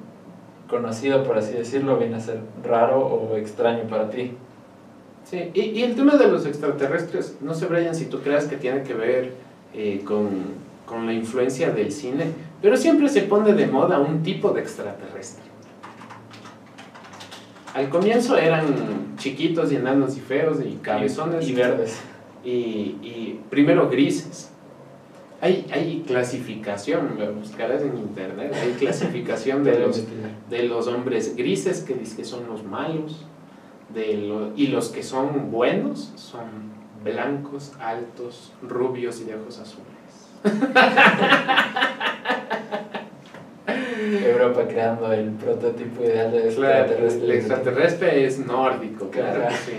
conocido, 0.67 1.23
por 1.23 1.37
así 1.37 1.53
decirlo, 1.53 1.97
viene 1.97 2.15
a 2.15 2.19
ser 2.19 2.39
raro 2.63 3.05
o 3.05 3.37
extraño 3.37 3.83
para 3.87 4.09
ti. 4.09 4.31
Sí, 5.23 5.51
y, 5.53 5.61
y 5.61 5.83
el 5.83 5.95
tema 5.95 6.17
de 6.17 6.27
los 6.27 6.45
extraterrestres, 6.45 7.37
no 7.41 7.53
sé, 7.53 7.67
Brian, 7.67 7.95
si 7.95 8.05
tú 8.05 8.21
creas 8.21 8.45
que 8.45 8.57
tiene 8.57 8.83
que 8.83 8.93
ver 8.93 9.33
eh, 9.73 10.01
con, 10.03 10.29
con 10.85 11.05
la 11.05 11.13
influencia 11.13 11.71
del 11.71 11.91
cine, 11.91 12.25
pero 12.61 12.75
siempre 12.75 13.07
se 13.07 13.21
pone 13.21 13.53
de 13.53 13.67
moda 13.67 13.99
un 13.99 14.23
tipo 14.23 14.51
de 14.51 14.61
extraterrestre. 14.61 15.43
Al 17.73 17.89
comienzo 17.89 18.37
eran 18.37 19.15
chiquitos 19.17 19.71
y 19.71 19.77
enanos 19.77 20.17
y 20.17 20.19
feos 20.19 20.59
y 20.63 20.75
cabezones 20.75 21.47
Y 21.47 21.53
verdes. 21.53 21.99
Y, 22.43 22.97
y 23.01 23.39
primero 23.49 23.89
grises. 23.89 24.49
Hay, 25.41 25.65
hay 25.73 26.03
clasificación, 26.07 27.15
lo 27.19 27.33
buscarás 27.33 27.81
en 27.81 27.97
internet, 27.97 28.53
hay 28.55 28.71
clasificación 28.79 29.63
de 29.65 29.77
los, 29.79 30.03
de 30.49 30.63
los 30.63 30.87
hombres 30.87 31.35
grises 31.35 31.81
que 31.81 31.95
dice 31.95 32.15
que 32.17 32.23
son 32.25 32.47
los 32.47 32.63
malos 32.63 33.25
de 33.93 34.15
lo- 34.17 34.53
y 34.55 34.67
los 34.67 34.87
que 34.89 35.03
son 35.03 35.51
buenos 35.51 36.13
son 36.15 36.45
blancos, 37.03 37.73
altos, 37.81 38.53
rubios 38.61 39.19
y 39.19 39.25
de 39.25 39.35
ojos 39.35 39.59
azules. 39.59 39.83
Europa 44.21 44.63
creando 44.67 45.11
el 45.13 45.29
prototipo 45.31 46.03
ideal 46.03 46.31
de 46.31 46.47
Claro, 46.49 46.83
extraterrestre. 46.85 47.23
el 47.25 47.31
extraterrestre 47.31 48.25
es 48.25 48.39
nórdico, 48.45 49.09
claro 49.09 49.43
sí. 49.65 49.73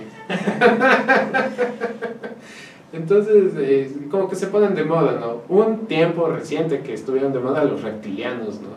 Entonces, 2.92 3.54
eh, 3.58 3.92
como 4.10 4.28
que 4.28 4.36
se 4.36 4.46
ponen 4.46 4.74
de 4.74 4.84
moda, 4.84 5.18
¿no? 5.20 5.42
Un 5.48 5.86
tiempo 5.86 6.28
reciente 6.28 6.80
que 6.80 6.94
estuvieron 6.94 7.32
de 7.32 7.40
moda 7.40 7.64
los 7.64 7.82
reptilianos, 7.82 8.60
¿no? 8.60 8.68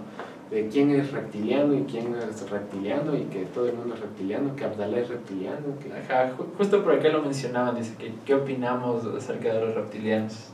De 0.50 0.68
quién 0.70 0.90
es 0.92 1.12
reptiliano 1.12 1.74
y 1.76 1.84
quién 1.84 2.16
es 2.16 2.50
reptiliano 2.50 3.16
y 3.16 3.24
que 3.26 3.46
todo 3.46 3.68
el 3.68 3.76
mundo 3.76 3.94
es 3.94 4.00
reptiliano, 4.00 4.56
que 4.56 4.64
Abdalá 4.64 5.00
es 5.00 5.10
reptiliano, 5.10 5.60
que... 5.84 5.92
Ajá, 5.94 6.32
ju- 6.38 6.46
justo 6.58 6.84
por 6.84 6.94
acá 6.94 7.10
lo 7.10 7.22
mencionaban, 7.22 7.76
dice 7.76 7.94
que 8.00 8.14
qué 8.26 8.34
opinamos 8.34 9.06
acerca 9.06 9.54
de 9.54 9.62
los 9.66 9.76
reptilianos. 9.76 10.50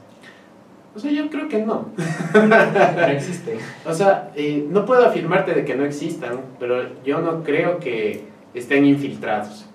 O 0.95 0.99
sea, 0.99 1.11
yo 1.11 1.29
creo 1.29 1.47
que 1.49 1.59
no. 1.65 1.87
No 2.33 3.05
existe. 3.07 3.57
O 3.85 3.93
sea, 3.93 4.31
eh, 4.35 4.65
no 4.69 4.85
puedo 4.85 5.05
afirmarte 5.05 5.53
de 5.53 5.65
que 5.65 5.75
no 5.75 5.85
existan, 5.85 6.39
pero 6.59 6.83
yo 7.03 7.19
no 7.19 7.43
creo 7.43 7.79
que 7.79 8.25
estén 8.53 8.85
infiltrados. 8.85 9.65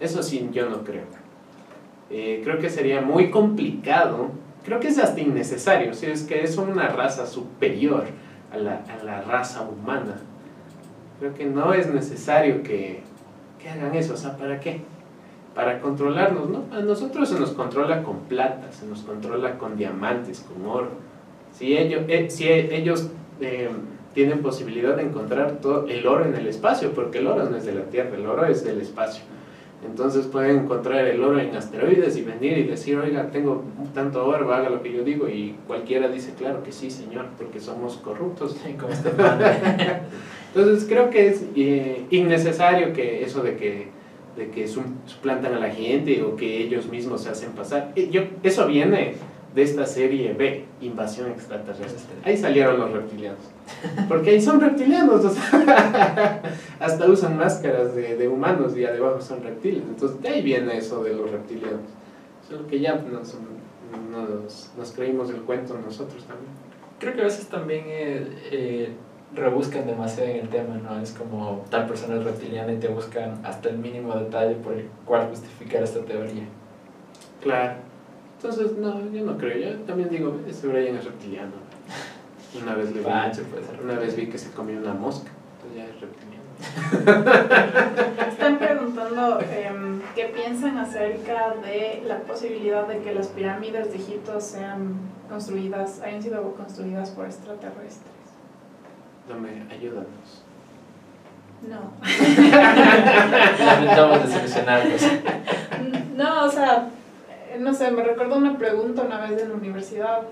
Eso 0.00 0.22
sí, 0.22 0.48
yo 0.52 0.68
no 0.68 0.84
creo. 0.84 1.04
Eh, 2.10 2.40
creo 2.44 2.58
que 2.58 2.70
sería 2.70 3.00
muy 3.00 3.30
complicado, 3.30 4.30
creo 4.64 4.80
que 4.80 4.88
es 4.88 4.98
hasta 4.98 5.20
innecesario, 5.20 5.92
si 5.92 6.06
es 6.06 6.22
que 6.22 6.42
es 6.42 6.56
una 6.56 6.88
raza 6.88 7.26
superior 7.26 8.04
a 8.52 8.56
la, 8.56 8.82
a 8.88 9.04
la 9.04 9.20
raza 9.22 9.62
humana. 9.62 10.16
Creo 11.18 11.34
que 11.34 11.44
no 11.44 11.74
es 11.74 11.92
necesario 11.92 12.62
que, 12.62 13.00
que 13.60 13.68
hagan 13.68 13.94
eso, 13.94 14.14
o 14.14 14.16
sea, 14.16 14.36
¿para 14.36 14.60
qué? 14.60 14.80
Para 15.58 15.80
controlarnos, 15.80 16.48
¿no? 16.48 16.66
A 16.70 16.82
nosotros 16.82 17.28
se 17.28 17.40
nos 17.40 17.50
controla 17.50 18.04
con 18.04 18.20
plata, 18.28 18.70
se 18.70 18.86
nos 18.86 19.02
controla 19.02 19.58
con 19.58 19.76
diamantes, 19.76 20.46
con 20.46 20.64
oro. 20.64 20.90
Si 21.50 21.76
ellos, 21.76 22.02
eh, 22.06 22.30
si 22.30 22.48
ellos 22.48 23.10
eh, 23.40 23.68
tienen 24.14 24.40
posibilidad 24.40 24.94
de 24.94 25.02
encontrar 25.02 25.58
todo 25.60 25.88
el 25.88 26.06
oro 26.06 26.26
en 26.26 26.36
el 26.36 26.46
espacio, 26.46 26.92
porque 26.92 27.18
el 27.18 27.26
oro 27.26 27.50
no 27.50 27.56
es 27.56 27.66
de 27.66 27.74
la 27.74 27.82
Tierra, 27.86 28.14
el 28.14 28.24
oro 28.24 28.46
es 28.46 28.62
del 28.62 28.80
espacio. 28.80 29.24
Entonces 29.84 30.26
pueden 30.26 30.60
encontrar 30.60 31.04
el 31.08 31.20
oro 31.24 31.40
en 31.40 31.56
asteroides 31.56 32.16
y 32.16 32.22
venir 32.22 32.56
y 32.58 32.62
decir, 32.62 32.96
oiga, 32.96 33.32
tengo 33.32 33.64
tanto 33.92 34.24
oro, 34.24 34.54
haga 34.54 34.70
lo 34.70 34.80
que 34.80 34.92
yo 34.92 35.02
digo. 35.02 35.28
Y 35.28 35.56
cualquiera 35.66 36.06
dice, 36.06 36.34
claro 36.38 36.62
que 36.62 36.70
sí, 36.70 36.88
señor, 36.88 37.26
porque 37.36 37.58
somos 37.58 37.96
corruptos. 37.96 38.56
Como 38.78 38.92
este 38.92 39.10
Entonces 40.54 40.86
creo 40.88 41.10
que 41.10 41.26
es 41.26 41.44
eh, 41.56 42.06
innecesario 42.10 42.92
que 42.92 43.24
eso 43.24 43.42
de 43.42 43.56
que, 43.56 43.97
de 44.38 44.50
que 44.50 44.68
suplantan 44.68 45.54
a 45.54 45.58
la 45.58 45.70
gente 45.70 46.22
o 46.22 46.36
que 46.36 46.62
ellos 46.62 46.86
mismos 46.86 47.22
se 47.22 47.30
hacen 47.30 47.52
pasar. 47.52 47.92
Yo, 47.94 48.22
eso 48.42 48.66
viene 48.66 49.14
de 49.54 49.62
esta 49.62 49.84
serie 49.86 50.32
B, 50.34 50.64
Invasión 50.80 51.30
Extraterrestre. 51.30 52.14
Ahí 52.24 52.36
salieron 52.36 52.78
los 52.78 52.92
reptilianos. 52.92 53.40
Porque 54.08 54.30
ahí 54.30 54.40
son 54.40 54.60
reptilianos, 54.60 55.24
o 55.24 55.30
sea, 55.30 56.42
hasta 56.80 57.06
usan 57.06 57.36
máscaras 57.36 57.94
de, 57.94 58.16
de, 58.16 58.28
humanos 58.28 58.76
y 58.76 58.80
debajo 58.80 59.20
son 59.20 59.42
reptiles. 59.42 59.82
Entonces 59.88 60.22
de 60.22 60.28
ahí 60.28 60.42
viene 60.42 60.78
eso 60.78 61.02
de 61.02 61.14
los 61.14 61.30
reptilianos. 61.30 61.80
Solo 62.48 62.66
que 62.66 62.80
ya 62.80 62.94
nos, 62.94 63.36
nos, 64.10 64.70
nos 64.76 64.92
creímos 64.92 65.30
el 65.30 65.42
cuento 65.42 65.78
nosotros 65.78 66.24
también. 66.24 66.52
Creo 66.98 67.14
que 67.14 67.20
a 67.20 67.24
veces 67.24 67.48
también 67.48 67.84
eh, 67.86 68.26
eh, 68.50 68.92
rebuscan 69.34 69.86
demasiado 69.86 70.30
en 70.30 70.36
el 70.36 70.48
tema, 70.48 70.74
¿no? 70.76 71.00
Es 71.00 71.12
como 71.12 71.64
tal 71.70 71.86
persona 71.86 72.16
es 72.16 72.24
reptiliana 72.24 72.72
y 72.72 72.78
te 72.78 72.88
buscan 72.88 73.44
hasta 73.44 73.68
el 73.68 73.78
mínimo 73.78 74.14
detalle 74.14 74.54
por 74.56 74.72
el 74.74 74.88
cual 75.04 75.28
justificar 75.28 75.82
esta 75.82 76.00
teoría. 76.00 76.44
Claro. 77.42 77.74
Entonces, 78.36 78.76
no, 78.78 79.10
yo 79.10 79.24
no 79.24 79.36
creo. 79.36 79.58
Yo 79.58 79.78
también 79.80 80.08
digo, 80.08 80.38
este 80.46 80.68
Brian 80.68 80.96
es 80.96 81.04
reptiliano. 81.04 81.52
Una 82.62 82.74
vez, 82.74 82.94
le 82.94 83.00
vi, 83.00 83.06
una 83.82 83.98
vez 83.98 84.16
vi 84.16 84.28
que 84.28 84.38
se 84.38 84.50
comió 84.52 84.78
una 84.78 84.94
mosca. 84.94 85.30
Entonces 85.56 85.76
ya 85.76 85.84
es 85.84 86.00
reptiliano. 86.00 86.38
Están 88.28 88.58
preguntando 88.58 89.40
eh, 89.40 89.70
qué 90.14 90.24
piensan 90.26 90.78
acerca 90.78 91.54
de 91.62 92.02
la 92.06 92.20
posibilidad 92.20 92.86
de 92.86 93.00
que 93.00 93.14
las 93.14 93.28
pirámides 93.28 93.90
de 93.90 93.96
Egipto 93.96 94.40
sean 94.40 94.94
construidas, 95.28 96.00
hayan 96.00 96.22
sido 96.22 96.54
construidas 96.54 97.10
por 97.10 97.26
extraterrestres. 97.26 98.17
Dame, 99.28 99.66
ayúdanos. 99.70 100.44
No. 101.68 101.92
Lamentamos 103.66 104.22
decepcionarlos. 104.22 105.02
No, 106.16 106.44
o 106.44 106.50
sea, 106.50 106.88
no 107.58 107.74
sé, 107.74 107.90
me 107.90 108.02
recuerdo 108.02 108.36
una 108.36 108.56
pregunta 108.56 109.02
una 109.02 109.20
vez 109.20 109.42
en 109.42 109.50
la 109.50 109.54
universidad 109.56 110.22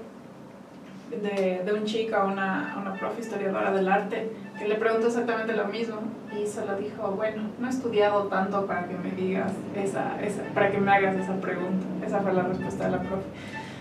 de, 1.11 1.63
de 1.65 1.73
un 1.73 1.85
chico 1.85 2.17
a 2.17 2.25
una, 2.25 2.77
una 2.81 2.95
profe 2.95 3.21
historiadora 3.21 3.71
del 3.73 3.89
arte 3.89 4.31
que 4.59 4.67
le 4.67 4.77
preguntó 4.77 5.09
exactamente 5.09 5.53
lo 5.53 5.67
mismo 5.67 5.99
y 6.33 6.47
solo 6.47 6.77
dijo, 6.77 7.11
bueno, 7.13 7.43
no 7.59 7.67
he 7.67 7.71
estudiado 7.71 8.25
tanto 8.25 8.67
para 8.67 8.87
que 8.87 8.95
me 8.95 9.11
digas 9.11 9.53
esa, 9.75 10.21
esa, 10.23 10.43
para 10.55 10.71
que 10.71 10.79
me 10.79 10.91
hagas 10.91 11.17
esa 11.17 11.35
pregunta. 11.35 11.87
Esa 12.07 12.21
fue 12.21 12.33
la 12.33 12.43
respuesta 12.43 12.87
de 12.87 12.91
la 12.93 12.99
profe. 12.99 13.25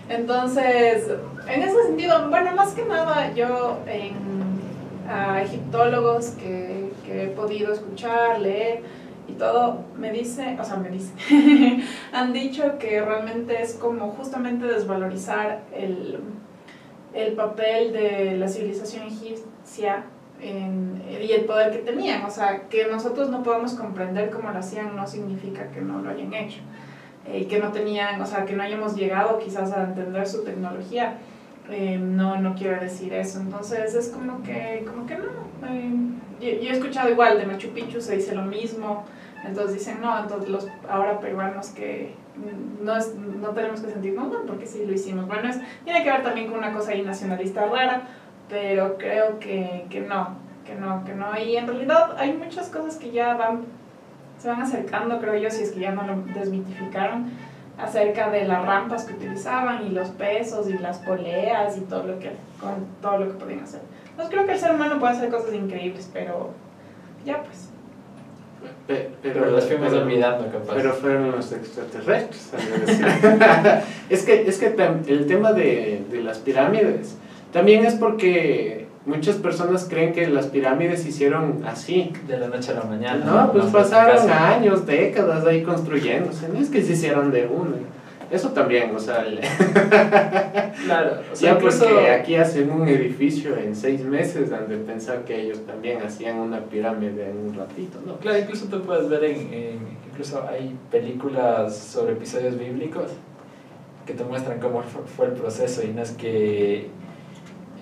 Entonces, 0.08 1.08
en 1.48 1.62
ese 1.62 1.82
sentido, 1.84 2.28
bueno, 2.28 2.52
más 2.54 2.72
que 2.74 2.84
nada 2.84 3.32
yo 3.34 3.78
en 3.86 4.55
a 5.08 5.42
egiptólogos 5.42 6.30
que, 6.30 6.90
que 7.04 7.24
he 7.24 7.28
podido 7.28 7.72
escuchar, 7.72 8.40
leer, 8.40 8.82
y 9.28 9.32
todo, 9.32 9.84
me 9.98 10.12
dice, 10.12 10.56
o 10.60 10.64
sea, 10.64 10.76
me 10.76 10.88
dice, 10.88 11.12
han 12.12 12.32
dicho 12.32 12.78
que 12.78 13.00
realmente 13.00 13.60
es 13.60 13.74
como 13.74 14.10
justamente 14.12 14.66
desvalorizar 14.66 15.62
el, 15.74 16.20
el 17.12 17.32
papel 17.32 17.92
de 17.92 18.36
la 18.36 18.48
civilización 18.48 19.06
egipcia 19.06 20.04
en, 20.40 21.02
y 21.20 21.32
el 21.32 21.44
poder 21.44 21.72
que 21.72 21.78
tenían. 21.78 22.24
O 22.24 22.30
sea, 22.30 22.68
que 22.68 22.86
nosotros 22.86 23.30
no 23.30 23.42
podamos 23.42 23.74
comprender 23.74 24.30
cómo 24.30 24.50
lo 24.50 24.58
hacían 24.58 24.94
no 24.94 25.06
significa 25.06 25.70
que 25.70 25.80
no 25.80 26.00
lo 26.00 26.10
hayan 26.10 26.32
hecho. 26.32 26.60
Eh, 27.26 27.40
y 27.40 27.44
que 27.46 27.58
no 27.58 27.72
tenían, 27.72 28.20
o 28.20 28.26
sea, 28.26 28.44
que 28.44 28.54
no 28.54 28.62
hayamos 28.62 28.94
llegado 28.94 29.38
quizás 29.38 29.72
a 29.72 29.84
entender 29.84 30.26
su 30.28 30.44
tecnología. 30.44 31.18
Eh, 31.70 31.98
no, 31.98 32.40
no 32.40 32.54
quiero 32.54 32.80
decir 32.80 33.12
eso. 33.12 33.40
Entonces 33.40 33.94
es 33.94 34.08
como 34.08 34.42
que, 34.42 34.84
como 34.86 35.06
que 35.06 35.16
no. 35.16 35.24
Eh, 35.68 35.92
yo, 36.40 36.70
he 36.70 36.72
escuchado 36.72 37.10
igual 37.10 37.38
de 37.38 37.46
Machu 37.46 37.70
Picchu, 37.70 38.00
se 38.00 38.16
dice 38.16 38.34
lo 38.34 38.42
mismo. 38.42 39.04
Entonces 39.44 39.78
dicen, 39.78 40.00
no, 40.00 40.18
entonces 40.18 40.48
los 40.48 40.66
ahora 40.88 41.20
peruanos 41.20 41.68
que 41.68 42.14
no, 42.82 42.96
es, 42.96 43.14
no 43.14 43.50
tenemos 43.50 43.80
que 43.80 43.90
sentir, 43.90 44.14
no, 44.14 44.26
no, 44.26 44.42
porque 44.42 44.66
sí 44.66 44.84
lo 44.86 44.92
hicimos. 44.92 45.26
Bueno, 45.26 45.48
es, 45.48 45.58
tiene 45.84 46.02
que 46.02 46.10
ver 46.10 46.22
también 46.22 46.48
con 46.48 46.58
una 46.58 46.72
cosa 46.72 46.92
ahí 46.92 47.02
nacionalista 47.02 47.66
rara, 47.66 48.08
pero 48.48 48.96
creo 48.98 49.38
que, 49.38 49.86
que 49.88 50.00
no, 50.00 50.36
que 50.64 50.74
no, 50.74 51.04
que 51.04 51.14
no. 51.14 51.38
Y 51.38 51.56
en 51.56 51.66
realidad 51.66 52.16
hay 52.18 52.32
muchas 52.32 52.68
cosas 52.68 52.96
que 52.96 53.10
ya 53.12 53.34
van, 53.34 53.64
se 54.38 54.48
van 54.48 54.62
acercando, 54.62 55.20
creo 55.20 55.36
yo, 55.36 55.50
si 55.50 55.62
es 55.62 55.72
que 55.72 55.80
ya 55.80 55.92
no 55.92 56.02
lo 56.02 56.16
desmitificaron, 56.34 57.30
acerca 57.78 58.30
de 58.30 58.44
las 58.46 58.64
rampas 58.64 59.04
que 59.04 59.14
utilizaban 59.14 59.86
y 59.86 59.90
los 59.90 60.08
pesos 60.10 60.68
y 60.68 60.78
las 60.78 60.98
poleas 60.98 61.76
y 61.76 61.80
todo 61.82 62.04
lo 62.04 62.18
que, 62.18 62.30
con 62.60 62.86
todo 63.02 63.18
lo 63.18 63.32
que 63.32 63.38
podían 63.38 63.60
hacer. 63.60 63.80
Entonces 64.10 64.34
creo 64.34 64.46
que 64.46 64.52
el 64.52 64.58
ser 64.58 64.72
humano 64.72 64.98
puede 64.98 65.14
hacer 65.14 65.30
cosas 65.30 65.52
increíbles, 65.54 66.08
pero 66.12 66.50
ya 67.24 67.42
pues. 67.42 67.68
pero, 68.86 69.10
pero 69.22 69.50
las 69.50 69.66
fuimos 69.66 69.92
olvidando, 69.92 70.50
capaz. 70.50 70.74
Pero 70.74 70.92
fueron 70.94 71.32
los 71.32 71.52
extraterrestres. 71.52 72.52
es 74.08 74.22
que, 74.22 74.48
es 74.48 74.58
que 74.58 74.74
el 75.08 75.26
tema 75.26 75.52
de, 75.52 76.04
de 76.10 76.22
las 76.22 76.38
pirámides 76.38 77.16
también 77.52 77.84
es 77.84 77.94
porque 77.94 78.85
muchas 79.06 79.36
personas 79.36 79.86
creen 79.88 80.12
que 80.12 80.26
las 80.26 80.46
pirámides 80.46 81.02
se 81.02 81.08
hicieron 81.08 81.62
así. 81.66 82.12
De 82.26 82.38
la 82.38 82.48
noche 82.48 82.72
a 82.72 82.74
la 82.74 82.82
mañana. 82.82 83.24
No, 83.24 83.52
pues 83.52 83.66
pasaron 83.66 84.28
años, 84.30 84.84
décadas 84.84 85.46
ahí 85.46 85.62
construyéndose. 85.62 86.48
No 86.48 86.58
es 86.58 86.68
que 86.68 86.82
se 86.82 86.92
hicieron 86.92 87.30
de 87.30 87.46
una. 87.46 87.76
Eso 88.30 88.48
también, 88.50 88.94
o 88.94 88.98
sea. 88.98 89.24
claro, 90.84 91.20
o 91.32 91.36
sea, 91.36 91.54
ya 91.54 91.58
porque 91.60 92.10
aquí 92.10 92.34
hacen 92.34 92.70
un 92.72 92.88
edificio 92.88 93.56
en 93.56 93.76
seis 93.76 94.04
meses, 94.04 94.50
han 94.52 94.68
de 94.68 94.78
pensar 94.78 95.24
que 95.24 95.42
ellos 95.42 95.64
también 95.64 96.02
hacían 96.02 96.38
una 96.38 96.58
pirámide 96.58 97.30
en 97.30 97.38
un 97.38 97.54
ratito, 97.54 98.00
¿no? 98.04 98.16
Claro, 98.16 98.38
incluso 98.38 98.66
tú 98.66 98.82
puedes 98.82 99.08
ver 99.08 99.24
en, 99.24 99.36
en. 99.52 99.96
Incluso 100.10 100.44
hay 100.48 100.76
películas 100.90 101.76
sobre 101.76 102.14
episodios 102.14 102.58
bíblicos 102.58 103.12
que 104.06 104.14
te 104.14 104.24
muestran 104.24 104.58
cómo 104.60 104.82
fue 104.82 105.26
el 105.26 105.32
proceso 105.32 105.82
y 105.84 105.88
no 105.88 106.00
es 106.00 106.12
que 106.12 106.88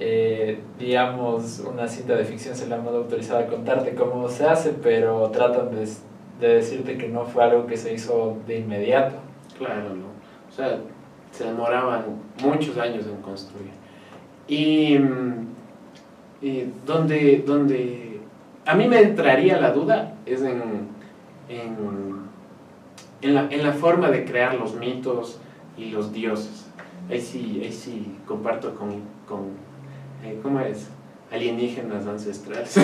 eh, 0.01 0.61
digamos, 0.79 1.61
una 1.61 1.87
cinta 1.87 2.15
de 2.17 2.25
ficción 2.25 2.55
se 2.55 2.67
le 2.67 2.75
ha 2.75 2.79
autorizado 2.79 3.41
a 3.41 3.47
contarte 3.47 3.95
cómo 3.95 4.29
se 4.29 4.45
hace, 4.45 4.71
pero 4.71 5.31
tratan 5.31 5.71
de, 5.75 5.89
de, 6.41 6.55
decirte 6.55 6.99
que 6.99 7.09
no 7.09 7.25
fue 7.25 7.45
algo 7.45 7.67
que 7.67 7.77
se 7.77 7.95
hizo 7.95 8.39
de 8.47 8.59
inmediato. 8.59 9.17
Claro, 9.57 9.91
¿no? 9.95 10.07
O 10.49 10.53
sea, 10.53 10.79
se 11.31 11.45
demoraban 11.45 12.05
muchos 12.43 12.77
años 12.79 13.07
en 13.07 13.17
construir. 13.23 13.71
Y, 14.49 14.99
y 16.43 16.73
donde, 16.85 17.43
donde 17.47 18.21
a 18.67 18.75
mí 18.75 18.89
me 18.89 19.01
entraría 19.01 19.61
la 19.61 19.73
duda 19.73 20.15
es 20.27 20.43
en, 20.43 20.89
en, 21.49 21.77
en, 23.23 23.35
la, 23.35 23.49
en 23.51 23.63
la 23.63 23.73
forma 23.73 24.11
de 24.11 24.25
crear 24.25 24.55
los 24.55 24.75
mitos 24.75 25.41
y 25.77 25.91
los 25.91 26.13
dioses. 26.13 26.67
Ahí 27.11 27.21
sí, 27.21 27.61
ahí 27.63 27.73
sí 27.73 28.17
comparto 28.27 28.75
con, 28.75 29.03
¿cómo 30.43 30.61
es? 30.61 30.89
Alienígenas 31.31 32.07
ancestrales. 32.07 32.75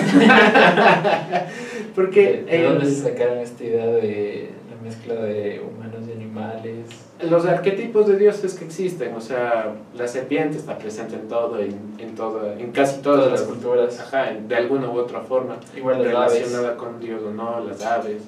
Porque... 1.95 2.43
¿De, 2.43 2.63
dónde 2.63 2.85
se 2.85 3.03
sacaron 3.03 3.37
esta 3.39 3.63
idea 3.63 3.85
de 3.85 4.49
la 4.69 4.81
mezcla 4.83 5.13
de 5.15 5.61
humanos 5.61 6.01
y 6.07 6.11
animales? 6.11 6.87
Los 7.29 7.45
arquetipos 7.45 8.07
de 8.07 8.17
dioses 8.17 8.55
que 8.55 8.65
existen, 8.65 9.15
o 9.15 9.21
sea, 9.21 9.75
la 9.95 10.07
serpiente 10.07 10.57
está 10.57 10.77
presente 10.77 11.15
en 11.15 11.27
todo, 11.27 11.59
en, 11.59 11.95
en, 11.99 12.15
todo, 12.15 12.51
en 12.51 12.71
casi 12.71 13.01
todas, 13.01 13.31
las, 13.31 13.43
culturas, 13.43 13.99
ajá, 13.99 14.31
de 14.33 14.55
alguna 14.55 14.89
u 14.89 14.97
otra 14.97 15.21
forma, 15.21 15.57
Igual 15.77 16.03
relacionada 16.03 16.75
con 16.75 16.99
Dios 16.99 17.21
o 17.23 17.31
no, 17.31 17.61
las 17.61 17.81
aves. 17.83 18.23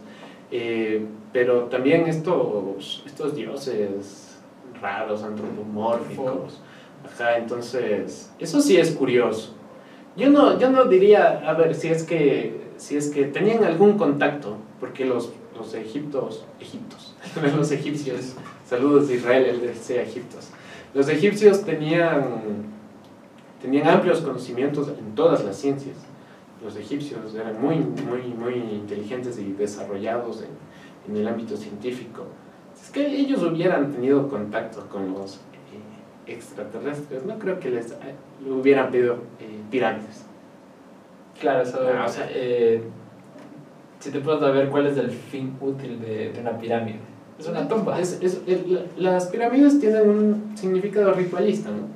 Eh, 0.51 1.03
pero 1.33 1.63
también 1.63 2.07
estos, 2.07 3.03
estos 3.07 3.35
dioses 3.35 4.37
raros, 4.79 5.23
antropomórficos, 5.23 6.61
Ajá, 7.05 7.37
entonces, 7.37 8.31
eso 8.39 8.61
sí 8.61 8.77
es 8.77 8.91
curioso. 8.91 9.55
Yo 10.15 10.29
no, 10.29 10.59
yo 10.59 10.69
no 10.69 10.85
diría, 10.85 11.41
a 11.47 11.53
ver, 11.53 11.75
si 11.75 11.87
es 11.87 12.03
que, 12.03 12.61
si 12.77 12.97
es 12.97 13.09
que 13.09 13.25
tenían 13.25 13.63
algún 13.63 13.97
contacto, 13.97 14.57
porque 14.79 15.05
los, 15.05 15.31
los 15.57 15.73
egiptos, 15.73 16.45
egiptos, 16.59 17.15
los 17.57 17.71
egipcios, 17.71 18.35
saludos 18.67 19.07
de 19.07 19.15
Israel, 19.15 19.45
él 19.45 19.61
decía 19.61 20.01
egiptos, 20.01 20.49
los 20.93 21.09
egipcios 21.09 21.63
tenían, 21.63 22.23
tenían 23.61 23.87
amplios 23.87 24.21
conocimientos 24.21 24.89
en 24.89 25.15
todas 25.15 25.43
las 25.43 25.57
ciencias. 25.57 25.97
Los 26.63 26.75
egipcios 26.77 27.33
eran 27.33 27.59
muy, 27.59 27.77
muy, 27.77 28.21
muy 28.37 28.53
inteligentes 28.53 29.39
y 29.39 29.51
desarrollados 29.53 30.43
en, 30.43 31.11
en 31.11 31.19
el 31.19 31.27
ámbito 31.27 31.57
científico. 31.57 32.27
Es 32.79 32.91
que 32.91 33.07
ellos 33.07 33.41
hubieran 33.41 33.91
tenido 33.91 34.29
contacto 34.29 34.87
con 34.87 35.13
los 35.13 35.39
extraterrestres, 36.27 37.23
no 37.25 37.37
creo 37.39 37.59
que 37.59 37.69
les 37.69 37.93
hubieran 38.47 38.91
pedido 38.91 39.15
eh, 39.39 39.59
pirámides. 39.71 40.23
Claro, 41.39 41.63
eso, 41.63 41.79
Ah, 41.97 42.05
o 42.07 42.09
sea- 42.09 42.27
eh, 42.31 42.81
si 43.99 44.11
te 44.11 44.19
puedes 44.19 44.41
ver 44.41 44.69
cuál 44.69 44.87
es 44.87 44.97
el 44.97 45.09
fin 45.11 45.55
útil 45.61 45.99
de, 46.01 46.31
de 46.31 46.39
una 46.41 46.57
pirámide. 46.57 46.99
Es 47.39 47.47
una 47.47 47.67
tumba. 47.67 47.99
Es- 47.99 48.19
es- 48.21 48.41
la- 48.67 48.81
las 48.97 49.27
pirámides 49.27 49.79
tienen 49.79 50.07
un 50.09 50.51
significado 50.57 51.13
ritualista, 51.13 51.69
¿no? 51.69 51.87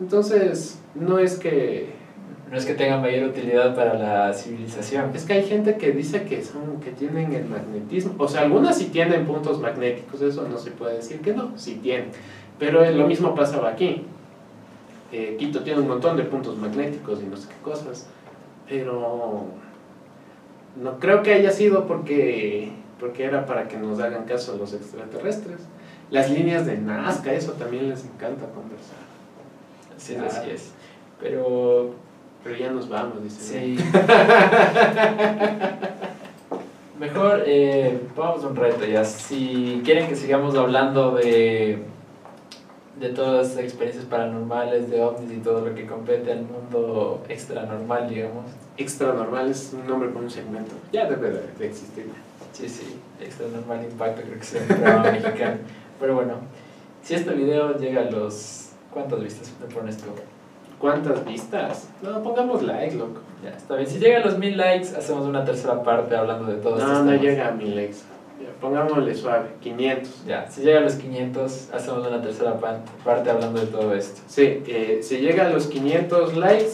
Entonces, 0.00 0.78
no 0.94 1.18
es 1.18 1.36
que... 1.38 1.98
No 2.50 2.56
es 2.56 2.66
que 2.66 2.74
tenga 2.74 2.98
mayor 2.98 3.28
utilidad 3.28 3.76
para 3.76 3.94
la 3.94 4.32
civilización. 4.34 5.12
Es 5.14 5.24
que 5.24 5.34
hay 5.34 5.44
gente 5.44 5.76
que 5.76 5.92
dice 5.92 6.24
que 6.24 6.42
son 6.42 6.80
que 6.80 6.90
tienen 6.90 7.32
el 7.32 7.44
magnetismo. 7.44 8.14
O 8.18 8.26
sea, 8.26 8.40
algunas 8.40 8.76
sí 8.76 8.86
tienen 8.86 9.24
puntos 9.24 9.60
magnéticos, 9.60 10.20
eso 10.20 10.48
no 10.48 10.58
se 10.58 10.72
puede 10.72 10.96
decir 10.96 11.20
que 11.20 11.32
no, 11.32 11.56
sí 11.56 11.78
tienen. 11.80 12.08
Pero 12.60 12.88
lo 12.92 13.06
mismo 13.08 13.34
pasaba 13.34 13.70
aquí. 13.70 14.04
Eh, 15.10 15.34
Quito 15.38 15.64
tiene 15.64 15.80
un 15.80 15.88
montón 15.88 16.16
de 16.16 16.22
puntos 16.22 16.56
magnéticos 16.56 17.20
y 17.20 17.24
no 17.26 17.36
sé 17.36 17.48
qué 17.48 17.56
cosas. 17.68 18.06
Pero 18.68 19.46
no 20.80 20.98
creo 21.00 21.22
que 21.24 21.32
haya 21.34 21.50
sido 21.50 21.86
porque, 21.88 22.70
porque 23.00 23.24
era 23.24 23.44
para 23.46 23.66
que 23.66 23.76
nos 23.76 23.98
hagan 23.98 24.24
caso 24.26 24.56
los 24.56 24.72
extraterrestres. 24.74 25.58
Las 26.10 26.30
líneas 26.30 26.66
de 26.66 26.76
Nazca, 26.78 27.32
eso 27.32 27.52
también 27.52 27.88
les 27.88 28.04
encanta 28.04 28.46
conversar. 28.46 28.98
Sí, 29.96 30.14
Claro. 30.14 30.28
así 30.30 30.50
es. 30.50 30.70
Pero 31.20 31.94
Pero 32.44 32.56
ya 32.56 32.70
nos 32.70 32.88
vamos, 32.88 33.22
dicen. 33.22 33.76
sí. 33.76 33.84
Mejor 36.98 37.42
eh, 37.46 37.98
pongamos 38.14 38.44
un 38.44 38.56
reto 38.56 38.84
ya. 38.84 39.04
Si 39.04 39.80
quieren 39.84 40.06
que 40.08 40.16
sigamos 40.16 40.54
hablando 40.54 41.12
de, 41.12 41.78
de 43.00 43.08
todas 43.08 43.48
las 43.48 43.58
experiencias 43.64 44.04
paranormales, 44.04 44.90
de 44.90 45.02
ovnis 45.02 45.32
y 45.32 45.38
todo 45.38 45.62
lo 45.66 45.74
que 45.74 45.86
compete 45.86 46.30
al 46.32 46.42
mundo 46.42 47.22
extra 47.28 47.64
normal, 47.64 48.08
digamos. 48.08 48.44
Extra 48.76 49.14
normal 49.14 49.50
es 49.50 49.72
un 49.72 49.86
nombre 49.88 50.10
para 50.10 50.20
un 50.24 50.30
segmento. 50.30 50.74
Ya 50.92 51.08
debe 51.08 51.30
de, 51.30 51.40
de 51.58 51.66
existir. 51.66 52.06
Sí, 52.52 52.68
sí, 52.68 52.96
extra 53.20 53.46
normal 53.48 53.84
impacto, 53.90 54.20
creo 54.22 54.34
que 54.34 54.40
es 54.40 54.54
un 54.54 54.66
programa 54.66 55.02
mexicano. 55.12 55.56
Pero 55.98 56.14
bueno, 56.14 56.34
si 57.02 57.14
este 57.14 57.32
video 57.34 57.76
llega 57.78 58.02
a 58.02 58.10
los. 58.10 58.66
¿Cuántas 58.92 59.22
vistas 59.22 59.50
me 59.60 59.72
pones 59.74 59.96
tú? 59.96 60.06
¿Cuántas 60.78 61.24
vistas? 61.24 61.88
No, 62.02 62.22
pongamos 62.22 62.62
like, 62.62 62.96
loco. 62.96 63.20
Ya, 63.44 63.50
está 63.50 63.76
bien. 63.76 63.88
Si 63.88 63.98
llega 63.98 64.18
a 64.18 64.26
los 64.26 64.36
mil 64.38 64.56
likes, 64.56 64.88
hacemos 64.96 65.26
una 65.26 65.44
tercera 65.44 65.82
parte 65.82 66.16
hablando 66.16 66.46
de 66.46 66.56
estos 66.56 66.78
No, 66.78 66.88
no 67.04 67.10
temas. 67.10 67.20
llega 67.22 67.48
a 67.48 67.52
mil 67.52 67.74
likes. 67.76 67.98
Pongámosle 68.60 69.14
suave, 69.14 69.48
500. 69.60 70.26
Ya, 70.26 70.46
si 70.50 70.60
llega 70.60 70.80
a 70.80 70.82
los 70.82 70.94
500, 70.94 71.70
hacemos 71.72 72.06
una 72.06 72.20
tercera 72.20 72.58
parte 72.58 73.30
hablando 73.30 73.58
de 73.58 73.66
todo 73.66 73.94
esto. 73.94 74.20
Sí, 74.26 74.62
eh, 74.66 75.00
si 75.02 75.18
llega 75.18 75.46
a 75.46 75.50
los 75.50 75.66
500 75.68 76.36
likes, 76.36 76.72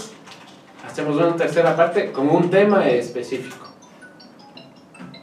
hacemos 0.84 1.16
una 1.16 1.36
tercera 1.36 1.76
parte 1.76 2.10
con 2.10 2.28
un 2.28 2.50
tema 2.50 2.88
específico. 2.88 3.66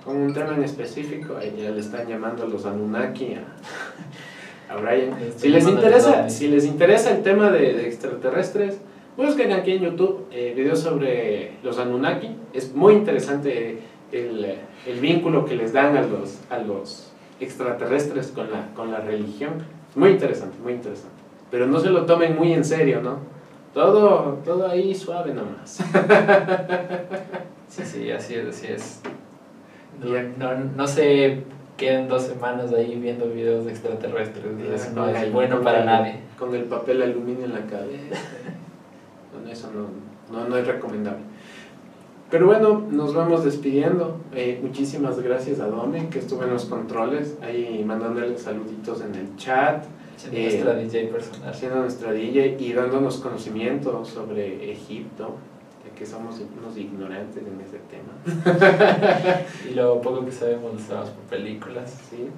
Con 0.05 0.17
un 0.17 0.33
tema 0.33 0.55
en 0.55 0.63
específico, 0.63 1.35
ahí 1.37 1.53
ya 1.57 1.71
le 1.71 1.81
están 1.81 2.07
llamando 2.07 2.47
los 2.47 2.65
Anunnaki 2.65 3.35
a, 3.35 4.73
a 4.73 4.77
Brian. 4.77 5.17
Si 5.35 5.49
les, 5.49 5.67
interesa, 5.67 6.29
si 6.29 6.47
les 6.47 6.65
interesa 6.65 7.11
el 7.11 7.23
tema 7.23 7.49
de, 7.49 7.73
de 7.73 7.87
extraterrestres, 7.87 8.77
busquen 9.17 9.51
aquí 9.51 9.71
en 9.71 9.83
YouTube 9.83 10.27
eh, 10.31 10.53
videos 10.55 10.79
sobre 10.79 11.53
los 11.61 11.77
Anunnaki. 11.77 12.35
Es 12.53 12.73
muy 12.73 12.93
interesante 12.93 13.79
el, 14.13 14.59
el 14.87 14.99
vínculo 14.99 15.43
que 15.45 15.55
les 15.55 15.73
dan 15.73 15.97
a 15.97 16.01
los, 16.01 16.39
a 16.49 16.59
los 16.59 17.11
extraterrestres 17.39 18.27
con 18.27 18.51
la, 18.51 18.73
con 18.73 18.91
la 18.91 18.99
religión. 18.99 19.53
Muy 19.95 20.11
interesante, 20.11 20.57
muy 20.63 20.73
interesante. 20.73 21.15
Pero 21.51 21.67
no 21.67 21.79
se 21.79 21.89
lo 21.89 22.05
tomen 22.05 22.37
muy 22.37 22.53
en 22.53 22.63
serio, 22.63 23.01
¿no? 23.01 23.17
Todo, 23.73 24.39
todo 24.45 24.67
ahí 24.67 24.93
suave 24.93 25.33
nomás. 25.33 25.83
Sí, 27.67 27.83
sí, 27.83 28.11
así 28.11 28.35
es, 28.35 28.47
así 28.47 28.67
es. 28.67 29.01
No, 29.99 30.09
no, 30.37 30.63
no 30.75 30.87
se 30.87 31.43
queden 31.75 32.07
dos 32.07 32.23
semanas 32.23 32.71
ahí 32.71 32.99
viendo 32.99 33.27
videos 33.29 33.65
de 33.65 33.71
extraterrestres. 33.71 34.45
Eso 34.73 34.91
no 34.93 35.09
es 35.09 35.31
bueno 35.31 35.61
para 35.61 35.83
nadie. 35.83 36.19
Con 36.37 36.53
el 36.53 36.65
papel 36.65 37.01
aluminio 37.01 37.45
en 37.45 37.53
la 37.53 37.65
cabeza. 37.65 38.15
No, 39.33 39.51
eso 39.51 39.71
no, 39.73 39.89
no, 40.31 40.47
no 40.47 40.57
es 40.57 40.67
recomendable. 40.67 41.21
Pero 42.33 42.47
bueno, 42.47 42.83
nos 42.89 43.13
vamos 43.13 43.43
despidiendo. 43.43 44.17
Eh, 44.33 44.59
muchísimas 44.59 45.19
gracias 45.21 45.59
a 45.59 45.67
Dome, 45.67 46.09
que 46.09 46.17
estuvo 46.17 46.43
en 46.43 46.49
los 46.49 46.65
controles, 46.65 47.37
ahí 47.43 47.83
mandándole 47.85 48.35
saluditos 48.39 49.01
en 49.01 49.13
el 49.13 49.35
chat, 49.35 49.85
Siendo 50.17 50.39
Eh, 50.39 50.49
nuestra 50.49 50.73
DJ 50.73 51.07
personal. 51.09 51.49
haciendo 51.51 51.79
nuestra 51.81 52.11
DJ 52.11 52.57
y 52.59 52.73
dándonos 52.73 53.17
conocimiento 53.17 54.03
sobre 54.03 54.71
Egipto, 54.71 55.35
ya 55.85 55.93
que 55.93 56.07
somos 56.07 56.41
unos 56.59 56.75
ignorantes 56.75 57.43
en 57.45 57.61
ese 57.61 57.77
tema. 57.87 59.37
Y 59.69 59.75
lo 59.75 60.01
poco 60.01 60.25
que 60.25 60.31
sabemos 60.31 60.73
lo 60.73 60.79
sabemos 60.79 61.11
por 61.11 61.25
películas. 61.25 62.01
¿sí? 62.09 62.29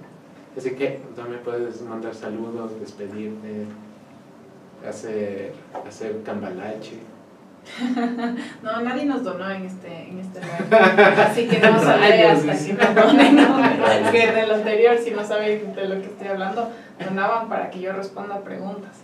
Así 0.57 0.71
que 0.71 0.99
Dome 1.15 1.37
puedes 1.37 1.81
mandar 1.83 2.13
saludos, 2.13 2.77
despedirte, 2.81 3.63
hacer, 4.85 5.53
hacer 5.87 6.21
cambalache. 6.23 7.14
No, 8.61 8.81
nadie 8.81 9.05
nos 9.05 9.23
donó 9.23 9.49
en 9.49 9.65
este, 9.65 10.09
en 10.09 10.19
este 10.19 10.39
live. 10.39 11.05
Así 11.21 11.47
que 11.47 11.59
no 11.59 11.79
sabré 11.79 12.27
hasta 12.27 12.57
que 12.57 12.73
nos 12.73 12.95
donen. 12.95 13.35
¿no? 13.35 13.59
Es 13.87 14.11
que 14.11 14.29
en 14.29 14.37
el 14.37 14.51
anterior, 14.51 14.97
si 14.97 15.11
no 15.11 15.23
saben 15.23 15.73
de 15.75 15.87
lo 15.87 16.01
que 16.01 16.07
estoy 16.07 16.27
hablando, 16.27 16.71
donaban 17.03 17.49
para 17.49 17.69
que 17.69 17.81
yo 17.81 17.93
responda 17.93 18.39
preguntas. 18.41 18.97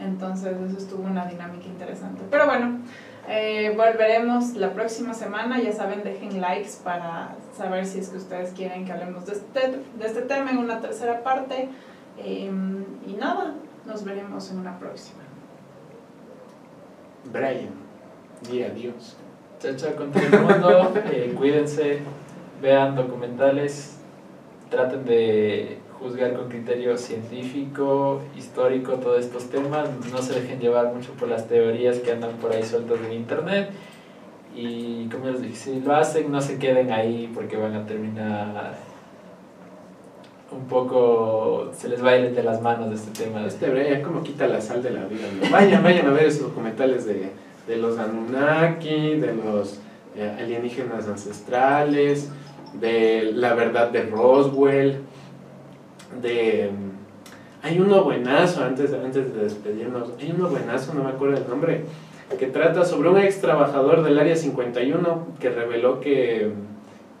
Entonces, 0.00 0.56
eso 0.68 0.78
estuvo 0.78 1.04
una 1.04 1.26
dinámica 1.26 1.66
interesante. 1.66 2.22
Pero 2.30 2.46
bueno, 2.46 2.80
eh, 3.28 3.74
volveremos 3.76 4.54
la 4.54 4.72
próxima 4.72 5.14
semana. 5.14 5.60
Ya 5.60 5.72
saben, 5.72 6.02
dejen 6.04 6.40
likes 6.40 6.72
para 6.82 7.34
saber 7.56 7.86
si 7.86 8.00
es 8.00 8.10
que 8.10 8.18
ustedes 8.18 8.52
quieren 8.52 8.84
que 8.84 8.92
hablemos 8.92 9.26
de 9.26 9.32
este, 9.32 9.60
de 9.98 10.06
este 10.06 10.22
tema 10.22 10.50
en 10.50 10.58
una 10.58 10.80
tercera 10.80 11.22
parte. 11.22 11.68
Eh, 12.18 12.50
y 13.06 13.12
nada, 13.14 13.54
nos 13.86 14.04
veremos 14.04 14.50
en 14.50 14.58
una 14.58 14.78
próxima. 14.78 15.22
Brian, 17.32 17.85
di 18.42 18.62
adiós. 18.62 19.16
Chao, 19.60 19.74
chao 19.76 19.96
con 19.96 20.12
todo 20.12 20.22
el 20.22 20.40
mundo. 20.42 20.92
eh, 21.12 21.34
cuídense, 21.36 22.00
vean 22.60 22.94
documentales, 22.94 23.98
traten 24.70 25.04
de 25.04 25.78
juzgar 25.98 26.34
con 26.34 26.48
criterio 26.48 26.96
científico, 26.98 28.20
histórico 28.36 28.94
todos 28.94 29.24
estos 29.24 29.48
temas. 29.48 29.88
No 30.12 30.18
se 30.18 30.40
dejen 30.40 30.60
llevar 30.60 30.92
mucho 30.92 31.12
por 31.12 31.28
las 31.28 31.48
teorías 31.48 31.98
que 32.00 32.12
andan 32.12 32.32
por 32.32 32.52
ahí 32.52 32.62
sueltas 32.62 32.98
en 33.06 33.12
internet. 33.12 33.70
Y 34.54 35.08
como 35.08 35.26
les 35.26 35.42
dije, 35.42 35.54
si 35.54 35.80
lo 35.80 35.94
hacen, 35.94 36.30
no 36.30 36.40
se 36.40 36.58
queden 36.58 36.92
ahí 36.92 37.30
porque 37.34 37.56
van 37.56 37.74
a 37.74 37.86
terminar 37.86 38.74
un 40.50 40.66
poco. 40.66 41.70
Se 41.74 41.88
les 41.88 42.04
va 42.04 42.10
a 42.10 42.18
ir 42.18 42.34
de 42.34 42.42
las 42.42 42.60
manos 42.60 42.90
de 42.90 42.96
este 42.96 43.24
tema. 43.24 43.46
Este 43.46 43.68
Brian 43.70 44.02
como 44.02 44.22
quita 44.22 44.46
la 44.46 44.60
sal 44.60 44.82
de 44.82 44.90
la 44.90 45.04
vida. 45.06 45.26
¿no? 45.42 45.50
Vayan, 45.50 45.82
vayan 45.82 46.06
a 46.08 46.12
ver 46.12 46.26
esos 46.26 46.42
documentales 46.42 47.06
de, 47.06 47.30
de 47.66 47.76
los 47.76 47.98
Anunnaki, 47.98 49.16
de 49.16 49.34
los 49.34 49.80
eh, 50.16 50.36
alienígenas 50.38 51.08
ancestrales, 51.08 52.30
de 52.80 53.32
la 53.34 53.54
verdad 53.54 53.90
de 53.90 54.02
Roswell, 54.04 55.00
de... 56.22 56.70
Hay 57.62 57.80
uno 57.80 58.04
buenazo, 58.04 58.62
antes, 58.64 58.92
antes 58.92 59.34
de 59.34 59.42
despedirnos, 59.42 60.10
hay 60.20 60.32
uno 60.36 60.48
buenazo, 60.48 60.94
no 60.94 61.02
me 61.02 61.10
acuerdo 61.10 61.36
el 61.36 61.48
nombre, 61.48 61.84
que 62.38 62.46
trata 62.46 62.84
sobre 62.84 63.08
un 63.08 63.18
ex 63.18 63.40
trabajador 63.40 64.02
del 64.04 64.18
Área 64.18 64.36
51 64.36 65.26
que 65.40 65.50
reveló 65.50 66.00
que, 66.00 66.52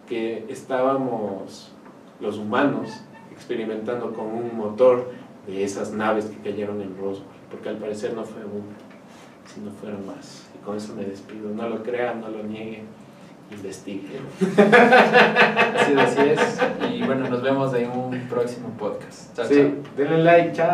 que 0.08 0.44
estábamos 0.48 1.72
los 2.20 2.38
humanos 2.38 2.90
experimentando 3.32 4.12
con 4.12 4.26
un 4.26 4.56
motor 4.56 5.10
de 5.46 5.64
esas 5.64 5.92
naves 5.92 6.26
que 6.26 6.50
cayeron 6.50 6.80
en 6.80 6.96
Roswell, 6.96 7.26
porque 7.50 7.68
al 7.68 7.76
parecer 7.76 8.14
no 8.14 8.24
fue 8.24 8.42
una, 9.46 9.54
sino 9.54 9.70
fueron 9.70 10.06
más. 10.06 10.46
Y 10.54 10.64
con 10.64 10.76
eso 10.76 10.94
me 10.94 11.04
despido. 11.04 11.50
No 11.50 11.68
lo 11.68 11.82
crean, 11.82 12.20
no 12.20 12.28
lo 12.28 12.42
nieguen, 12.42 12.84
investiguen. 13.50 14.22
Así 15.76 15.92
es, 15.92 15.98
así 15.98 16.20
es. 16.20 16.58
Y 16.92 17.02
bueno, 17.04 17.28
nos 17.28 17.42
vemos 17.42 17.74
en 17.74 17.90
un 17.90 18.20
próximo 18.28 18.70
podcast. 18.78 19.34
Chao, 19.36 19.46
Sí, 19.46 19.54
chao. 19.54 19.70
denle 19.96 20.18
like, 20.24 20.52
chao. 20.52 20.72